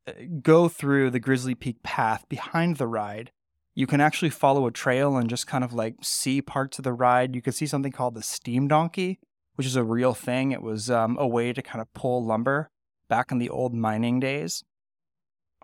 uh, 0.07 0.13
go 0.43 0.69
through 0.69 1.11
the 1.11 1.21
Grizzly 1.21 1.55
Peak 1.55 1.83
path 1.83 2.29
behind 2.29 2.77
the 2.77 2.87
ride, 2.87 3.33
you 3.75 3.87
can 3.87 4.01
actually 4.01 4.31
follow 4.31 4.67
a 4.67 4.71
trail 4.71 5.17
and 5.17 5.29
just 5.29 5.47
kind 5.47 5.65
of 5.65 5.73
like 5.73 5.97
see 6.03 6.41
parts 6.41 6.79
of 6.79 6.85
the 6.85 6.93
ride. 6.93 7.35
You 7.35 7.43
can 7.43 7.53
see 7.53 7.67
something 7.67 7.91
called 7.93 8.15
the 8.15 8.23
Steam 8.23 8.69
Donkey, 8.69 9.19
which 9.55 9.67
is 9.67 9.77
a 9.77 9.85
real 9.85 10.15
thing. 10.15 10.53
It 10.53 10.63
was 10.63 10.91
um, 10.91 11.17
a 11.19 11.27
way 11.27 11.53
to 11.53 11.63
kind 11.63 11.81
of 11.81 11.93
pull 11.95 12.25
lumber 12.25 12.71
back 13.09 13.31
in 13.31 13.39
the 13.39 13.51
old 13.51 13.75
mining 13.75 14.21
days. 14.21 14.65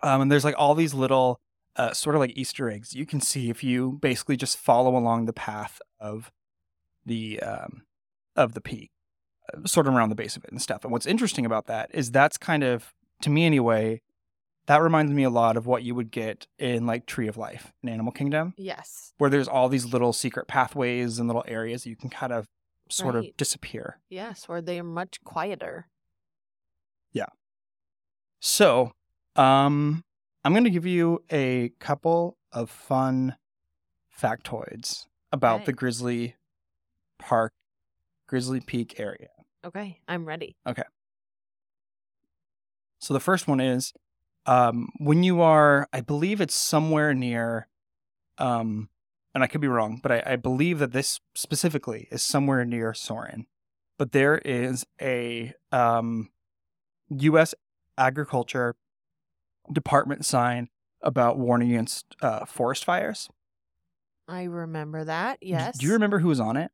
Um, 0.03 0.21
and 0.21 0.31
there's 0.31 0.43
like 0.45 0.55
all 0.57 0.75
these 0.75 0.93
little 0.93 1.39
uh, 1.75 1.93
sort 1.93 2.15
of 2.15 2.19
like 2.19 2.33
Easter 2.35 2.69
eggs 2.69 2.93
you 2.93 3.05
can 3.05 3.21
see 3.21 3.49
if 3.49 3.63
you 3.63 3.97
basically 4.01 4.35
just 4.35 4.57
follow 4.57 4.97
along 4.97 5.25
the 5.25 5.31
path 5.33 5.79
of 5.99 6.29
the 7.05 7.39
um, 7.41 7.83
of 8.35 8.53
the 8.53 8.61
peak. 8.61 8.89
uh, 9.53 9.65
sort 9.65 9.87
of 9.87 9.93
around 9.93 10.09
the 10.09 10.15
base 10.15 10.35
of 10.35 10.43
it 10.43 10.51
and 10.51 10.61
stuff. 10.61 10.83
And 10.83 10.91
what's 10.91 11.05
interesting 11.05 11.45
about 11.45 11.67
that 11.67 11.89
is 11.93 12.11
that's 12.11 12.37
kind 12.37 12.63
of, 12.63 12.93
to 13.21 13.29
me 13.29 13.45
anyway, 13.45 14.01
that 14.67 14.81
reminds 14.81 15.11
me 15.11 15.23
a 15.23 15.29
lot 15.29 15.57
of 15.57 15.65
what 15.65 15.83
you 15.83 15.95
would 15.95 16.11
get 16.11 16.45
in 16.59 16.85
like 16.85 17.05
Tree 17.05 17.27
of 17.27 17.37
Life 17.37 17.73
in 17.83 17.89
Animal 17.89 18.11
Kingdom, 18.11 18.53
Yes. 18.57 19.13
where 19.17 19.29
there's 19.29 19.47
all 19.47 19.67
these 19.69 19.85
little 19.91 20.13
secret 20.13 20.47
pathways 20.47 21.19
and 21.19 21.27
little 21.27 21.43
areas 21.47 21.83
that 21.83 21.89
you 21.89 21.95
can 21.95 22.09
kind 22.09 22.31
of 22.31 22.47
sort 22.91 23.15
Right. 23.15 23.29
of 23.29 23.37
disappear. 23.37 23.99
Yes, 24.09 24.45
or 24.49 24.61
they 24.61 24.79
are 24.79 24.83
much 24.83 25.23
quieter. 25.23 25.87
Yeah. 27.13 27.27
So, 28.39 28.91
um, 29.35 30.03
I'm 30.43 30.53
going 30.53 30.63
to 30.63 30.69
give 30.69 30.85
you 30.85 31.23
a 31.31 31.69
couple 31.79 32.37
of 32.51 32.69
fun 32.69 33.35
factoids 34.19 35.05
about 35.31 35.57
Okay. 35.57 35.65
the 35.65 35.73
Grizzly 35.73 36.35
Park, 37.19 37.53
Grizzly 38.27 38.59
Peak 38.59 38.99
area. 38.99 39.29
Okay, 39.63 39.99
I'm 40.07 40.25
ready. 40.25 40.55
Okay. 40.67 40.83
So 42.99 43.13
the 43.13 43.19
first 43.19 43.47
one 43.47 43.59
is 43.59 43.93
um, 44.45 44.89
when 44.97 45.23
you 45.23 45.41
are, 45.41 45.87
I 45.93 46.01
believe 46.01 46.41
it's 46.41 46.55
somewhere 46.55 47.13
near, 47.13 47.67
um, 48.37 48.89
and 49.33 49.43
I 49.43 49.47
could 49.47 49.61
be 49.61 49.67
wrong, 49.67 49.99
but 50.01 50.11
I, 50.11 50.23
I 50.25 50.35
believe 50.35 50.79
that 50.79 50.91
this 50.91 51.19
specifically 51.35 52.07
is 52.11 52.21
somewhere 52.21 52.65
near 52.65 52.93
Soarin'. 52.93 53.45
But 53.97 54.11
there 54.11 54.39
is 54.39 54.85
a 55.01 55.53
um, 55.71 56.29
U.S. 57.09 57.53
Agriculture 57.97 58.75
Department 59.71 60.25
sign 60.25 60.69
about 61.01 61.37
warning 61.37 61.71
against 61.71 62.15
uh, 62.21 62.45
forest 62.45 62.83
fires. 62.83 63.29
I 64.27 64.43
remember 64.43 65.03
that. 65.03 65.39
Yes. 65.41 65.77
Do 65.77 65.85
you 65.85 65.93
remember 65.93 66.19
who 66.19 66.29
was 66.29 66.39
on 66.39 66.57
it? 66.57 66.71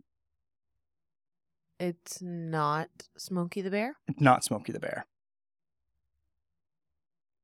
It's 1.80 2.22
not 2.22 2.89
Smokey 3.18 3.62
the 3.62 3.70
Bear. 3.70 3.97
It's 4.08 4.22
not 4.22 4.43
Smokey 4.43 4.72
the 4.72 4.80
Bear. 4.80 5.05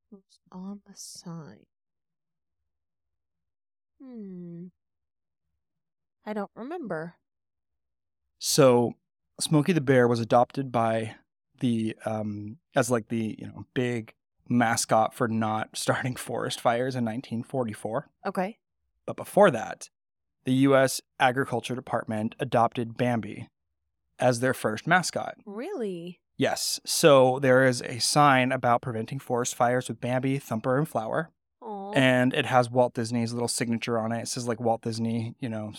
Who's 0.09 0.39
on 0.51 0.81
the 0.87 0.93
sign? 0.95 1.65
Hmm. 4.01 4.67
I 6.25 6.33
don't 6.33 6.51
remember. 6.55 7.15
So 8.39 8.93
Smokey 9.39 9.73
the 9.73 9.81
Bear 9.81 10.07
was 10.07 10.19
adopted 10.19 10.71
by 10.71 11.15
the 11.59 11.95
um 12.05 12.57
as 12.75 12.89
like 12.89 13.07
the, 13.07 13.35
you 13.39 13.47
know, 13.47 13.65
big 13.73 14.13
mascot 14.49 15.13
for 15.13 15.27
not 15.27 15.69
starting 15.73 16.15
forest 16.17 16.59
fires 16.59 16.95
in 16.95 17.05
1944. 17.05 18.09
Okay. 18.25 18.57
But 19.05 19.15
before 19.15 19.51
that, 19.51 19.89
the 20.45 20.53
US 20.53 21.01
Agriculture 21.19 21.75
Department 21.75 22.35
adopted 22.39 22.97
Bambi 22.97 23.49
as 24.19 24.39
their 24.39 24.53
first 24.53 24.87
mascot. 24.87 25.35
Really? 25.45 26.19
Yes. 26.37 26.79
So 26.85 27.39
there 27.39 27.65
is 27.65 27.81
a 27.81 27.99
sign 27.99 28.51
about 28.51 28.81
preventing 28.81 29.19
forest 29.19 29.55
fires 29.55 29.87
with 29.87 30.01
Bambi, 30.01 30.39
Thumper, 30.39 30.77
and 30.77 30.87
Flower. 30.87 31.31
Oh. 31.61 31.93
And 31.93 32.33
it 32.33 32.45
has 32.45 32.69
Walt 32.69 32.93
Disney's 32.93 33.33
little 33.33 33.47
signature 33.47 33.99
on 33.99 34.11
it. 34.11 34.21
It 34.23 34.27
says 34.27 34.47
like 34.47 34.59
Walt 34.59 34.81
Disney, 34.81 35.35
you 35.39 35.49
know, 35.49 35.73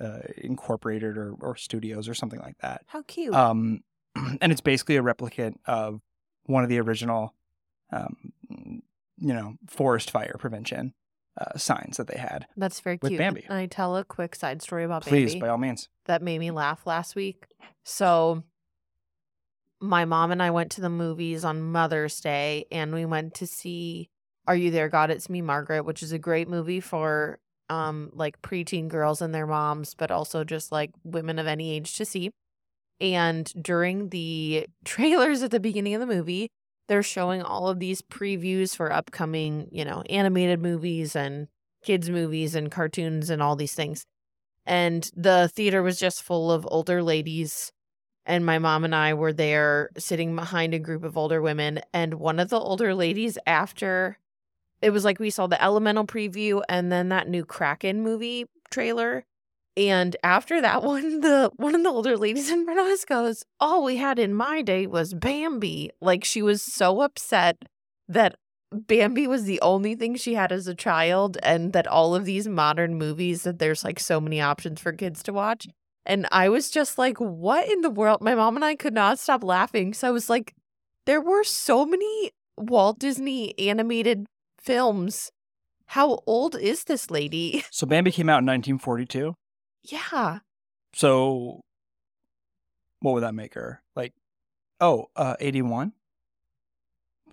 uh, 0.00 0.18
Incorporated 0.38 1.16
or, 1.16 1.34
or 1.40 1.56
Studios 1.56 2.08
or 2.08 2.14
something 2.14 2.40
like 2.40 2.58
that. 2.58 2.82
How 2.86 3.02
cute. 3.02 3.34
Um, 3.34 3.82
and 4.40 4.52
it's 4.52 4.60
basically 4.60 4.96
a 4.96 5.02
replicant 5.02 5.56
of 5.66 6.00
one 6.44 6.62
of 6.62 6.68
the 6.68 6.80
original, 6.80 7.34
um, 7.92 8.32
you 8.48 9.34
know, 9.34 9.54
forest 9.68 10.10
fire 10.10 10.36
prevention 10.38 10.94
uh, 11.38 11.56
signs 11.58 11.96
that 11.96 12.06
they 12.06 12.18
had. 12.18 12.46
That's 12.56 12.80
very 12.80 12.98
with 13.00 13.10
cute. 13.10 13.18
Bambi. 13.18 13.42
Can 13.42 13.56
I 13.56 13.66
tell 13.66 13.96
a 13.96 14.04
quick 14.04 14.34
side 14.34 14.62
story 14.62 14.84
about 14.84 15.02
Please, 15.02 15.32
Bambi? 15.32 15.40
by 15.40 15.48
all 15.48 15.58
means. 15.58 15.88
that 16.06 16.22
made 16.22 16.38
me 16.38 16.50
laugh 16.50 16.86
last 16.86 17.14
week. 17.14 17.46
So 17.84 18.42
my 19.80 20.04
mom 20.04 20.30
and 20.30 20.42
I 20.42 20.50
went 20.50 20.70
to 20.72 20.80
the 20.80 20.88
movies 20.88 21.44
on 21.44 21.62
Mother's 21.62 22.20
Day 22.20 22.66
and 22.70 22.94
we 22.94 23.04
went 23.04 23.34
to 23.34 23.46
see 23.46 24.08
Are 24.46 24.56
You 24.56 24.70
There 24.70 24.88
God 24.88 25.10
It's 25.10 25.28
Me 25.28 25.42
Margaret, 25.42 25.84
which 25.84 26.02
is 26.02 26.12
a 26.12 26.18
great 26.18 26.48
movie 26.48 26.80
for 26.80 27.38
um 27.70 28.10
like 28.14 28.40
preteen 28.42 28.88
girls 28.88 29.22
and 29.22 29.34
their 29.34 29.46
moms, 29.46 29.94
but 29.94 30.10
also 30.10 30.44
just 30.44 30.72
like 30.72 30.90
women 31.04 31.38
of 31.38 31.46
any 31.46 31.72
age 31.72 31.96
to 31.96 32.04
see. 32.04 32.30
And 33.00 33.52
during 33.60 34.10
the 34.10 34.66
trailers 34.84 35.42
at 35.42 35.50
the 35.50 35.60
beginning 35.60 35.94
of 35.94 36.00
the 36.00 36.06
movie, 36.06 36.48
they're 36.88 37.02
showing 37.02 37.42
all 37.42 37.68
of 37.68 37.78
these 37.80 38.02
previews 38.02 38.76
for 38.76 38.92
upcoming, 38.92 39.68
you 39.72 39.84
know, 39.84 40.02
animated 40.08 40.60
movies 40.62 41.16
and 41.16 41.48
kids 41.84 42.10
movies 42.10 42.54
and 42.54 42.70
cartoons 42.70 43.30
and 43.30 43.42
all 43.42 43.56
these 43.56 43.74
things 43.74 44.06
and 44.66 45.10
the 45.16 45.48
theater 45.54 45.82
was 45.82 45.98
just 45.98 46.22
full 46.22 46.50
of 46.50 46.66
older 46.70 47.02
ladies 47.02 47.72
and 48.28 48.44
my 48.44 48.58
mom 48.58 48.84
and 48.84 48.94
I 48.94 49.14
were 49.14 49.32
there 49.32 49.90
sitting 49.96 50.34
behind 50.34 50.74
a 50.74 50.80
group 50.80 51.04
of 51.04 51.16
older 51.16 51.40
women 51.40 51.80
and 51.92 52.14
one 52.14 52.40
of 52.40 52.50
the 52.50 52.58
older 52.58 52.92
ladies 52.92 53.38
after 53.46 54.18
it 54.82 54.90
was 54.90 55.04
like 55.04 55.18
we 55.18 55.30
saw 55.30 55.46
the 55.46 55.62
elemental 55.62 56.06
preview 56.06 56.62
and 56.68 56.90
then 56.90 57.08
that 57.08 57.28
new 57.28 57.44
kraken 57.44 58.02
movie 58.02 58.46
trailer 58.70 59.24
and 59.76 60.16
after 60.22 60.60
that 60.60 60.82
one 60.82 61.20
the 61.20 61.50
one 61.56 61.74
of 61.74 61.82
the 61.82 61.88
older 61.88 62.16
ladies 62.16 62.50
in 62.50 62.64
front 62.64 62.80
of 62.80 62.86
us 62.86 63.04
goes 63.04 63.44
all 63.60 63.84
we 63.84 63.96
had 63.96 64.18
in 64.18 64.34
my 64.34 64.62
day 64.62 64.86
was 64.86 65.14
bambi 65.14 65.90
like 66.00 66.24
she 66.24 66.42
was 66.42 66.62
so 66.62 67.00
upset 67.00 67.56
that 68.08 68.36
Bambi 68.72 69.26
was 69.26 69.44
the 69.44 69.60
only 69.60 69.94
thing 69.94 70.16
she 70.16 70.34
had 70.34 70.50
as 70.52 70.66
a 70.66 70.74
child, 70.74 71.38
and 71.42 71.72
that 71.72 71.86
all 71.86 72.14
of 72.14 72.24
these 72.24 72.48
modern 72.48 72.96
movies 72.96 73.42
that 73.42 73.58
there's 73.58 73.84
like 73.84 74.00
so 74.00 74.20
many 74.20 74.40
options 74.40 74.80
for 74.80 74.92
kids 74.92 75.22
to 75.24 75.32
watch. 75.32 75.68
And 76.04 76.26
I 76.30 76.48
was 76.48 76.70
just 76.70 76.98
like, 76.98 77.18
what 77.18 77.68
in 77.68 77.80
the 77.80 77.90
world? 77.90 78.20
My 78.20 78.34
mom 78.34 78.56
and 78.56 78.64
I 78.64 78.76
could 78.76 78.94
not 78.94 79.18
stop 79.18 79.42
laughing. 79.42 79.92
So 79.92 80.08
I 80.08 80.12
was 80.12 80.30
like, 80.30 80.54
there 81.04 81.20
were 81.20 81.42
so 81.44 81.84
many 81.84 82.30
Walt 82.56 82.98
Disney 82.98 83.58
animated 83.58 84.26
films. 84.66 85.30
How 85.86 86.18
old 86.26 86.56
is 86.56 86.84
this 86.84 87.10
lady? 87.10 87.64
So 87.70 87.86
Bambi 87.86 88.10
came 88.10 88.28
out 88.28 88.40
in 88.42 88.46
1942. 88.46 89.34
yeah. 89.84 90.40
So 90.94 91.60
what 93.00 93.12
would 93.12 93.22
that 93.22 93.34
make 93.34 93.54
her? 93.54 93.82
Like, 93.94 94.12
oh, 94.80 95.06
uh, 95.14 95.36
81? 95.38 95.92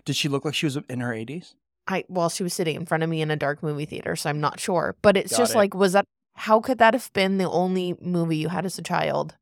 Did 0.04 0.16
she 0.16 0.28
look 0.28 0.44
like 0.44 0.54
she 0.54 0.66
was 0.66 0.76
in 0.88 1.00
her 1.00 1.12
80s? 1.12 1.54
I 1.88 2.04
well, 2.08 2.28
she 2.28 2.42
was 2.42 2.54
sitting 2.54 2.76
in 2.76 2.86
front 2.86 3.02
of 3.02 3.10
me 3.10 3.20
in 3.22 3.30
a 3.30 3.36
dark 3.36 3.62
movie 3.62 3.84
theater, 3.86 4.16
so 4.16 4.30
I'm 4.30 4.40
not 4.40 4.60
sure. 4.60 4.94
But 5.02 5.16
it's 5.16 5.32
Got 5.32 5.38
just 5.38 5.54
it. 5.54 5.58
like, 5.58 5.74
was 5.74 5.92
that 5.92 6.04
how 6.36 6.60
could 6.60 6.78
that 6.78 6.94
have 6.94 7.12
been 7.12 7.38
the 7.38 7.48
only 7.50 7.94
movie 8.00 8.36
you 8.36 8.48
had 8.48 8.64
as 8.66 8.78
a 8.78 8.82
child? 8.82 9.36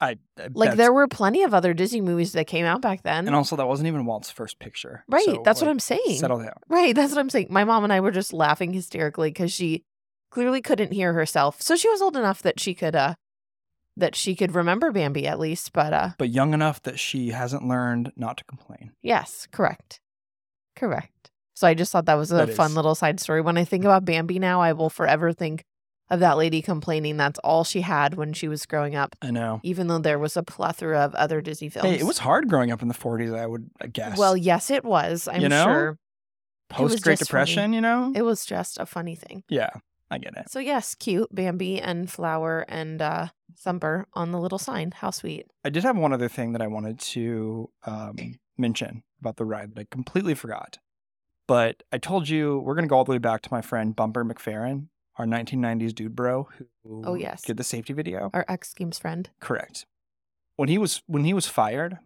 I, 0.00 0.16
I 0.38 0.48
Like 0.52 0.76
there 0.76 0.92
were 0.92 1.08
plenty 1.08 1.42
of 1.42 1.52
other 1.54 1.74
Disney 1.74 2.00
movies 2.00 2.32
that 2.32 2.46
came 2.46 2.64
out 2.64 2.80
back 2.80 3.02
then. 3.02 3.26
and 3.26 3.34
also 3.34 3.56
that 3.56 3.66
wasn't 3.66 3.88
even 3.88 4.06
Walt's 4.06 4.30
first 4.30 4.58
picture. 4.60 5.04
right, 5.08 5.24
So, 5.24 5.42
that's 5.44 5.60
what 5.60 5.68
I'm 5.70 5.80
saying. 5.80 6.18
Settle 6.18 6.38
down. 6.38 6.52
Right, 6.68 6.94
that's 6.94 7.12
what 7.12 7.18
I'm 7.20 7.30
saying. 7.30 7.48
My 7.50 7.64
mom 7.64 7.84
and 7.84 7.92
I 7.92 8.00
were 8.00 8.12
just 8.12 8.32
laughing 8.32 8.72
hysterically 8.72 9.30
because 9.30 9.52
she 9.52 9.82
clearly 10.30 10.60
couldn't 10.62 10.92
hear 10.92 11.12
herself. 11.14 11.60
So 11.62 11.74
she 11.74 11.88
was 11.88 12.00
old 12.00 12.16
enough 12.16 12.42
that 12.42 12.60
she 12.60 12.74
could 12.74 12.94
uh 12.94 13.14
that 13.96 14.14
she 14.14 14.36
could 14.36 14.54
remember 14.54 14.92
Bambi 14.92 15.26
at 15.26 15.40
least, 15.40 15.72
but 15.72 15.92
uh 15.92 16.10
But 16.18 16.28
young 16.30 16.54
enough 16.54 16.80
that 16.84 17.00
she 17.00 17.30
hasn't 17.30 17.66
learned 17.66 18.12
not 18.16 18.36
to 18.36 18.44
complain. 18.44 18.92
yes, 19.02 19.48
correct. 19.50 20.00
Correct. 20.76 21.30
So 21.54 21.66
I 21.66 21.74
just 21.74 21.90
thought 21.90 22.06
that 22.06 22.14
was 22.14 22.30
a 22.30 22.36
That 22.46 22.54
fun 22.54 22.70
is- 22.70 22.76
little 22.76 22.94
side 22.94 23.18
story. 23.18 23.40
When 23.40 23.58
I 23.58 23.64
think 23.64 23.84
about 23.84 24.04
Bambi 24.04 24.38
now, 24.38 24.60
I 24.60 24.72
will 24.74 24.90
forever 24.90 25.32
think 25.32 25.64
of 26.10 26.20
that 26.20 26.36
lady 26.36 26.62
complaining 26.62 27.16
that's 27.16 27.38
all 27.40 27.64
she 27.64 27.80
had 27.82 28.14
when 28.14 28.32
she 28.32 28.48
was 28.48 28.64
growing 28.66 28.94
up, 28.96 29.14
I 29.22 29.30
know. 29.30 29.60
even 29.62 29.88
though 29.88 29.98
there 29.98 30.18
was 30.18 30.36
a 30.36 30.42
plethora 30.42 31.00
of 31.00 31.14
other 31.14 31.40
Disney 31.40 31.68
films. 31.68 31.88
Hey, 31.88 31.98
it 31.98 32.04
was 32.06 32.18
hard 32.18 32.48
growing 32.48 32.70
up 32.70 32.80
in 32.82 32.88
the 32.88 32.94
40s, 32.94 33.38
I 33.38 33.46
would 33.46 33.70
guess. 33.92 34.16
Well, 34.18 34.36
yes, 34.36 34.70
it 34.70 34.84
was. 34.84 35.28
I'm 35.28 35.40
You 35.42 35.48
know? 35.48 35.64
sure. 35.64 35.98
post 36.70 37.02
Great 37.02 37.18
just 37.18 37.30
funny. 37.30 37.44
Depression, 37.44 37.72
you 37.72 37.80
know? 37.80 38.12
It 38.14 38.22
was 38.22 38.44
just 38.46 38.78
a 38.78 38.86
funny 38.86 39.14
thing. 39.14 39.42
yeah, 39.48 39.70
I 40.10 40.18
get 40.18 40.34
it. 40.36 40.50
So 40.50 40.58
yes, 40.60 40.94
cute 40.94 41.34
Bambi 41.34 41.80
and 41.80 42.10
Flower 42.10 42.64
and 42.68 43.02
uh 43.02 43.28
Thumper 43.60 44.06
on 44.14 44.30
the 44.30 44.38
little 44.38 44.58
sign. 44.58 44.92
How 44.92 45.10
sweet. 45.10 45.46
I 45.64 45.70
did 45.70 45.82
have 45.82 45.96
one 45.96 46.12
other 46.12 46.28
thing 46.28 46.52
that 46.52 46.62
I 46.62 46.68
wanted 46.68 47.00
to 47.00 47.68
um, 47.84 48.16
mention 48.56 49.02
about 49.20 49.36
the 49.36 49.44
ride 49.44 49.74
that 49.74 49.80
I 49.80 49.86
completely 49.90 50.34
forgot. 50.34 50.78
But 51.48 51.82
I 51.92 51.98
told 51.98 52.28
you 52.28 52.58
we're 52.60 52.74
going 52.74 52.84
to 52.84 52.88
go 52.88 52.96
all 52.96 53.04
the 53.04 53.10
way 53.10 53.18
back 53.18 53.42
to 53.42 53.48
my 53.50 53.60
friend 53.60 53.96
Bumper 53.96 54.24
McFerrin, 54.24 54.86
our 55.18 55.26
1990s 55.26 55.94
dude 55.94 56.14
bro 56.16 56.48
who 56.84 57.02
Oh, 57.04 57.14
yes. 57.14 57.42
did 57.42 57.56
the 57.56 57.64
safety 57.64 57.92
video. 57.92 58.30
Our 58.32 58.44
X 58.48 58.72
Games 58.72 58.98
friend. 58.98 59.28
Correct. 59.40 59.84
When 60.56 60.68
he 60.68 60.78
was 60.78 61.02
when 61.06 61.24
he 61.24 61.34
was 61.34 61.46
fired 61.46 61.98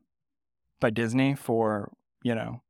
by 0.81 0.91
Disney 0.91 1.35
for 1.35 1.93
you 2.23 2.35
know 2.35 2.63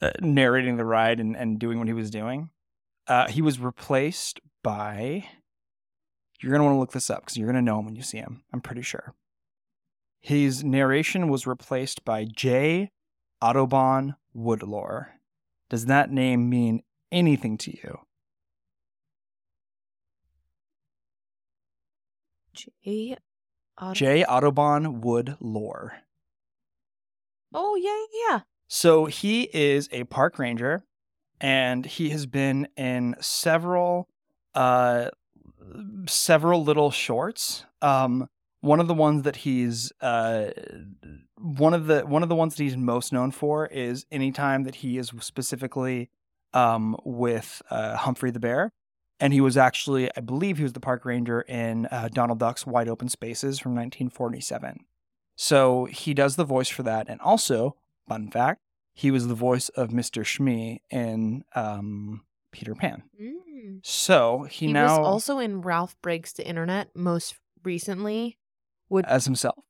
uh, 0.00 0.10
narrating 0.20 0.76
the 0.76 0.84
ride 0.84 1.20
and, 1.20 1.36
and 1.36 1.58
doing 1.58 1.78
what 1.78 1.88
he 1.88 1.94
was 1.94 2.10
doing, 2.10 2.50
uh, 3.08 3.28
he 3.28 3.42
was 3.42 3.58
replaced 3.58 4.40
by. 4.62 5.24
You're 6.40 6.52
gonna 6.52 6.64
want 6.64 6.74
to 6.74 6.80
look 6.80 6.92
this 6.92 7.08
up 7.10 7.22
because 7.22 7.36
you're 7.36 7.46
gonna 7.46 7.62
know 7.62 7.78
him 7.78 7.86
when 7.86 7.96
you 7.96 8.02
see 8.02 8.18
him. 8.18 8.42
I'm 8.52 8.60
pretty 8.60 8.82
sure. 8.82 9.14
His 10.20 10.62
narration 10.64 11.28
was 11.28 11.46
replaced 11.46 12.04
by 12.04 12.24
J. 12.24 12.90
Audubon 13.42 14.14
Woodlore. 14.36 15.06
Does 15.70 15.86
that 15.86 16.10
name 16.10 16.48
mean 16.48 16.82
anything 17.12 17.56
to 17.58 17.70
you? 17.70 18.00
J. 22.54 23.16
Aud- 23.78 23.94
J. 23.96 24.24
Audubon 24.24 25.00
Woodlore. 25.02 25.90
oh 27.52 27.76
yeah, 27.76 27.90
yeah, 27.90 28.34
yeah. 28.36 28.40
So 28.68 29.06
he 29.06 29.48
is 29.52 29.88
a 29.92 30.04
park 30.04 30.38
ranger, 30.38 30.84
and 31.40 31.84
he 31.84 32.10
has 32.10 32.26
been 32.26 32.68
in 32.76 33.14
several, 33.20 34.08
uh, 34.54 35.10
several 36.06 36.64
little 36.64 36.90
shorts. 36.90 37.66
Um, 37.82 38.28
one 38.60 38.80
of 38.80 38.88
the 38.88 38.94
ones 38.94 39.22
that 39.24 39.36
he's, 39.36 39.92
uh, 40.00 40.50
one 41.36 41.74
of 41.74 41.86
the 41.86 42.06
one 42.06 42.22
of 42.22 42.28
the 42.28 42.34
ones 42.34 42.56
that 42.56 42.62
he's 42.62 42.76
most 42.76 43.12
known 43.12 43.30
for 43.30 43.66
is 43.66 44.06
anytime 44.10 44.64
that 44.64 44.76
he 44.76 44.96
is 44.96 45.12
specifically, 45.20 46.08
um, 46.54 46.96
with 47.04 47.60
uh, 47.70 47.96
Humphrey 47.96 48.30
the 48.30 48.40
Bear, 48.40 48.72
and 49.24 49.32
he 49.32 49.40
was 49.40 49.56
actually, 49.56 50.10
I 50.14 50.20
believe, 50.20 50.58
he 50.58 50.62
was 50.64 50.74
the 50.74 50.80
park 50.80 51.06
ranger 51.06 51.40
in 51.40 51.86
uh, 51.86 52.10
Donald 52.12 52.38
Duck's 52.38 52.66
Wide 52.66 52.88
Open 52.88 53.08
Spaces 53.08 53.58
from 53.58 53.72
1947. 53.72 54.84
So 55.34 55.86
he 55.86 56.12
does 56.12 56.36
the 56.36 56.44
voice 56.44 56.68
for 56.68 56.82
that, 56.82 57.08
and 57.08 57.18
also, 57.22 57.76
fun 58.06 58.30
fact, 58.30 58.60
he 58.92 59.10
was 59.10 59.26
the 59.26 59.34
voice 59.34 59.70
of 59.70 59.88
Mr. 59.88 60.26
Smee 60.26 60.82
in 60.90 61.42
um, 61.54 62.22
Peter 62.52 62.74
Pan. 62.74 63.02
Mm. 63.18 63.80
So 63.82 64.42
he, 64.50 64.66
He, 64.66 64.72
now 64.74 64.98
was 64.98 65.06
also 65.06 65.38
in 65.38 65.62
Ralph 65.62 65.96
Breaks 66.02 66.34
the 66.34 66.46
Internet 66.46 66.90
most 66.94 67.36
recently. 67.64 68.36
Would 68.90 69.06
as 69.06 69.24
himself. 69.24 69.64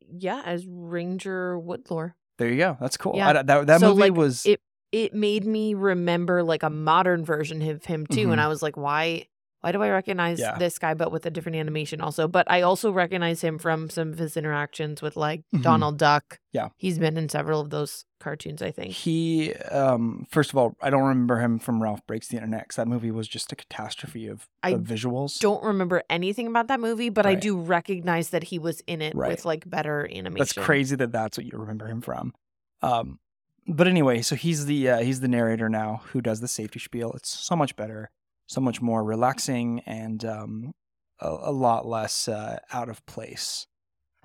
yeah, 0.00 0.42
as 0.44 0.66
Ranger 0.68 1.56
Woodlore. 1.56 2.14
There 2.38 2.48
you 2.48 2.56
go. 2.56 2.76
That's 2.80 2.96
cool. 2.96 3.14
Yeah. 3.14 3.28
I- 3.28 3.42
that 3.44 3.66
that 3.68 3.80
So, 3.80 3.90
movie 3.90 4.00
like, 4.00 4.14
was 4.14 4.44
it 4.44 4.60
it 4.92 5.14
made 5.14 5.44
me 5.46 5.74
remember 5.74 6.42
like 6.42 6.62
a 6.62 6.70
modern 6.70 7.24
version 7.24 7.62
of 7.62 7.84
him 7.84 8.06
too, 8.06 8.28
Mhm. 8.28 8.32
and 8.32 8.40
I 8.40 8.48
was 8.48 8.62
like, 8.62 8.76
why? 8.76 9.26
Why 9.62 9.70
do 9.70 9.80
I 9.80 9.90
recognize 9.90 10.40
Yeah. 10.40 10.58
this 10.58 10.76
guy 10.76 10.92
but 10.94 11.12
with 11.12 11.24
a 11.24 11.30
different 11.30 11.54
animation 11.54 12.00
also? 12.00 12.26
But 12.26 12.50
I 12.50 12.62
also 12.62 12.90
recognize 12.90 13.42
him 13.42 13.58
from 13.58 13.88
some 13.90 14.10
of 14.12 14.18
his 14.18 14.36
interactions 14.36 15.00
with 15.00 15.16
like 15.16 15.44
Mhm. 15.54 15.62
Donald 15.62 15.98
Duck. 15.98 16.40
Yeah. 16.52 16.70
He's 16.78 16.98
been 16.98 17.16
in 17.16 17.28
several 17.28 17.60
of 17.60 17.70
those 17.70 18.04
cartoons, 18.18 18.60
I 18.60 18.72
think. 18.72 18.90
he. 18.92 19.54
Um, 19.54 20.26
first 20.32 20.50
of 20.50 20.56
all, 20.58 20.74
I 20.82 20.90
don't 20.90 21.04
remember 21.04 21.38
him 21.38 21.60
from 21.60 21.80
Ralph 21.80 22.04
Breaks 22.08 22.26
the 22.26 22.38
Internet 22.38 22.62
because 22.62 22.74
that 22.76 22.88
movie 22.88 23.12
was 23.12 23.28
just 23.28 23.52
a 23.52 23.56
catastrophe 23.56 24.26
of, 24.26 24.48
I 24.64 24.70
of 24.70 24.80
visuals. 24.80 25.38
Don't 25.38 25.62
remember 25.62 26.02
anything 26.10 26.48
about 26.48 26.66
that 26.66 26.80
movie, 26.80 27.08
but 27.08 27.24
I 27.24 27.36
do 27.36 27.56
recognize 27.56 28.30
that 28.30 28.42
he 28.42 28.58
was 28.58 28.80
in 28.88 29.00
it 29.00 29.14
Right. 29.14 29.28
with 29.30 29.44
like 29.44 29.70
better 29.70 30.06
animation. 30.10 30.38
That's 30.38 30.52
crazy 30.54 30.96
that 30.96 31.12
that's 31.12 31.38
what 31.38 31.46
you 31.46 31.56
remember 31.56 31.86
him 31.86 32.00
from. 32.00 32.34
Um, 32.82 33.20
but 33.66 33.86
anyway, 33.86 34.22
so 34.22 34.34
he's 34.34 34.66
the 34.66 34.88
uh, 34.88 34.98
he's 35.00 35.20
the 35.20 35.28
narrator 35.28 35.68
now 35.68 36.02
who 36.12 36.20
does 36.20 36.40
the 36.40 36.48
safety 36.48 36.78
spiel. 36.78 37.12
It's 37.12 37.28
so 37.28 37.56
much 37.56 37.76
better, 37.76 38.10
so 38.46 38.60
much 38.60 38.80
more 38.80 39.04
relaxing, 39.04 39.80
and 39.86 40.24
um, 40.24 40.74
a, 41.20 41.28
a 41.28 41.52
lot 41.52 41.86
less 41.86 42.28
uh, 42.28 42.58
out 42.72 42.88
of 42.88 43.04
place. 43.06 43.66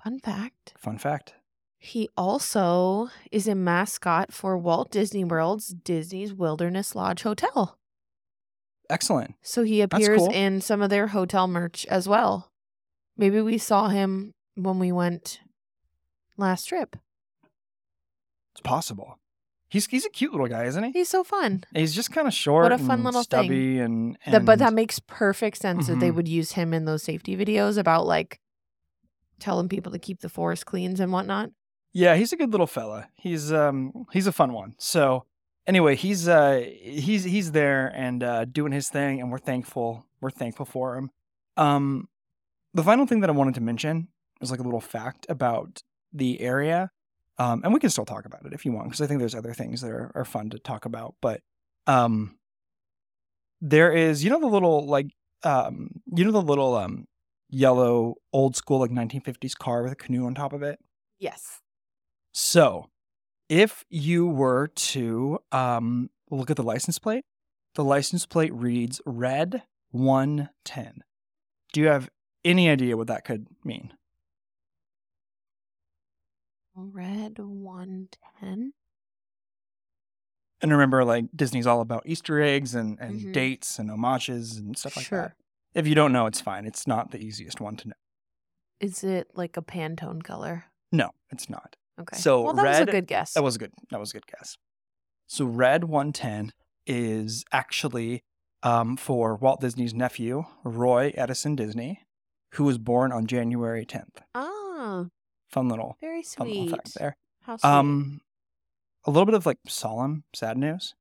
Fun 0.02 0.18
fact. 0.20 0.74
Fun 0.78 0.98
fact. 0.98 1.34
He 1.78 2.08
also 2.16 3.08
is 3.30 3.46
a 3.46 3.54
mascot 3.54 4.32
for 4.32 4.58
Walt 4.58 4.90
Disney 4.90 5.24
World's 5.24 5.68
Disney's 5.68 6.34
Wilderness 6.34 6.94
Lodge 6.94 7.22
Hotel. 7.22 7.78
Excellent. 8.90 9.34
So 9.42 9.62
he 9.62 9.80
appears 9.80 10.18
cool. 10.18 10.30
in 10.30 10.60
some 10.60 10.82
of 10.82 10.90
their 10.90 11.08
hotel 11.08 11.46
merch 11.46 11.86
as 11.86 12.08
well. 12.08 12.50
Maybe 13.16 13.40
we 13.40 13.58
saw 13.58 13.88
him 13.88 14.32
when 14.54 14.78
we 14.78 14.90
went 14.90 15.40
last 16.36 16.64
trip. 16.64 16.96
It's 18.52 18.62
possible. 18.62 19.18
He's 19.68 19.86
he's 19.86 20.06
a 20.06 20.10
cute 20.10 20.32
little 20.32 20.46
guy, 20.48 20.64
isn't 20.64 20.82
he? 20.82 20.90
He's 20.92 21.08
so 21.10 21.22
fun. 21.22 21.64
He's 21.74 21.94
just 21.94 22.10
kind 22.12 22.26
of 22.26 22.32
short. 22.34 22.64
What 22.64 22.72
a 22.72 22.78
fun 22.78 22.90
and 23.00 23.04
little 23.04 23.20
thing. 23.22 23.42
stubby 23.42 23.78
and, 23.80 24.16
That, 24.26 24.44
but 24.46 24.58
that 24.60 24.72
makes 24.72 24.98
perfect 24.98 25.58
sense 25.58 25.88
that 25.88 26.00
they 26.00 26.10
Mhm. 26.10 26.14
would 26.14 26.28
use 26.28 26.52
him 26.52 26.72
in 26.72 26.86
those 26.86 27.02
safety 27.02 27.36
videos 27.36 27.76
about 27.76 28.06
like 28.06 28.40
telling 29.38 29.68
people 29.68 29.92
to 29.92 29.98
keep 29.98 30.20
the 30.20 30.28
forest 30.28 30.66
cleans 30.66 31.00
and 31.00 31.12
whatnot. 31.12 31.50
Yeah, 31.92 32.16
he's 32.16 32.32
a 32.32 32.36
good 32.36 32.50
little 32.50 32.66
fella. 32.66 33.08
He's 33.16 33.52
um 33.52 34.06
he's 34.12 34.26
a 34.26 34.32
fun 34.32 34.52
one. 34.52 34.74
So 34.78 35.24
anyway, 35.66 35.96
he's 35.96 36.28
uh 36.28 36.64
he's 36.80 37.24
he's 37.24 37.52
there 37.52 37.88
and 37.94 38.22
uh 38.22 38.44
doing 38.46 38.72
his 38.72 38.88
thing 38.88 39.20
and 39.20 39.30
we're 39.30 39.38
thankful. 39.38 40.06
We're 40.20 40.30
thankful 40.30 40.64
for 40.66 40.96
him. 40.96 41.10
Um 41.56 42.08
the 42.74 42.82
final 42.82 43.06
thing 43.06 43.20
that 43.20 43.30
I 43.30 43.32
wanted 43.32 43.54
to 43.54 43.60
mention 43.60 44.08
is 44.40 44.50
like 44.50 44.60
a 44.60 44.64
little 44.64 44.80
fact 44.80 45.26
about 45.28 45.82
the 46.12 46.40
area. 46.40 46.90
Um 47.38 47.62
and 47.64 47.72
we 47.72 47.80
can 47.80 47.90
still 47.90 48.04
talk 48.04 48.24
about 48.24 48.44
it 48.44 48.52
if 48.52 48.64
you 48.64 48.72
want 48.72 48.88
because 48.88 49.00
I 49.00 49.06
think 49.06 49.20
there's 49.20 49.34
other 49.34 49.54
things 49.54 49.80
that 49.80 49.90
are, 49.90 50.10
are 50.14 50.24
fun 50.24 50.50
to 50.50 50.58
talk 50.58 50.84
about, 50.84 51.14
but 51.20 51.40
um 51.86 52.36
there 53.60 53.92
is 53.92 54.22
you 54.22 54.30
know 54.30 54.40
the 54.40 54.46
little 54.46 54.86
like 54.86 55.06
um 55.44 55.90
you 56.14 56.24
know 56.24 56.32
the 56.32 56.42
little 56.42 56.76
um 56.76 57.06
yellow 57.50 58.16
old 58.32 58.56
school 58.56 58.78
like 58.78 58.90
1950s 58.90 59.56
car 59.56 59.82
with 59.82 59.92
a 59.92 59.96
canoe 59.96 60.26
on 60.26 60.34
top 60.34 60.52
of 60.52 60.62
it? 60.62 60.78
Yes. 61.18 61.60
So, 62.32 62.86
if 63.48 63.84
you 63.88 64.26
were 64.26 64.68
to 64.68 65.38
um, 65.50 66.10
look 66.30 66.50
at 66.50 66.56
the 66.56 66.62
license 66.62 66.98
plate, 66.98 67.24
the 67.74 67.84
license 67.84 68.26
plate 68.26 68.52
reads 68.54 69.00
red 69.06 69.62
110. 69.90 71.02
Do 71.72 71.80
you 71.80 71.88
have 71.88 72.10
any 72.44 72.68
idea 72.68 72.96
what 72.96 73.08
that 73.08 73.24
could 73.24 73.46
mean? 73.64 73.92
Red 76.78 77.38
110. 77.38 78.72
And 80.60 80.72
remember, 80.72 81.04
like 81.04 81.26
Disney's 81.34 81.66
all 81.66 81.80
about 81.80 82.02
Easter 82.06 82.40
eggs 82.40 82.74
and, 82.74 82.98
and 83.00 83.20
Mhm. 83.20 83.32
dates 83.32 83.78
and 83.78 83.90
homages 83.90 84.56
and 84.56 84.76
stuff 84.76 84.96
like 84.96 85.06
Sure. 85.06 85.22
that. 85.74 85.80
If 85.80 85.86
you 85.86 85.94
don't 85.94 86.12
know, 86.12 86.26
it's 86.26 86.40
fine. 86.40 86.64
It's 86.66 86.86
not 86.86 87.10
the 87.10 87.18
easiest 87.18 87.60
one 87.60 87.76
to 87.76 87.88
know. 87.88 87.94
Is 88.80 89.04
it 89.04 89.30
like 89.34 89.56
a 89.56 89.62
Pantone 89.62 90.22
color? 90.22 90.66
No, 90.90 91.10
it's 91.30 91.48
not. 91.50 91.76
Okay. 92.00 92.16
So 92.16 92.42
well, 92.42 92.54
that 92.54 92.64
was 92.64 92.78
a 92.80 92.86
good 92.86 93.06
guess. 93.06 93.34
That 93.34 93.42
was 93.42 93.56
a 93.56 93.58
good. 93.58 93.72
That 93.90 94.00
was 94.00 94.10
a 94.10 94.14
good 94.14 94.26
guess. 94.26 94.56
So 95.26 95.44
red 95.44 95.84
110 95.84 96.52
is 96.86 97.44
actually 97.52 98.22
um, 98.64 98.96
for 98.96 99.36
Walt 99.36 99.60
Disney's 99.60 99.94
nephew, 99.94 100.44
Roy 100.64 101.12
Edison 101.16 101.54
Disney, 101.54 102.04
who 102.54 102.64
was 102.64 102.76
born 102.78 103.12
on 103.12 103.26
January 103.26 103.86
10th. 103.86 104.22
ah, 104.34 105.06
Fun 105.48 105.68
little, 105.68 105.96
very 106.00 106.22
fun 106.22 106.48
little 106.48 106.68
fact 106.68 106.94
there. 106.94 107.16
How 107.42 107.56
sweet. 107.56 107.68
Um, 107.68 108.20
a 109.04 109.10
little 109.10 109.24
bit 109.26 109.34
of 109.34 109.46
like 109.46 109.58
solemn, 109.66 110.24
sad 110.34 110.58
news. 110.58 110.94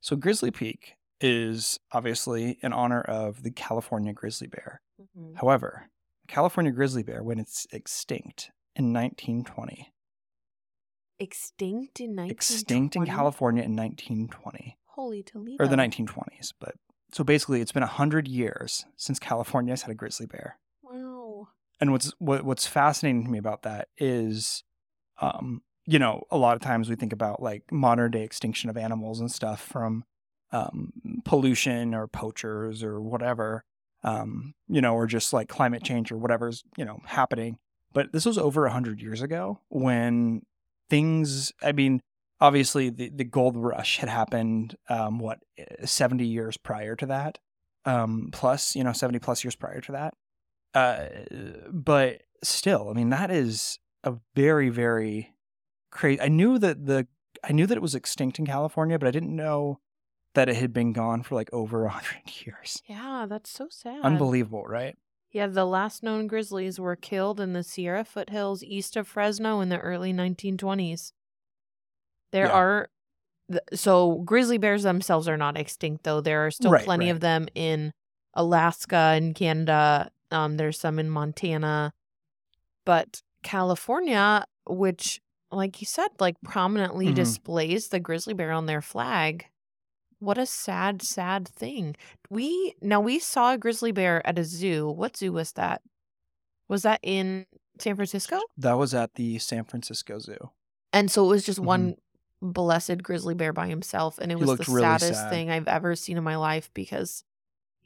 So 0.00 0.14
Grizzly 0.16 0.50
Peak 0.50 0.94
is 1.20 1.78
obviously 1.92 2.58
in 2.62 2.72
honor 2.72 3.00
of 3.00 3.42
the 3.42 3.50
California 3.50 4.12
grizzly 4.12 4.46
bear. 4.46 4.80
Mhm. 5.00 5.36
However, 5.36 5.88
California 6.28 6.70
grizzly 6.70 7.02
bear 7.02 7.22
went 7.22 7.40
it's 7.40 7.66
extinct 7.72 8.50
in 8.76 8.92
1920. 8.92 9.92
Extinct 11.18 11.98
in 12.00 12.14
1920. 12.14 12.30
Extinct 12.30 12.96
in 12.96 13.06
California 13.06 13.62
in 13.64 13.74
1920. 13.74 14.76
Holy 14.86 15.22
Toledo. 15.22 15.64
or 15.64 15.66
the 15.66 15.76
1920s. 15.76 16.52
But 16.60 16.74
so 17.12 17.24
basically, 17.24 17.60
it's 17.60 17.72
been 17.72 17.82
100 17.82 18.28
years 18.28 18.84
since 18.96 19.18
California's 19.18 19.82
had 19.82 19.90
a 19.90 19.94
grizzly 19.94 20.26
bear. 20.26 20.58
And 21.80 21.92
what's 21.92 22.12
what, 22.18 22.44
what's 22.44 22.66
fascinating 22.66 23.24
to 23.24 23.30
me 23.30 23.38
about 23.38 23.62
that 23.62 23.88
is, 23.96 24.64
um, 25.20 25.62
you 25.86 25.98
know, 25.98 26.24
a 26.30 26.38
lot 26.38 26.56
of 26.56 26.62
times 26.62 26.88
we 26.88 26.96
think 26.96 27.12
about 27.12 27.42
like 27.42 27.62
modern 27.70 28.10
day 28.10 28.22
extinction 28.22 28.68
of 28.68 28.76
animals 28.76 29.20
and 29.20 29.30
stuff 29.30 29.60
from 29.60 30.04
um, 30.52 30.92
pollution 31.24 31.94
or 31.94 32.06
poachers 32.06 32.82
or 32.82 33.00
whatever, 33.00 33.64
um, 34.02 34.54
you 34.68 34.80
know, 34.80 34.94
or 34.94 35.06
just 35.06 35.32
like 35.32 35.48
climate 35.48 35.82
change 35.82 36.10
or 36.10 36.18
whatever's 36.18 36.64
you 36.76 36.84
know 36.84 36.98
happening. 37.06 37.58
But 37.92 38.12
this 38.12 38.26
was 38.26 38.38
over 38.38 38.62
100 38.62 39.00
years 39.00 39.22
ago 39.22 39.60
when 39.68 40.42
things. 40.90 41.52
I 41.62 41.72
mean, 41.72 42.00
obviously 42.40 42.90
the, 42.90 43.10
the 43.10 43.24
gold 43.24 43.56
rush 43.56 43.98
had 43.98 44.08
happened 44.08 44.76
um, 44.88 45.18
what 45.18 45.38
70 45.84 46.24
years 46.24 46.56
prior 46.56 46.96
to 46.96 47.06
that 47.06 47.38
um, 47.84 48.30
plus 48.32 48.76
you 48.76 48.84
know 48.84 48.92
70 48.92 49.18
plus 49.18 49.44
years 49.44 49.56
prior 49.56 49.80
to 49.80 49.92
that 49.92 50.14
uh, 50.74 51.06
but 51.72 52.22
still 52.44 52.88
i 52.88 52.92
mean 52.92 53.10
that 53.10 53.30
is 53.30 53.78
a 54.04 54.14
very 54.34 54.68
very 54.68 55.34
crazy 55.90 56.20
i 56.20 56.28
knew 56.28 56.58
that 56.58 56.86
the 56.86 57.06
i 57.42 57.52
knew 57.52 57.66
that 57.66 57.76
it 57.76 57.82
was 57.82 57.94
extinct 57.94 58.38
in 58.38 58.46
california 58.46 58.98
but 58.98 59.08
i 59.08 59.10
didn't 59.10 59.34
know 59.34 59.80
that 60.34 60.48
it 60.48 60.56
had 60.56 60.72
been 60.72 60.92
gone 60.92 61.22
for 61.22 61.34
like 61.34 61.50
over 61.52 61.80
a 61.82 61.88
100 61.88 62.44
years 62.46 62.82
Yeah, 62.88 63.26
that's 63.28 63.50
so 63.50 63.66
sad. 63.70 64.00
unbelievable 64.02 64.64
right 64.64 64.96
Yeah, 65.32 65.46
the 65.48 65.64
last 65.64 66.02
known 66.02 66.26
grizzlies 66.26 66.78
were 66.78 66.96
killed 66.96 67.40
in 67.40 67.52
the 67.54 67.62
Sierra 67.62 68.04
foothills 68.04 68.62
east 68.62 68.96
of 68.96 69.06
Fresno 69.08 69.60
in 69.60 69.68
the 69.68 69.78
early 69.78 70.12
1920s. 70.12 71.12
There 72.32 72.46
Yeah. 72.46 72.52
are 72.52 72.90
so 73.74 74.16
grizzly 74.24 74.58
bears 74.58 74.82
themselves 74.84 75.26
are 75.28 75.36
not 75.36 75.56
extinct 75.58 76.04
though. 76.04 76.20
There 76.20 76.46
are 76.46 76.50
still 76.50 76.70
Right, 76.70 76.84
plenty 76.84 77.06
right. 77.06 77.12
of 77.14 77.20
them 77.20 77.48
in 77.54 77.92
Alaska 78.34 79.14
and 79.16 79.34
Canada. 79.34 80.10
Um, 80.30 80.56
there's 80.56 80.78
some 80.78 80.98
in 80.98 81.08
Montana, 81.10 81.92
but 82.84 83.22
California, 83.42 84.44
which, 84.68 85.20
like 85.50 85.80
you 85.80 85.86
said, 85.86 86.08
like 86.20 86.36
prominently 86.42 87.08
Mhm. 87.08 87.14
displays 87.14 87.88
the 87.88 88.00
grizzly 88.00 88.34
bear 88.34 88.52
on 88.52 88.66
their 88.66 88.82
flag. 88.82 89.46
What 90.18 90.36
a 90.38 90.46
sad, 90.46 91.00
sad 91.02 91.46
thing. 91.48 91.96
We 92.28 92.74
now 92.82 93.00
we 93.00 93.18
saw 93.20 93.52
a 93.52 93.58
grizzly 93.58 93.92
bear 93.92 94.26
at 94.26 94.38
a 94.38 94.44
zoo. 94.44 94.88
What 94.90 95.16
zoo 95.16 95.32
was 95.32 95.52
that? 95.52 95.82
Was 96.68 96.82
that 96.82 97.00
in 97.02 97.46
San 97.78 97.94
Francisco? 97.96 98.40
That 98.56 98.74
was 98.74 98.92
at 98.94 99.14
the 99.14 99.38
San 99.38 99.64
Francisco 99.64 100.18
Zoo. 100.18 100.50
And 100.92 101.10
so 101.10 101.24
it 101.24 101.28
was 101.28 101.44
just 101.46 101.60
Mhm. 101.60 101.64
one 101.64 101.94
blessed 102.42 103.02
grizzly 103.02 103.34
bear 103.34 103.52
by 103.52 103.68
himself. 103.68 104.18
And 104.18 104.30
it 104.32 104.38
He 104.38 104.44
was 104.44 104.58
the 104.58 104.72
really 104.72 104.82
saddest 104.86 105.20
sad. 105.20 105.30
thing 105.30 105.50
I've 105.50 105.68
ever 105.68 105.94
seen 105.94 106.16
in 106.18 106.24
my 106.24 106.36
life 106.36 106.68
because 106.74 107.22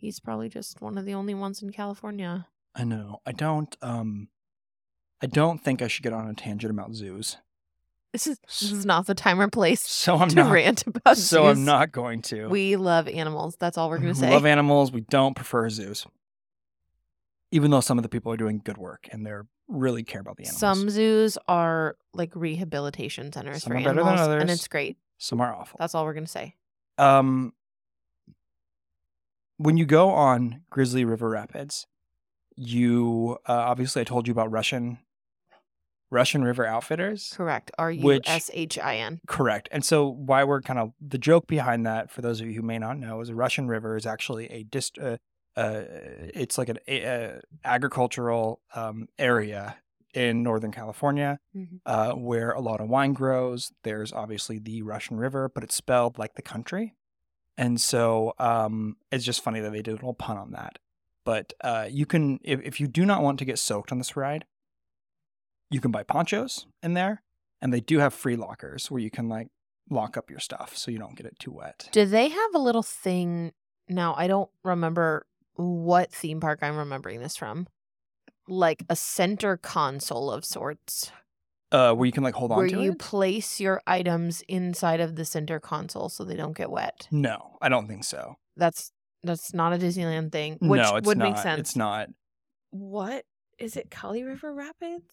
he's 0.03 0.21
probably 0.21 0.51
just 0.51 0.83
one 0.83 0.99
of 0.99 1.07
the 1.07 1.15
only 1.15 1.33
ones 1.33 1.63
in 1.63 1.71
California. 1.73 2.47
I 2.75 2.85
know. 2.85 3.21
I 3.25 3.33
don't. 3.33 3.75
Um, 3.81 4.29
I 5.23 5.27
don't 5.27 5.59
think 5.63 5.81
I 5.81 5.89
should 5.89 6.03
get 6.03 6.13
on 6.13 6.29
a 6.29 6.35
tangent 6.35 6.71
about 6.71 6.93
zoos. 6.95 7.37
This 8.13 8.27
is 8.27 8.39
this 8.41 8.63
is 8.71 8.85
not 8.85 9.07
the 9.07 9.15
time 9.15 9.41
or 9.41 9.49
place 9.49 9.81
So 9.81 10.17
I'm 10.19 10.29
to 10.31 10.35
not. 10.37 10.53
rant 10.53 10.87
about 10.87 11.17
So 11.17 11.47
I'm 11.47 11.65
not 11.65 11.93
going 11.93 12.21
to. 12.23 12.49
We 12.49 12.77
love 12.77 13.09
animals. 13.09 13.57
That's 13.59 13.79
all 13.79 13.89
we're 13.89 13.97
gonna 13.99 14.09
We 14.11 14.15
say. 14.15 14.31
love 14.31 14.45
animals. 14.45 14.93
We 14.93 15.01
don't 15.03 15.35
prefer 15.35 15.71
zoos. 15.71 16.07
Even 17.53 17.71
though 17.71 17.81
some 17.81 17.99
of 17.99 18.03
the 18.03 18.09
people 18.11 18.33
are 18.33 18.37
doing 18.37 18.61
good 18.63 18.77
work 18.79 19.09
and 19.13 19.25
they're 19.25 19.47
really 19.69 20.03
care 20.03 20.21
about 20.21 20.37
the 20.37 20.45
animals. 20.45 20.61
Some 20.61 20.91
zoos 20.91 21.39
are 21.49 21.97
like 22.13 22.33
rehabilitation 22.35 23.33
centers 23.33 23.63
Some 23.63 23.73
for 23.73 23.77
are 23.79 23.83
better 23.83 24.03
than 24.03 24.09
animals, 24.19 24.41
and 24.43 24.51
it's 24.51 24.69
great. 24.69 24.99
Some 25.19 25.41
are 25.41 25.55
awful. 25.55 25.77
That's 25.79 25.95
all 25.95 26.05
we're 26.05 26.15
gonna 26.15 26.27
say. 26.27 26.57
Um, 26.99 27.53
when 29.57 29.77
you 29.77 29.85
go 29.87 30.11
on 30.11 30.63
Grizzly 30.71 31.05
River 31.05 31.29
Rapids, 31.31 31.87
you 32.57 33.39
uh, 33.49 33.53
obviously 33.53 34.01
I 34.03 34.05
told 34.05 34.27
you 34.27 34.33
about 34.33 34.51
Rushin' 34.51 34.99
Rushin' 36.13 36.45
River 36.45 36.67
Outfitters. 36.67 37.33
Correct. 37.35 37.71
R 37.79 37.91
U 37.91 38.21
S 38.27 38.51
H 38.53 38.79
I 38.79 38.97
N. 38.97 39.21
Correct. 39.27 39.69
And 39.73 39.85
so 39.85 40.07
why 40.09 40.45
we're 40.45 40.61
kind 40.61 40.79
of 40.79 40.93
the 41.01 41.17
joke 41.19 41.47
behind 41.47 41.87
that 41.87 42.11
for 42.11 42.21
those 42.21 42.41
of 42.41 42.47
you 42.49 42.55
who 42.55 42.63
may 42.63 42.79
not 42.79 42.99
know 42.99 43.21
is 43.23 43.31
a 43.31 43.35
Russian 43.35 43.67
River 43.67 43.97
is 43.97 44.05
actually 44.07 44.47
a 44.51 44.63
dist 44.65 44.99
uh, 44.99 45.17
uh, 45.57 45.83
it's 46.35 46.57
like 46.59 46.69
an 46.71 46.79
a, 46.89 47.41
agricultural 47.65 48.61
um, 48.75 49.07
area 49.19 49.77
in 50.15 50.43
Northern 50.43 50.73
California 50.73 51.39
Mhm. 51.57 51.81
uh, 51.87 52.13
where 52.13 52.51
a 52.53 52.61
lot 52.61 52.81
of 52.81 52.89
wine 52.89 53.15
grows. 53.15 53.73
There's 53.83 54.13
obviously 54.13 54.59
the 54.59 54.83
Russian 54.83 55.17
River, 55.17 55.51
but 55.55 55.65
it's 55.65 55.75
spelled 55.75 56.19
like 56.19 56.35
the 56.35 56.43
country. 56.43 56.95
And 57.57 57.81
so 57.81 58.35
um, 58.39 58.97
it's 59.11 59.25
just 59.25 59.43
funny 59.43 59.61
that 59.61 59.73
they 59.73 59.83
did 59.83 59.93
a 59.93 59.95
little 59.95 60.15
pun 60.15 60.37
on 60.37 60.53
that. 60.53 60.79
But 61.25 61.53
uh, 61.63 61.87
you 61.91 62.07
can, 62.07 62.41
if, 62.43 62.61
if 62.63 62.81
you 62.81 62.89
do 62.89 63.05
not 63.05 63.23
want 63.23 63.39
to 63.39 63.45
get 63.45 63.59
soaked 63.59 63.93
on 63.93 63.99
this 63.99 64.17
ride, 64.17 64.45
you 65.71 65.81
can 65.81 65.91
buy 65.91 66.03
ponchos 66.03 66.67
in 66.83 66.95
there. 66.95 67.23
And 67.61 67.73
they 67.73 67.81
do 67.81 67.99
have 67.99 68.13
free 68.13 68.37
lockers 68.37 68.91
where 68.91 69.01
you 69.01 69.11
can 69.11 69.29
like 69.29 69.49
lock 69.89 70.17
up 70.17 70.31
your 70.31 70.41
stuff 70.41 70.77
so 70.77 70.91
you 70.91 70.99
don't 70.99 71.15
get 71.15 71.27
it 71.27 71.39
too 71.39 71.53
wet. 71.53 71.89
Do 71.93 72.05
they 72.05 72.29
have 72.29 72.55
a 72.55 72.59
little 72.59 72.83
thing? 72.83 73.53
Now, 73.89 74.15
I 74.17 74.27
don't 74.27 74.51
remember 74.65 75.27
what 75.55 76.13
theme 76.13 76.41
park 76.41 76.61
I'm 76.63 76.77
remembering 76.77 77.21
this 77.21 77.37
from. 77.37 77.69
Like 78.49 78.83
a 78.89 78.97
center 78.97 79.57
console 79.57 80.31
of 80.31 80.45
sorts, 80.45 81.13
Uh, 81.73 81.95
where 81.95 82.05
you 82.05 82.13
can 82.13 82.23
like 82.23 82.35
hold 82.35 82.53
on 82.53 82.59
where 82.59 82.69
to 82.69 82.83
you 82.83 82.93
it? 82.93 82.99
place 82.99 83.59
your 83.59 83.81
items 83.87 84.43
inside 84.47 85.01
of 85.01 85.17
the 85.17 85.25
center 85.25 85.59
console 85.59 86.11
so 86.11 86.23
they 86.23 86.37
don't 86.37 86.57
get 86.57 86.71
wet. 86.71 87.09
No, 87.11 87.57
I 87.63 87.71
don't 87.71 87.89
think 87.89 88.05
so. 88.05 88.37
That's 88.57 88.93
that's 89.23 89.55
not 89.55 89.73
a 89.73 89.79
Disneyland 89.79 90.33
thing, 90.33 90.59
which 90.61 90.83
no, 90.83 90.97
it's 90.97 91.07
would 91.07 91.17
not. 91.17 91.31
make 91.31 91.39
sense. 91.39 91.61
It's 91.61 91.77
not. 91.77 92.09
What 92.71 93.25
is 93.59 93.77
it? 93.77 93.91
Kali 93.91 94.23
River 94.23 94.53
Rapids? 94.53 95.05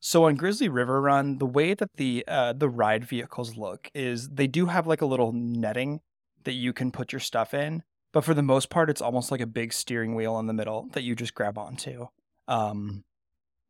So 0.00 0.24
on 0.24 0.34
Grizzly 0.34 0.68
River 0.68 1.00
Run, 1.00 1.38
the 1.38 1.46
way 1.46 1.74
that 1.74 1.88
the 1.96 2.24
uh, 2.26 2.54
the 2.54 2.68
ride 2.68 3.04
vehicles 3.04 3.56
look 3.56 3.90
is 3.94 4.30
they 4.30 4.46
do 4.46 4.66
have 4.66 4.86
like 4.86 5.02
a 5.02 5.06
little 5.06 5.32
netting 5.32 6.00
that 6.44 6.52
you 6.52 6.72
can 6.72 6.90
put 6.90 7.12
your 7.12 7.20
stuff 7.20 7.52
in, 7.52 7.82
but 8.12 8.24
for 8.24 8.32
the 8.34 8.42
most 8.42 8.70
part, 8.70 8.88
it's 8.88 9.02
almost 9.02 9.30
like 9.30 9.42
a 9.42 9.46
big 9.46 9.72
steering 9.72 10.14
wheel 10.14 10.38
in 10.38 10.46
the 10.46 10.54
middle 10.54 10.88
that 10.92 11.02
you 11.02 11.14
just 11.14 11.34
grab 11.34 11.58
onto. 11.58 12.06
Um, 12.48 13.04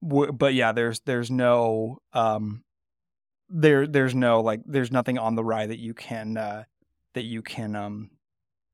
w- 0.02 0.32
but 0.32 0.54
yeah, 0.54 0.72
there's 0.72 1.00
there's 1.00 1.30
no 1.30 1.98
um, 2.12 2.64
there 3.48 3.86
there's 3.86 4.14
no 4.14 4.40
like 4.40 4.60
there's 4.64 4.92
nothing 4.92 5.18
on 5.18 5.34
the 5.34 5.44
ride 5.44 5.70
that 5.70 5.78
you 5.78 5.94
can 5.94 6.36
uh, 6.36 6.64
that 7.14 7.24
you 7.24 7.42
can 7.42 7.76
um, 7.76 8.10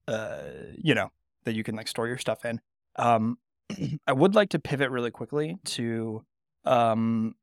uh, 0.08 0.42
you 0.76 0.94
know 0.94 1.10
that 1.44 1.54
you 1.54 1.62
can 1.62 1.76
like 1.76 1.88
store 1.88 2.08
your 2.08 2.18
stuff 2.18 2.44
in. 2.44 2.60
Um, 2.96 3.38
I 4.06 4.12
would 4.12 4.34
like 4.34 4.50
to 4.50 4.58
pivot 4.58 4.90
really 4.90 5.10
quickly 5.10 5.56
to 5.64 6.24
um 6.64 7.34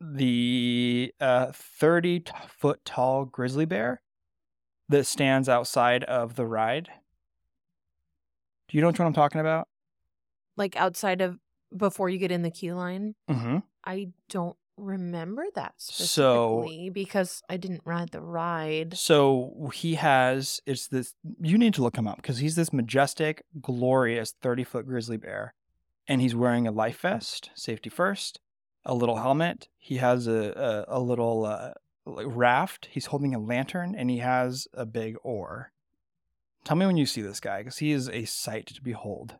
the 0.00 1.12
uh 1.20 1.52
30 1.52 2.20
t- 2.20 2.32
foot 2.48 2.82
tall 2.86 3.26
grizzly 3.26 3.66
bear 3.66 4.00
that 4.88 5.06
stands 5.06 5.48
outside 5.48 6.04
of 6.04 6.36
the 6.36 6.46
ride. 6.46 6.88
Do 8.68 8.76
you 8.76 8.80
know 8.80 8.88
what 8.88 9.00
I'm 9.00 9.12
talking 9.12 9.40
about? 9.40 9.68
Like 10.56 10.76
outside 10.76 11.20
of 11.20 11.38
before 11.76 12.08
you 12.08 12.18
get 12.18 12.30
in 12.30 12.42
the 12.42 12.50
queue 12.50 12.74
line? 12.74 13.14
Mm-hmm. 13.28 13.58
I 13.84 14.08
don't 14.28 14.56
remember 14.76 15.44
that 15.54 15.74
So- 15.76 16.62
specifically 16.62 16.90
because 16.90 17.42
I 17.50 17.56
didn't 17.58 17.82
ride 17.84 18.10
the 18.10 18.20
ride. 18.22 18.96
So 18.96 19.70
he 19.74 19.94
has 19.96 20.60
it's 20.66 20.86
this 20.88 21.14
you 21.40 21.58
need 21.58 21.74
to 21.74 21.82
look 21.82 21.96
him 21.96 22.06
up 22.08 22.16
because 22.16 22.38
he's 22.38 22.56
this 22.56 22.72
majestic, 22.72 23.44
glorious 23.60 24.32
30 24.40 24.64
foot 24.64 24.86
grizzly 24.86 25.16
bear. 25.16 25.54
And 26.08 26.20
he's 26.20 26.34
wearing 26.34 26.66
a 26.66 26.72
life 26.72 27.00
vest, 27.02 27.50
safety 27.54 27.88
first, 27.90 28.40
a 28.84 28.94
little 28.94 29.16
helmet. 29.16 29.68
He 29.78 29.98
has 29.98 30.26
a 30.26 30.86
a, 30.88 30.98
a 30.98 31.00
little 31.00 31.44
uh, 31.44 31.72
raft. 32.06 32.88
He's 32.90 33.06
holding 33.06 33.34
a 33.34 33.38
lantern 33.38 33.94
and 33.94 34.10
he 34.10 34.18
has 34.18 34.66
a 34.74 34.86
big 34.86 35.16
oar. 35.22 35.72
Tell 36.64 36.76
me 36.76 36.86
when 36.86 36.96
you 36.96 37.06
see 37.06 37.22
this 37.22 37.40
guy 37.40 37.58
because 37.60 37.78
he 37.78 37.92
is 37.92 38.08
a 38.08 38.24
sight 38.24 38.66
to 38.66 38.82
behold. 38.82 39.36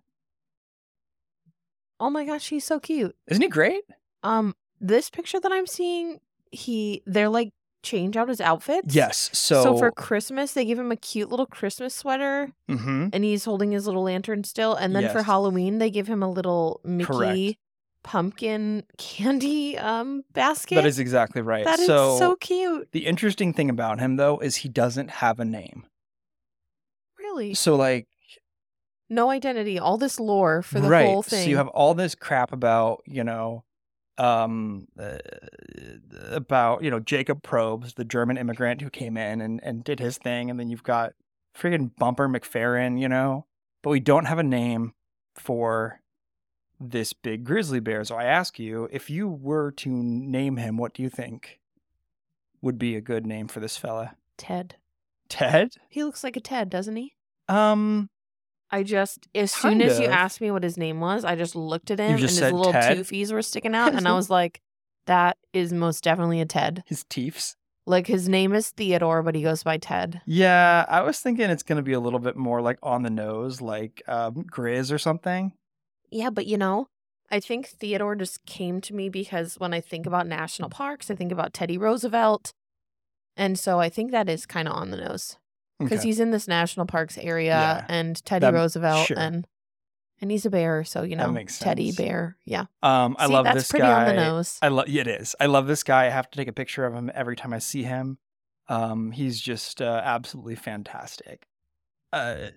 Oh 2.00 2.10
my 2.10 2.24
gosh, 2.24 2.48
he's 2.48 2.64
so 2.64 2.80
cute. 2.80 3.14
Isn't 3.28 3.42
he 3.42 3.48
great? 3.48 3.82
Um, 4.22 4.54
this 4.80 5.10
picture 5.10 5.38
that 5.38 5.52
I'm 5.52 5.66
seeing, 5.66 6.18
he 6.50 7.02
they're 7.06 7.28
like 7.28 7.50
change 7.82 8.16
out 8.16 8.28
his 8.28 8.40
outfits. 8.40 8.94
Yes. 8.94 9.30
So, 9.32 9.62
So, 9.62 9.76
for 9.78 9.90
Christmas, 9.92 10.52
they 10.52 10.64
give 10.64 10.78
him 10.78 10.90
a 10.92 10.96
cute 10.96 11.28
little 11.30 11.46
Christmas 11.46 11.94
sweater, 11.94 12.52
hmm 12.68 13.08
and 13.12 13.22
he's 13.24 13.44
holding 13.44 13.72
his 13.72 13.86
little 13.86 14.02
lantern 14.02 14.44
still. 14.44 14.74
And 14.74 14.94
then 14.96 15.08
for 15.10 15.22
Halloween, 15.22 15.78
they 15.78 15.90
give 15.90 16.06
him 16.06 16.22
a 16.22 16.30
little 16.30 16.80
Mickey 16.84 17.06
Correct. 17.06 17.56
pumpkin 18.02 18.84
candy 18.98 19.76
um 19.78 20.22
basket. 20.32 20.76
that 20.76 20.86
is 20.86 20.98
exactly 20.98 21.42
right. 21.42 21.64
That 21.64 21.78
is 21.80 21.86
so, 21.86 22.18
so 22.18 22.36
cute. 22.36 22.88
the 22.92 23.06
interesting 23.06 23.52
thing 23.52 23.68
about 23.70 24.00
him 24.00 24.16
though 24.16 24.38
is 24.38 24.56
he 24.56 24.68
doesn't 24.68 25.10
have 25.10 25.38
a 25.40 25.44
name. 25.44 25.84
Really, 27.18 27.54
So 27.54 27.76
like 27.76 28.08
no 29.10 29.30
identity. 29.30 29.78
All 29.78 29.98
this 29.98 30.18
lore 30.18 30.62
for 30.62 30.80
the 30.80 30.88
right. 30.88 31.06
whole 31.06 31.22
thing. 31.22 31.44
So 31.44 31.50
you 31.50 31.56
have 31.56 31.68
all 31.68 31.94
this 31.94 32.14
crap 32.14 32.52
about, 32.52 33.02
you 33.06 33.24
know, 33.24 33.64
um, 34.18 34.86
uh, 34.98 35.18
about 36.30 36.82
you 36.84 36.90
know 36.90 37.00
Jacob 37.00 37.42
Probes, 37.42 37.94
the 37.94 38.04
German 38.04 38.36
immigrant 38.36 38.80
who 38.82 38.90
came 38.90 39.16
in 39.16 39.40
and 39.40 39.60
and 39.62 39.82
did 39.82 39.98
his 39.98 40.18
thing, 40.18 40.50
and 40.50 40.60
then 40.60 40.70
you've 40.70 40.82
got 40.82 41.14
friggin' 41.58 41.90
Bumper 41.96 42.28
McFerrin, 42.28 43.00
you 43.00 43.08
know, 43.08 43.46
but 43.82 43.90
we 43.90 44.00
don't 44.00 44.26
have 44.26 44.38
a 44.38 44.44
name 44.44 44.92
for 45.34 46.00
this 46.78 47.12
big 47.12 47.44
grizzly 47.44 47.80
bear. 47.80 48.04
So 48.04 48.16
I 48.16 48.24
ask 48.24 48.58
you, 48.58 48.88
if 48.92 49.10
you 49.10 49.28
were 49.28 49.70
to 49.72 49.88
name 49.88 50.56
him, 50.56 50.76
what 50.76 50.94
do 50.94 51.02
you 51.02 51.10
think 51.10 51.60
would 52.62 52.78
be 52.78 52.96
a 52.96 53.00
good 53.00 53.26
name 53.26 53.48
for 53.48 53.60
this 53.60 53.76
fella? 53.76 54.16
Ted. 54.36 54.76
Ted? 55.28 55.76
He 55.88 56.04
looks 56.04 56.24
like 56.24 56.36
a 56.36 56.40
Ted, 56.40 56.70
doesn't 56.70 56.96
he? 56.96 57.14
Um, 57.48 58.10
I 58.70 58.82
just, 58.82 59.28
as 59.34 59.50
soon 59.50 59.82
as 59.82 59.98
you 59.98 60.06
of. 60.06 60.12
ajust 60.12 60.40
me 60.40 60.50
what 60.50 60.62
his 60.62 60.76
name 60.76 61.00
was, 61.00 61.24
I 61.24 61.34
just 61.34 61.56
looked 61.56 61.90
at 61.90 61.98
him 61.98 62.12
and 62.12 62.18
just 62.18 62.32
his 62.32 62.38
said 62.38 62.52
little 62.52 62.72
Ted? 62.72 62.98
toofies 62.98 63.32
were 63.32 63.42
sticking 63.42 63.74
out, 63.74 63.94
and 63.94 64.06
I 64.06 64.12
was 64.12 64.30
like, 64.30 64.60
"That 65.06 65.38
is 65.52 65.72
most 65.72 66.04
definitely 66.04 66.40
a 66.40 66.46
Ted." 66.46 66.84
his 66.86 67.04
teeths. 67.04 67.56
Like 67.86 68.06
his 68.06 68.28
name 68.28 68.52
is 68.52 68.70
Theodore, 68.70 69.22
but 69.22 69.34
he 69.34 69.42
goes 69.42 69.64
by 69.64 69.78
Ted. 69.78 70.20
Yeah, 70.26 70.84
I 70.88 71.02
was 71.02 71.18
thinking 71.18 71.50
it's 71.50 71.64
gonna 71.64 71.82
be 71.82 71.94
a 71.94 72.00
little 72.00 72.20
bit 72.20 72.36
more 72.36 72.60
like 72.60 72.78
on 72.82 73.02
the 73.02 73.10
nose, 73.10 73.60
like 73.60 74.02
um, 74.06 74.44
Grizz 74.44 74.92
or 74.92 74.98
something. 74.98 75.52
Yeah, 76.10 76.30
but 76.30 76.46
you 76.46 76.56
know, 76.56 76.86
I 77.30 77.40
think 77.40 77.66
Theodore 77.66 78.14
just 78.14 78.44
came 78.46 78.80
to 78.82 78.94
me 78.94 79.08
because 79.08 79.56
when 79.58 79.74
I 79.74 79.80
think 79.80 80.06
about 80.06 80.28
national 80.28 80.70
parks, 80.70 81.10
I 81.10 81.16
think 81.16 81.32
about 81.32 81.52
Teddy 81.52 81.78
Roosevelt, 81.78 82.52
and 83.36 83.58
so 83.58 83.80
I 83.80 83.88
think 83.88 84.12
that 84.12 84.28
is 84.28 84.46
kind 84.46 84.68
of 84.68 84.74
on 84.74 84.90
the 84.90 84.98
nose 84.98 85.36
because 85.80 85.98
Okay. 86.00 86.08
he's 86.08 86.20
in 86.20 86.30
this 86.30 86.46
national 86.46 86.86
parks 86.86 87.18
area, 87.18 87.50
Yeah. 87.50 87.86
and 87.88 88.24
Teddy 88.24 88.42
That- 88.46 88.54
Roosevelt, 88.54 89.06
sure. 89.08 89.18
and 89.18 89.46
and 90.22 90.30
he's 90.30 90.44
a 90.44 90.50
bear, 90.50 90.84
so 90.84 91.02
you 91.02 91.16
know, 91.16 91.34
Teddy. 91.58 91.92
Bear. 91.92 92.36
Yeah, 92.44 92.66
Um, 92.82 93.16
I 93.18 93.26
See, 93.26 93.32
love 93.32 93.44
that's 93.44 93.54
this 93.56 93.70
pretty 93.70 93.84
guy. 93.86 94.00
on 94.02 94.06
the 94.14 94.22
nose. 94.22 94.58
I 94.60 94.68
love 94.68 94.86
it 94.88 95.06
is. 95.06 95.34
I 95.40 95.46
love 95.46 95.66
this 95.66 95.82
guy. 95.82 96.06
I 96.06 96.10
have 96.10 96.30
to 96.30 96.36
take 96.36 96.46
a 96.48 96.52
picture 96.52 96.84
of 96.84 96.92
him 96.94 97.10
every 97.14 97.36
time 97.36 97.54
I 97.54 97.58
see 97.58 97.84
him. 97.84 98.18
Um, 98.68 99.12
he's 99.12 99.40
just 99.40 99.80
uh, 99.80 100.02
absolutely 100.04 100.56
fantastic. 100.56 101.46
Uh, 102.12 102.48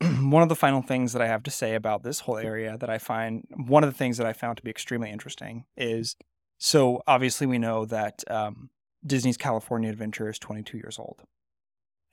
one 0.20 0.42
of 0.42 0.48
the 0.48 0.56
final 0.56 0.82
things 0.82 1.12
that 1.12 1.22
I 1.22 1.28
have 1.28 1.44
to 1.44 1.50
say 1.52 1.76
about 1.76 2.02
this 2.02 2.20
whole 2.20 2.36
area 2.36 2.76
that 2.78 2.90
I 2.90 2.98
find 2.98 3.44
one 3.50 3.84
of 3.84 3.90
the 3.90 3.96
things 3.96 4.18
that 4.18 4.26
I 4.26 4.32
found 4.32 4.56
to 4.56 4.62
be 4.64 4.70
extremely 4.70 5.10
interesting 5.10 5.66
is 5.76 6.16
so 6.58 7.00
obviously 7.06 7.46
we 7.46 7.58
know 7.58 7.84
that 7.86 8.24
um, 8.28 8.70
Disney's 9.06 9.36
California 9.36 9.88
Adventure 9.88 10.28
is 10.28 10.38
22 10.40 10.78
years 10.78 10.98
old, 10.98 11.22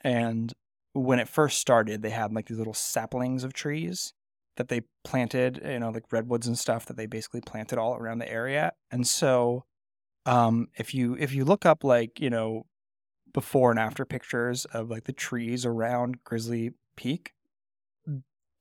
and 0.03 0.53
when 0.93 1.19
it 1.19 1.27
first 1.27 1.59
started, 1.59 2.01
they 2.01 2.09
had 2.09 2.33
like 2.33 2.47
these 2.47 2.57
little 2.57 2.73
saplings 2.73 3.43
of 3.43 3.53
trees 3.53 4.13
that 4.57 4.67
they 4.67 4.81
planted, 5.03 5.61
you 5.63 5.79
know, 5.79 5.89
like 5.89 6.03
redwoods 6.11 6.47
and 6.47 6.57
stuff 6.57 6.85
that 6.85 6.97
they 6.97 7.05
basically 7.05 7.41
planted 7.41 7.77
all 7.77 7.95
around 7.95 8.19
the 8.19 8.31
area. 8.31 8.73
And 8.91 9.07
so 9.07 9.65
um 10.25 10.67
if 10.77 10.93
you 10.93 11.15
if 11.19 11.33
you 11.33 11.45
look 11.45 11.65
up 11.65 11.83
like, 11.83 12.19
you 12.19 12.29
know, 12.29 12.65
before 13.33 13.71
and 13.71 13.79
after 13.79 14.05
pictures 14.05 14.65
of 14.65 14.89
like 14.89 15.05
the 15.05 15.13
trees 15.13 15.65
around 15.65 16.23
Grizzly 16.23 16.71
Peak 16.97 17.33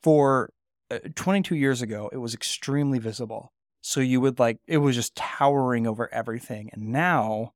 for 0.02 0.50
uh, 0.90 0.98
22 1.14 1.56
years 1.56 1.82
ago, 1.82 2.08
it 2.12 2.18
was 2.18 2.34
extremely 2.34 2.98
visible. 2.98 3.52
So 3.82 4.00
you 4.00 4.20
would 4.20 4.38
like 4.38 4.58
it 4.66 4.78
was 4.78 4.96
just 4.96 5.16
towering 5.16 5.86
over 5.86 6.12
everything. 6.12 6.70
And 6.72 6.88
now 6.88 7.52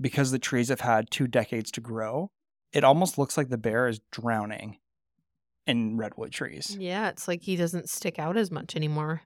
because 0.00 0.30
the 0.30 0.38
trees 0.38 0.68
have 0.68 0.80
had 0.80 1.10
two 1.10 1.26
decades 1.26 1.70
to 1.72 1.80
grow, 1.80 2.30
it 2.72 2.84
almost 2.84 3.18
looks 3.18 3.36
like 3.36 3.48
the 3.48 3.58
bear 3.58 3.88
is 3.88 4.00
drowning 4.10 4.78
in 5.66 5.96
redwood 5.96 6.32
trees. 6.32 6.76
Yeah, 6.78 7.08
it's 7.08 7.28
like 7.28 7.42
he 7.42 7.56
doesn't 7.56 7.88
stick 7.88 8.18
out 8.18 8.36
as 8.36 8.50
much 8.50 8.76
anymore. 8.76 9.22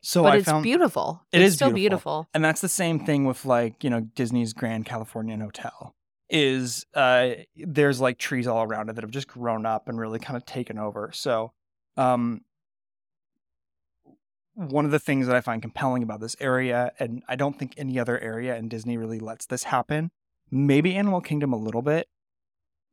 So 0.00 0.22
but 0.22 0.32
I 0.32 0.36
it's 0.36 0.46
found 0.46 0.62
beautiful. 0.62 1.26
It 1.32 1.40
it's 1.40 1.48
is 1.48 1.54
still 1.54 1.72
beautiful. 1.72 2.22
beautiful. 2.22 2.28
and 2.34 2.44
that's 2.44 2.60
the 2.60 2.68
same 2.68 3.04
thing 3.04 3.24
with 3.24 3.44
like, 3.44 3.82
you 3.82 3.90
know, 3.90 4.00
Disney's 4.00 4.52
Grand 4.52 4.86
Californian 4.86 5.40
Hotel. 5.40 5.94
Is 6.30 6.84
uh 6.94 7.30
there's 7.56 8.00
like 8.00 8.18
trees 8.18 8.46
all 8.46 8.62
around 8.62 8.90
it 8.90 8.94
that 8.94 9.02
have 9.02 9.10
just 9.10 9.28
grown 9.28 9.64
up 9.64 9.88
and 9.88 9.98
really 9.98 10.18
kind 10.18 10.36
of 10.36 10.44
taken 10.44 10.78
over. 10.78 11.10
So 11.12 11.52
um 11.96 12.42
one 14.54 14.84
of 14.84 14.90
the 14.90 14.98
things 14.98 15.26
that 15.26 15.36
I 15.36 15.40
find 15.40 15.62
compelling 15.62 16.02
about 16.02 16.20
this 16.20 16.36
area, 16.40 16.92
and 16.98 17.22
I 17.28 17.36
don't 17.36 17.58
think 17.58 17.74
any 17.76 17.98
other 17.98 18.18
area 18.18 18.56
in 18.56 18.68
Disney 18.68 18.98
really 18.98 19.20
lets 19.20 19.46
this 19.46 19.64
happen, 19.64 20.10
maybe 20.50 20.96
Animal 20.96 21.20
Kingdom 21.20 21.52
a 21.52 21.56
little 21.56 21.80
bit, 21.82 22.08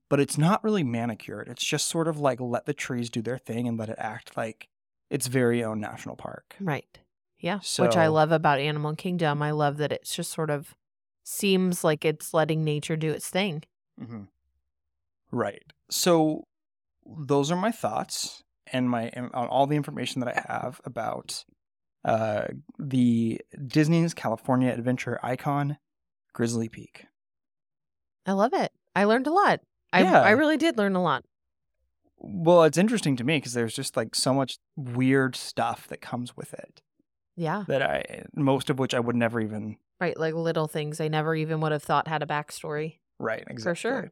but 0.10 0.20
it's 0.20 0.38
not 0.38 0.64
really 0.64 0.84
manicured. 0.84 1.48
It's 1.48 1.66
just 1.66 1.88
sort 1.88 2.08
of 2.08 2.20
like 2.20 2.40
let 2.40 2.66
the 2.66 2.74
trees 2.74 3.10
do 3.10 3.22
their 3.22 3.38
thing 3.38 3.68
and 3.68 3.78
let 3.78 3.90
it 3.90 3.98
act 4.00 4.38
like 4.38 4.70
its 5.10 5.28
very 5.28 5.64
own 5.64 5.80
national 5.80 6.16
park. 6.16 6.56
Right. 6.60 7.00
Yeah. 7.40 7.60
So, 7.60 7.84
Which 7.84 7.96
I 7.96 8.08
love 8.08 8.32
about 8.32 8.60
Animal 8.60 8.96
Kingdom. 8.96 9.42
I 9.42 9.52
love 9.52 9.78
that 9.78 9.92
it's 9.92 10.16
just 10.16 10.32
sort 10.32 10.50
of 10.50 10.76
seems 11.24 11.84
like 11.84 12.06
it's 12.06 12.34
letting 12.34 12.64
nature 12.64 12.96
do 12.96 13.12
its 13.12 13.30
thing. 13.30 13.64
hmm 14.00 14.24
Right. 15.32 15.64
So 15.90 16.48
those 17.06 17.52
are 17.52 17.58
my 17.58 17.72
thoughts 17.72 18.44
and 18.72 18.90
my 18.90 19.10
and 19.14 19.32
on 19.34 19.48
all 19.48 19.68
the 19.68 19.76
information 19.76 20.22
that 20.22 20.38
I 20.38 20.54
have 20.54 20.82
about 20.86 21.46
uh, 22.06 22.48
the 22.80 23.42
Disney's 23.68 24.14
California 24.14 24.72
Adventure 24.72 25.20
icon, 25.24 25.78
Grizzly 26.34 26.70
Peak. 26.70 27.08
I 28.26 28.34
love 28.34 28.54
it. 28.54 28.72
I 28.96 29.06
learned 29.06 29.28
a 29.28 29.32
lot. 29.34 29.62
I 29.96 30.04
Yeah. 30.04 30.22
I 30.22 30.32
really 30.32 30.58
did 30.58 30.78
learn 30.78 30.96
a 30.96 31.02
lot. 31.02 31.24
Well, 32.18 32.64
it's 32.64 32.78
interesting 32.78 33.16
to 33.18 33.24
me 33.24 33.38
because 33.38 33.54
there's 33.54 33.76
just 33.76 33.96
like 33.98 34.16
so 34.16 34.34
much 34.34 34.58
weird 34.76 35.36
stuff 35.36 35.88
that 35.90 36.02
comes 36.02 36.36
with 36.36 36.54
it 36.54 36.82
Yeah. 37.36 37.66
that 37.68 37.82
I 37.82 38.24
most 38.36 38.70
of 38.70 38.80
which 38.80 38.94
I 38.94 39.00
would 39.00 39.16
never 39.16 39.40
even 39.40 39.78
Right. 40.00 40.18
Like 40.20 40.34
little 40.34 40.68
things 40.68 41.00
I 41.00 41.08
never 41.08 41.36
even 41.36 41.62
would 41.62 41.72
have 41.72 41.84
thought 41.84 42.08
had 42.08 42.22
a 42.24 42.26
backstory. 42.26 43.00
right 43.20 43.42
exactly. 43.48 43.64
For 43.64 43.76
sure. 43.76 44.12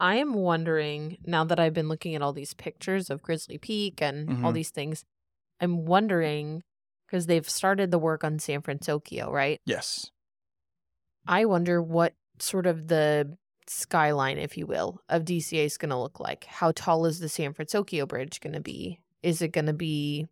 I 0.00 0.16
am 0.16 0.34
wondering 0.34 1.18
now 1.24 1.44
that 1.44 1.60
I've 1.60 1.72
been 1.74 1.88
looking 1.88 2.14
at 2.14 2.22
all 2.22 2.32
these 2.32 2.54
pictures 2.54 3.08
of 3.08 3.22
Grizzly 3.22 3.56
Peak 3.58 4.02
and 4.02 4.44
all 4.44 4.50
Mhm. 4.50 4.54
these 4.54 4.70
things, 4.70 5.04
I'm 5.60 5.86
wondering 5.86 6.64
because 7.06 7.26
they've 7.26 7.48
started 7.48 7.90
the 7.90 7.98
work 7.98 8.24
on 8.24 8.38
San 8.38 8.62
Francisco, 8.62 9.30
right? 9.30 9.60
Yes. 9.64 10.10
I 11.26 11.44
wonder 11.44 11.80
what 11.80 12.14
sort 12.40 12.66
of 12.66 12.88
the 12.88 13.36
skyline, 13.68 14.38
if 14.38 14.56
you 14.56 14.66
will, 14.66 15.00
of 15.08 15.24
DCA 15.24 15.64
is 15.64 15.78
going 15.78 15.90
to 15.90 15.98
look 15.98 16.20
like. 16.20 16.44
How 16.44 16.72
tall 16.72 17.06
is 17.06 17.20
the 17.20 17.28
San 17.28 17.52
Francisco 17.52 18.06
Bridge 18.06 18.40
going 18.40 18.54
to 18.54 18.60
be? 18.60 19.00
Is 19.22 19.42
it 19.42 19.48
going 19.52 19.66
to 19.66 19.72
be 19.72 20.26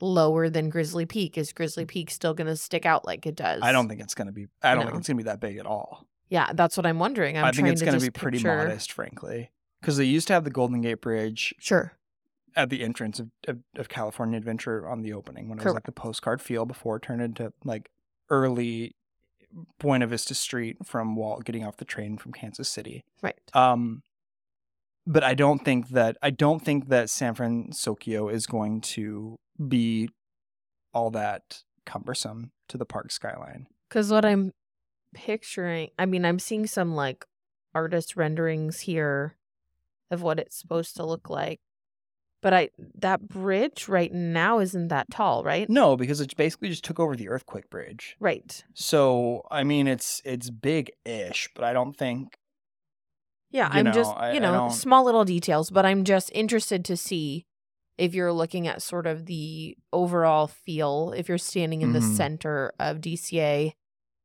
lower 0.00 0.50
than 0.50 0.68
Grizzly 0.68 1.06
Peak? 1.06 1.38
Is 1.38 1.52
Grizzly 1.52 1.84
Peak 1.84 2.10
still 2.10 2.34
going 2.34 2.48
to 2.48 2.56
stick 2.56 2.84
out 2.84 3.06
like 3.06 3.26
it 3.26 3.36
does? 3.36 3.62
I 3.62 3.72
don't 3.72 3.88
think 3.88 4.00
it's 4.00 4.14
gonna 4.14 4.32
be. 4.32 4.46
I 4.62 4.74
don't 4.74 4.86
think 4.86 4.98
it's 4.98 5.08
gonna 5.08 5.18
be 5.18 5.22
that 5.24 5.40
big 5.40 5.58
at 5.58 5.66
all. 5.66 6.06
Yeah, 6.28 6.50
that's 6.54 6.76
what 6.76 6.86
I'm 6.86 6.98
wondering. 6.98 7.36
I'm 7.38 7.44
i 7.44 7.52
think 7.52 7.68
it's 7.68 7.80
to 7.80 7.84
gonna 7.84 8.00
be 8.00 8.10
pretty 8.10 8.38
picture- 8.38 8.56
modest, 8.56 8.92
frankly, 8.92 9.50
because 9.80 9.96
they 9.96 10.04
used 10.04 10.26
to 10.28 10.32
have 10.32 10.44
the 10.44 10.50
Golden 10.50 10.80
Gate 10.80 11.00
Bridge 11.00 11.54
Sure. 11.58 11.92
at 12.56 12.70
the 12.70 12.82
entrance 12.82 13.20
of, 13.20 13.28
of, 13.46 13.58
of 13.76 13.88
California 13.88 14.38
Adventure 14.38 14.88
on 14.88 15.02
the 15.02 15.12
opening 15.12 15.48
when 15.48 15.58
it 15.58 15.64
was 15.64 15.74
like 15.74 15.84
the 15.86 15.92
postcard 15.92 16.40
feel 16.42 16.64
before 16.66 16.96
it 16.96 17.02
turned 17.02 17.22
into 17.22 17.52
like 17.64 17.90
early 18.30 18.96
Buena 19.78 20.06
Vista 20.06 20.34
Street 20.34 20.78
from 20.84 21.16
Walt 21.16 21.44
getting 21.44 21.64
off 21.64 21.76
the 21.76 21.84
train 21.84 22.16
from 22.18 22.32
Kansas 22.32 22.68
City. 22.68 23.04
Right. 23.22 23.38
Um, 23.54 24.02
but 25.06 25.24
I 25.24 25.34
don't 25.34 25.64
think 25.64 25.88
that 25.90 26.16
I 26.22 26.30
don't 26.30 26.60
think 26.60 26.88
that 26.88 27.10
San 27.10 27.34
Francisco 27.34 28.28
is 28.28 28.46
going 28.46 28.80
to 28.82 29.36
be 29.68 30.08
all 30.94 31.10
that 31.10 31.62
cumbersome 31.84 32.52
to 32.68 32.78
the 32.78 32.86
park 32.86 33.10
skyline. 33.10 33.66
Because 33.88 34.10
what 34.10 34.24
I'm 34.24 34.52
picturing, 35.14 35.90
I 35.98 36.06
mean, 36.06 36.24
I'm 36.24 36.38
seeing 36.38 36.66
some 36.66 36.94
like 36.94 37.24
artist 37.74 38.16
renderings 38.16 38.80
here 38.80 39.36
of 40.10 40.22
what 40.22 40.38
it's 40.38 40.56
supposed 40.56 40.96
to 40.96 41.06
look 41.06 41.28
like. 41.30 41.60
But 42.42 42.52
I 42.52 42.70
that 42.96 43.28
bridge 43.28 43.88
right 43.88 44.12
now 44.12 44.58
isn't 44.58 44.88
that 44.88 45.10
tall, 45.10 45.44
right? 45.44 45.70
No, 45.70 45.96
because 45.96 46.20
it 46.20 46.36
basically 46.36 46.68
just 46.68 46.84
took 46.84 46.98
over 47.00 47.14
the 47.16 47.28
earthquake 47.28 47.70
bridge. 47.70 48.16
Right. 48.20 48.64
So 48.74 49.42
I 49.50 49.62
mean, 49.64 49.86
it's 49.86 50.20
it's 50.24 50.50
big-ish, 50.50 51.48
but 51.54 51.64
I 51.64 51.72
don't 51.72 51.96
think 51.96 52.36
Yeah, 53.50 53.68
I'm 53.70 53.84
know, 53.84 53.92
just, 53.92 54.10
I- 54.16 54.32
you 54.32 54.40
know, 54.40 54.70
small 54.70 55.04
little 55.04 55.24
details, 55.24 55.70
but 55.70 55.84
I'm 55.84 56.04
just 56.04 56.30
interested 56.34 56.84
to 56.86 56.96
see 56.96 57.44
if 57.98 58.14
you're 58.14 58.32
looking 58.32 58.66
at 58.66 58.80
sort 58.82 59.06
of 59.06 59.26
the 59.26 59.76
overall 59.92 60.46
feel, 60.46 61.12
if 61.16 61.28
you're 61.28 61.36
standing 61.38 61.82
in 61.82 61.92
the 61.92 61.98
Mhm. 62.00 62.16
center 62.16 62.72
of 62.80 63.00
DCA 63.02 63.74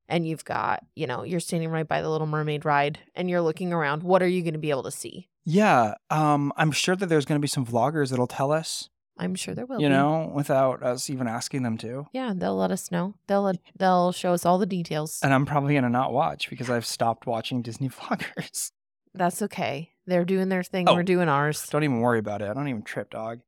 and 0.08 0.26
you've 0.26 0.46
got, 0.46 0.86
you 0.96 1.06
know, 1.06 1.24
you're 1.24 1.42
standing 1.42 1.70
right 1.70 1.88
by 1.88 2.02
the 2.02 2.10
Little 2.10 2.26
Mermaid 2.28 2.64
ride 2.64 3.00
and 3.14 3.30
you're 3.30 3.42
looking 3.42 3.74
around, 3.74 4.02
what 4.04 4.24
are 4.24 4.28
you 4.28 4.42
going 4.42 4.54
to 4.54 4.60
be 4.60 4.70
able 4.70 4.84
to 4.84 4.92
see? 4.92 5.28
Yeah, 5.50 5.94
um, 6.10 6.52
I'm 6.58 6.72
sure 6.74 6.98
that 6.98 7.06
there's 7.06 7.24
going 7.24 7.40
to 7.40 7.42
be 7.42 7.48
some 7.48 7.66
vloggers 7.66 8.10
that'll 8.10 8.28
tell 8.28 8.52
us, 8.52 8.90
I'm 9.18 9.34
sure 9.34 9.56
there 9.56 9.66
will 9.66 9.80
you 9.80 9.88
be. 9.88 9.94
know, 9.94 10.30
without 10.36 10.84
us 10.84 11.10
even 11.10 11.26
asking 11.26 11.64
them 11.64 11.78
to. 11.78 12.06
Yeah, 12.12 12.34
they'll 12.36 12.58
let 12.58 12.70
us 12.70 12.92
know. 12.92 13.14
They'll 13.28 13.44
let, 13.44 13.56
they'll 13.80 14.12
show 14.12 14.34
us 14.34 14.46
all 14.46 14.58
the 14.58 14.66
details. 14.66 15.20
And 15.24 15.34
I'm 15.34 15.46
probably 15.46 15.74
going 15.74 15.86
to 15.86 15.90
not 15.90 16.12
watch 16.12 16.50
because 16.50 16.70
I've 16.70 16.86
stopped 16.86 17.26
watching 17.26 17.62
Disney 17.62 17.88
vloggers. 17.98 18.72
That's 19.14 19.42
okay. 19.44 19.92
They're 20.06 20.26
doing 20.26 20.50
their 20.50 20.64
thing. 20.64 20.90
Oh. 20.90 20.96
We're 20.96 21.04
doing 21.04 21.30
ours. 21.30 21.66
Don't 21.70 21.84
even 21.86 22.02
worry 22.02 22.20
about 22.20 22.42
it. 22.42 22.50
I 22.50 22.54
don't 22.54 22.68
even 22.68 22.84
trip, 22.84 23.10
dog. 23.10 23.40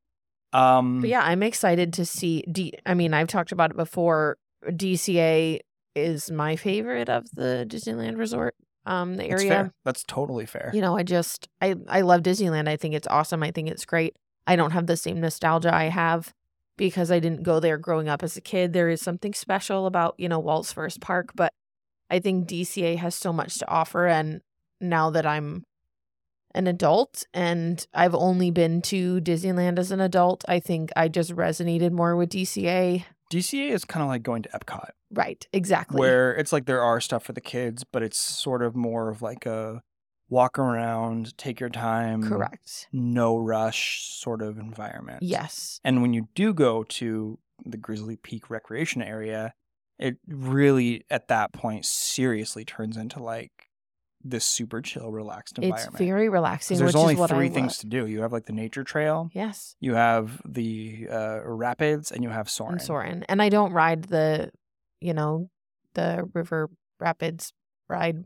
Um, 0.53 1.01
But 1.01 1.09
yeah, 1.09 1.21
I'm 1.21 1.43
excited 1.43 1.91
to 1.93 2.05
see. 2.05 2.43
D- 2.49 2.75
I 2.85 2.93
mean, 2.93 3.13
I've 3.13 3.27
talked 3.27 3.51
about 3.51 3.71
it 3.71 3.77
before. 3.77 4.37
DCA 4.65 5.59
is 5.95 6.31
my 6.31 6.55
favorite 6.55 7.09
of 7.09 7.25
the 7.33 7.65
Disneyland 7.69 8.17
Resort. 8.17 8.55
Um, 8.89 9.17
the 9.17 9.27
that's 9.27 9.41
area. 9.43 9.49
fair. 9.49 9.73
That's 9.85 10.03
totally 10.03 10.47
fair. 10.47 10.71
You 10.73 10.81
know, 10.81 10.97
I 10.97 11.03
just 11.03 11.47
I 11.61 11.75
I 11.87 12.01
love 12.01 12.21
Disneyland. 12.21 12.67
I 12.67 12.75
think 12.75 12.95
it's 12.95 13.07
awesome. 13.07 13.43
I 13.43 13.51
think 13.51 13.69
it's 13.69 13.85
great. 13.85 14.15
I 14.47 14.55
don't 14.55 14.71
have 14.71 14.87
the 14.87 14.97
same 14.97 15.21
nostalgia 15.21 15.73
I 15.73 15.85
have 15.85 16.33
because 16.75 17.11
I 17.11 17.19
didn't 17.19 17.43
go 17.43 17.59
there 17.59 17.77
growing 17.77 18.09
up 18.09 18.23
as 18.23 18.35
a 18.35 18.41
kid. 18.41 18.73
There 18.73 18.89
is 18.89 18.99
something 18.99 19.33
special 19.33 19.85
about 19.85 20.15
you 20.17 20.27
know 20.27 20.39
Walt's 20.39 20.73
first 20.73 21.01
park, 21.01 21.31
but 21.35 21.53
I 22.09 22.19
think 22.19 22.47
DCA 22.47 22.97
has 22.97 23.13
so 23.13 23.31
much 23.31 23.59
to 23.59 23.69
offer. 23.69 24.07
And 24.07 24.41
now 24.81 25.11
that 25.11 25.25
I'm 25.25 25.65
an 26.55 26.65
adult 26.65 27.25
and 27.31 27.85
I've 27.93 28.15
only 28.15 28.49
been 28.49 28.81
to 28.83 29.21
Disneyland 29.21 29.77
as 29.77 29.91
an 29.91 29.99
adult, 29.99 30.43
I 30.47 30.59
think 30.59 30.89
I 30.95 31.09
just 31.09 31.35
resonated 31.35 31.91
more 31.91 32.15
with 32.15 32.29
DCA. 32.29 33.05
DCA 33.29 33.69
is 33.71 33.85
kind 33.85 34.01
of 34.03 34.09
like 34.09 34.23
going 34.23 34.41
to 34.43 34.49
Epcot, 34.49 34.89
Right, 35.11 35.47
exactly. 35.53 35.99
where 35.99 36.35
it's 36.35 36.51
like 36.51 36.65
there 36.65 36.81
are 36.81 36.99
stuff 36.99 37.23
for 37.23 37.33
the 37.33 37.41
kids, 37.41 37.83
but 37.83 38.01
it's 38.03 38.17
sort 38.17 38.63
of 38.63 38.75
more 38.75 39.09
of 39.09 39.21
like 39.21 39.45
a 39.45 39.81
walk 40.29 40.59
around, 40.59 41.37
take 41.37 41.59
your 41.59 41.69
time, 41.69 42.23
Correct. 42.23 42.87
no 42.91 43.37
rush 43.37 44.03
sort 44.05 44.41
of 44.41 44.57
environment. 44.57 45.23
Yes. 45.23 45.79
And 45.83 46.01
when 46.01 46.13
you 46.13 46.27
do 46.35 46.53
go 46.53 46.83
to 46.83 47.39
the 47.65 47.77
Grizzly 47.77 48.15
Peak 48.15 48.49
recreation 48.49 49.01
area, 49.01 49.53
it 49.97 50.17
really 50.27 51.03
at 51.09 51.27
that 51.27 51.51
point 51.53 51.85
seriously 51.85 52.63
turns 52.65 52.95
into 52.97 53.21
like 53.21 53.68
this 54.23 54.43
super 54.45 54.81
chill, 54.81 55.11
relaxed 55.11 55.57
environment. 55.57 55.89
It's 55.93 55.97
very 55.97 56.27
relaxing. 56.29 56.77
there's 56.77 56.93
which 56.93 56.99
only 56.99 57.13
is 57.13 57.19
what 57.19 57.29
three 57.29 57.49
things 57.49 57.77
to 57.79 57.87
do. 57.87 58.05
You 58.05 58.21
have 58.21 58.33
like 58.33 58.45
the 58.45 58.53
nature 58.53 58.83
trail, 58.83 59.29
Yes. 59.33 59.75
you 59.79 59.93
have 59.95 60.41
the 60.45 61.07
uh, 61.09 61.39
rapids, 61.45 62.11
and 62.11 62.23
you 62.23 62.29
have 62.29 62.49
Soarin'. 62.49 62.73
and 62.73 62.81
Soarin'. 62.81 63.23
And 63.29 63.41
I 63.41 63.49
don't 63.49 63.71
ride 63.71 64.03
the, 64.05 64.51
you 64.99 65.13
know, 65.13 65.49
the 65.93 66.29
River 66.33 66.69
Rapids 66.99 67.53
ride, 67.87 68.25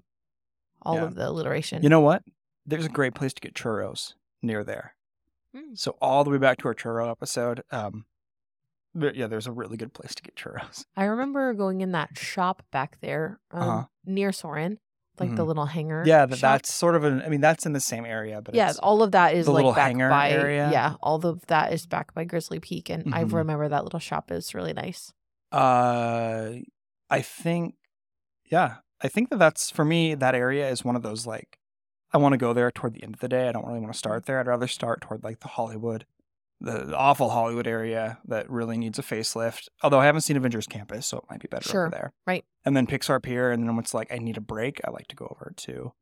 all 0.82 0.96
Yeah. 0.96 1.04
of 1.04 1.16
the 1.16 1.28
alliteration. 1.30 1.84
You 1.84 1.90
know 1.90 2.02
what? 2.02 2.24
There's 2.66 2.86
a 2.86 2.90
great 2.90 3.14
place 3.14 3.34
to 3.34 3.42
get 3.42 3.54
churros 3.54 4.14
near 4.42 4.64
there. 4.64 4.96
Mm. 5.56 5.78
So 5.78 5.96
all 6.02 6.24
the 6.24 6.30
way 6.32 6.38
back 6.40 6.58
to 6.60 6.68
our 6.70 6.74
churro 6.74 7.12
episode, 7.12 7.64
um, 7.72 8.06
yeah, 8.96 9.28
there's 9.28 9.48
a 9.48 9.52
really 9.52 9.78
good 9.78 9.94
place 9.94 10.16
to 10.16 10.24
get 10.24 10.36
churros. 10.36 10.86
I 10.98 11.06
remember 11.06 11.54
going 11.54 11.82
in 11.82 11.92
that 11.92 12.18
shop 12.18 12.64
back 12.72 12.98
there 13.02 13.40
um, 13.52 13.62
Uh-huh. 13.62 13.84
near 14.06 14.32
Soarin', 14.32 14.80
like 15.20 15.36
the 15.36 15.44
Mhm. 15.44 15.48
little 15.48 15.66
hangar. 15.66 16.04
Yeah, 16.06 16.26
that, 16.26 16.40
that's 16.40 16.74
sort 16.74 16.96
of 16.96 17.04
an. 17.04 17.22
I 17.22 17.30
mean, 17.30 17.42
that's 17.42 17.66
in 17.66 17.74
the 17.74 17.80
same 17.80 18.06
area, 18.06 18.42
but 18.42 18.56
yeah. 18.56 18.74
All 18.82 19.04
of 19.04 19.12
that 19.12 19.36
is 19.36 19.46
the 19.46 19.52
like 19.52 19.58
little 19.64 19.74
back 19.74 19.88
hangar 19.88 20.10
by 20.10 20.32
area. 20.32 20.70
yeah. 20.72 20.96
All 21.02 21.24
of 21.26 21.46
that 21.48 21.72
is 21.72 21.86
back 21.86 22.14
by 22.14 22.24
Grizzly 22.24 22.60
Peak, 22.60 22.90
and 22.90 23.14
I 23.14 23.24
Mhm. 23.24 23.34
remember 23.34 23.70
that 23.70 23.84
little 23.84 24.00
shop 24.00 24.32
is 24.32 24.54
really 24.56 24.74
nice. 24.74 25.14
Uh, 25.52 26.54
I 27.10 27.22
think, 27.22 27.76
yeah, 28.46 28.78
I 29.02 29.08
think 29.08 29.30
that 29.30 29.38
that's 29.38 29.70
for 29.70 29.86
me. 29.86 30.16
That 30.16 30.36
area 30.36 30.68
is 30.70 30.84
one 30.84 30.96
of 30.96 31.04
those 31.04 31.26
like, 31.28 31.60
I 32.12 32.18
want 32.18 32.34
to 32.34 32.38
go 32.38 32.54
there 32.54 32.72
toward 32.72 32.94
the 32.94 33.04
end 33.04 33.16
of 33.16 33.20
the 33.22 33.28
day. 33.28 33.48
I 33.48 33.52
don't 33.52 33.66
really 33.68 33.80
want 33.80 33.94
to 33.94 33.98
start 33.98 34.26
there. 34.26 34.40
I'd 34.40 34.48
rather 34.48 34.68
start 34.68 35.02
toward 35.02 35.24
like 35.24 35.40
the 35.42 35.48
Hollywood, 35.50 36.06
the, 36.64 36.96
awful 36.98 37.30
Hollywood 37.30 37.68
area 37.68 38.18
that 38.26 38.50
really 38.50 38.78
needs 38.78 38.98
a 38.98 39.04
facelift. 39.04 39.68
Although 39.84 40.00
I 40.00 40.06
haven't 40.06 40.22
seen 40.22 40.38
Avengers 40.38 40.66
Campus, 40.68 41.06
so 41.06 41.18
it 41.18 41.24
might 41.30 41.40
be 41.42 41.48
better 41.48 41.70
Sure, 41.70 41.88
over 41.88 41.92
there. 41.92 42.14
right. 42.26 42.44
And 42.66 42.76
then 42.76 42.88
Pixar 42.88 43.22
Pier, 43.22 43.52
and 43.52 43.62
then 43.64 43.76
when 43.76 43.84
it's 43.84 43.94
like 43.94 44.12
I 44.12 44.18
need 44.18 44.38
a 44.38 44.42
break, 44.42 44.82
I 44.86 44.90
like 44.92 45.08
to 45.10 45.16
go 45.16 45.26
over 45.26 45.54
to. 45.58 45.94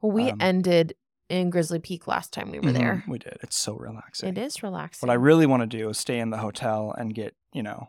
Well, 0.00 0.12
we 0.12 0.30
Um, 0.30 0.38
ended 0.40 0.94
in 1.28 1.50
Grizzly 1.50 1.78
Peak 1.78 2.06
last 2.06 2.32
time 2.32 2.50
we 2.50 2.58
were 2.58 2.72
there. 2.72 3.04
Mhm, 3.06 3.08
We 3.08 3.18
did. 3.18 3.36
It's 3.42 3.58
so 3.58 3.74
relaxing. 3.76 4.30
It 4.30 4.38
is 4.38 4.62
relaxing. 4.62 5.06
What 5.06 5.12
I 5.12 5.16
really 5.16 5.44
want 5.46 5.60
to 5.62 5.66
do 5.66 5.88
is 5.90 5.98
stay 5.98 6.18
in 6.18 6.30
the 6.30 6.38
hotel 6.38 6.92
and 6.96 7.14
get 7.14 7.34
you 7.52 7.62
know, 7.62 7.88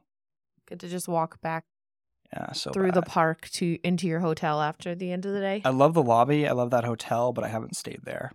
Good 0.67 0.79
to 0.81 0.87
just 0.89 1.07
walk 1.07 1.39
back 1.41 1.65
yeah, 2.33 2.51
so 2.51 2.71
through 2.71 2.91
the 2.91 3.01
park 3.01 3.49
to 3.53 3.77
into 3.83 4.07
your 4.07 4.19
hotel 4.19 4.61
after 4.61 4.93
the 4.95 5.11
end 5.11 5.25
of 5.25 5.33
the 5.33 5.39
day. 5.39 5.61
I 5.65 5.69
love 5.69 5.93
the 5.93 6.03
lobby. 6.03 6.47
I 6.47 6.51
love 6.51 6.69
that 6.71 6.83
hotel, 6.83 7.33
but 7.33 7.43
I 7.43 7.47
haven't 7.47 7.75
stayed 7.75 8.01
there. 8.03 8.31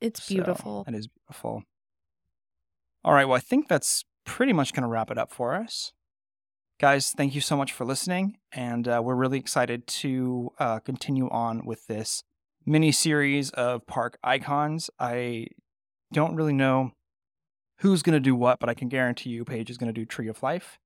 it's 0.00 0.22
So, 0.22 0.34
beautiful. 0.34 0.84
it 0.88 0.94
is 0.94 1.08
beautiful. 1.08 1.62
All 3.04 3.14
right. 3.14 3.24
Well, 3.24 3.36
I 3.36 3.40
think 3.40 3.68
that's 3.68 4.04
pretty 4.24 4.52
much 4.52 4.72
going 4.72 4.82
to 4.82 4.88
wrap 4.88 5.10
it 5.10 5.18
up 5.18 5.32
for 5.32 5.54
us. 5.54 5.92
Guys, 6.78 7.10
thank 7.10 7.34
you 7.34 7.40
so 7.40 7.56
much 7.56 7.72
for 7.72 7.84
listening. 7.84 8.38
And 8.52 8.88
uh, 8.88 9.00
we're 9.04 9.14
really 9.14 9.38
excited 9.38 9.86
to 9.86 10.50
uh, 10.58 10.78
continue 10.80 11.28
on 11.28 11.64
with 11.64 11.86
this 11.86 12.22
mini 12.64 12.92
series 12.92 13.50
of 13.50 13.86
park 13.86 14.18
icons. 14.22 14.90
I 14.98 15.48
don't 16.12 16.36
really 16.36 16.52
know 16.52 16.92
who's 17.78 18.02
going 18.02 18.14
to 18.14 18.20
do 18.20 18.34
what, 18.34 18.60
but 18.60 18.68
I 18.68 18.74
can 18.74 18.88
guarantee 18.88 19.30
you 19.30 19.44
Paige 19.44 19.70
is 19.70 19.78
going 19.78 19.92
to 19.92 19.98
do 19.98 20.04
Tree 20.04 20.28
of 20.28 20.42
Life. 20.42 20.78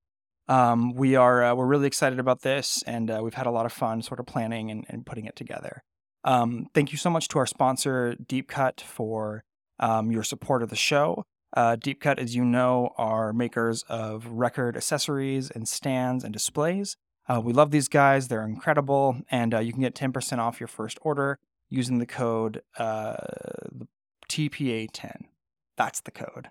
Um, 0.46 0.94
we 0.94 1.16
are 1.16 1.42
uh, 1.42 1.54
we're 1.54 1.66
really 1.66 1.86
excited 1.86 2.18
about 2.18 2.42
this, 2.42 2.82
and 2.86 3.10
uh, 3.10 3.20
we've 3.22 3.34
had 3.34 3.46
a 3.46 3.50
lot 3.50 3.66
of 3.66 3.72
fun 3.72 4.02
sort 4.02 4.20
of 4.20 4.26
planning 4.26 4.70
and, 4.70 4.84
and 4.88 5.06
putting 5.06 5.24
it 5.24 5.36
together. 5.36 5.82
Um, 6.22 6.66
thank 6.74 6.92
you 6.92 6.98
so 6.98 7.08
much 7.08 7.28
to 7.28 7.38
our 7.38 7.46
sponsor, 7.46 8.14
Deep 8.14 8.48
Cut, 8.48 8.80
for 8.80 9.44
um, 9.80 10.10
your 10.10 10.22
support 10.22 10.62
of 10.62 10.70
the 10.70 10.76
show. 10.76 11.24
Uh, 11.54 11.76
Deep 11.76 12.00
Cut, 12.00 12.18
as 12.18 12.34
you 12.34 12.44
know, 12.44 12.92
are 12.98 13.32
makers 13.32 13.84
of 13.88 14.26
record 14.26 14.76
accessories 14.76 15.50
and 15.50 15.68
stands 15.68 16.24
and 16.24 16.32
displays. 16.32 16.96
Uh, 17.28 17.40
we 17.40 17.52
love 17.52 17.70
these 17.70 17.88
guys; 17.88 18.28
they're 18.28 18.44
incredible, 18.44 19.22
and 19.30 19.54
uh, 19.54 19.60
you 19.60 19.72
can 19.72 19.82
get 19.82 19.94
ten 19.94 20.12
percent 20.12 20.40
off 20.40 20.60
your 20.60 20.66
first 20.66 20.98
order 21.02 21.38
using 21.70 21.98
the 21.98 22.06
code 22.06 22.62
uh, 22.76 23.16
TPA10. 24.28 25.22
That's 25.76 26.00
the 26.00 26.10
code. 26.10 26.48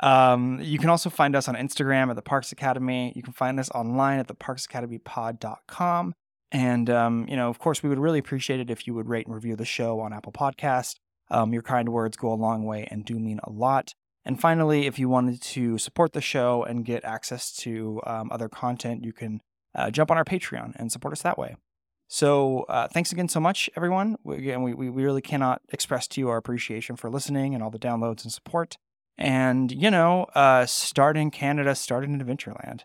Um, 0.00 0.60
you 0.60 0.78
can 0.78 0.90
also 0.90 1.08
find 1.10 1.34
us 1.34 1.48
on 1.48 1.54
Instagram 1.54 2.10
at 2.10 2.16
the 2.16 2.22
Parks 2.22 2.52
Academy. 2.52 3.12
You 3.16 3.22
can 3.22 3.32
find 3.32 3.58
us 3.58 3.70
online 3.70 4.18
at 4.18 4.28
theparksacademypod.com. 4.28 6.14
And, 6.52 6.90
um, 6.90 7.26
you 7.28 7.36
know, 7.36 7.48
of 7.48 7.58
course, 7.58 7.82
we 7.82 7.88
would 7.88 7.98
really 7.98 8.18
appreciate 8.18 8.60
it 8.60 8.70
if 8.70 8.86
you 8.86 8.94
would 8.94 9.08
rate 9.08 9.26
and 9.26 9.34
review 9.34 9.56
the 9.56 9.64
show 9.64 10.00
on 10.00 10.12
Apple 10.12 10.32
Podcast. 10.32 10.96
Um, 11.30 11.52
your 11.52 11.62
kind 11.62 11.88
words 11.88 12.16
go 12.16 12.32
a 12.32 12.34
long 12.34 12.64
way 12.64 12.86
and 12.90 13.04
do 13.04 13.18
mean 13.18 13.40
a 13.42 13.50
lot. 13.50 13.94
And 14.26 14.40
finally, 14.40 14.86
if 14.86 14.98
you 14.98 15.08
wanted 15.08 15.40
to 15.40 15.78
support 15.78 16.12
the 16.12 16.20
show 16.20 16.64
and 16.64 16.84
get 16.84 17.04
access 17.04 17.52
to 17.58 18.00
um, 18.04 18.28
other 18.32 18.48
content, 18.48 19.04
you 19.04 19.12
can 19.12 19.40
uh, 19.72 19.92
jump 19.92 20.10
on 20.10 20.16
our 20.16 20.24
Patreon 20.24 20.72
and 20.74 20.90
support 20.90 21.12
us 21.12 21.22
that 21.22 21.38
way. 21.38 21.54
So, 22.08 22.64
uh, 22.68 22.88
thanks 22.88 23.12
again 23.12 23.28
so 23.28 23.38
much, 23.38 23.70
everyone. 23.76 24.16
We, 24.24 24.36
again, 24.36 24.62
we, 24.62 24.74
we 24.74 24.88
really 24.88 25.22
cannot 25.22 25.62
express 25.72 26.08
to 26.08 26.20
you 26.20 26.28
our 26.28 26.38
appreciation 26.38 26.96
for 26.96 27.08
listening 27.08 27.54
and 27.54 27.62
all 27.62 27.70
the 27.70 27.78
downloads 27.78 28.24
and 28.24 28.32
support. 28.32 28.78
And, 29.16 29.70
you 29.70 29.92
know, 29.92 30.24
uh, 30.34 30.66
start 30.66 31.16
in 31.16 31.30
Canada, 31.30 31.76
start 31.76 32.02
in 32.02 32.20
Adventureland. 32.20 32.80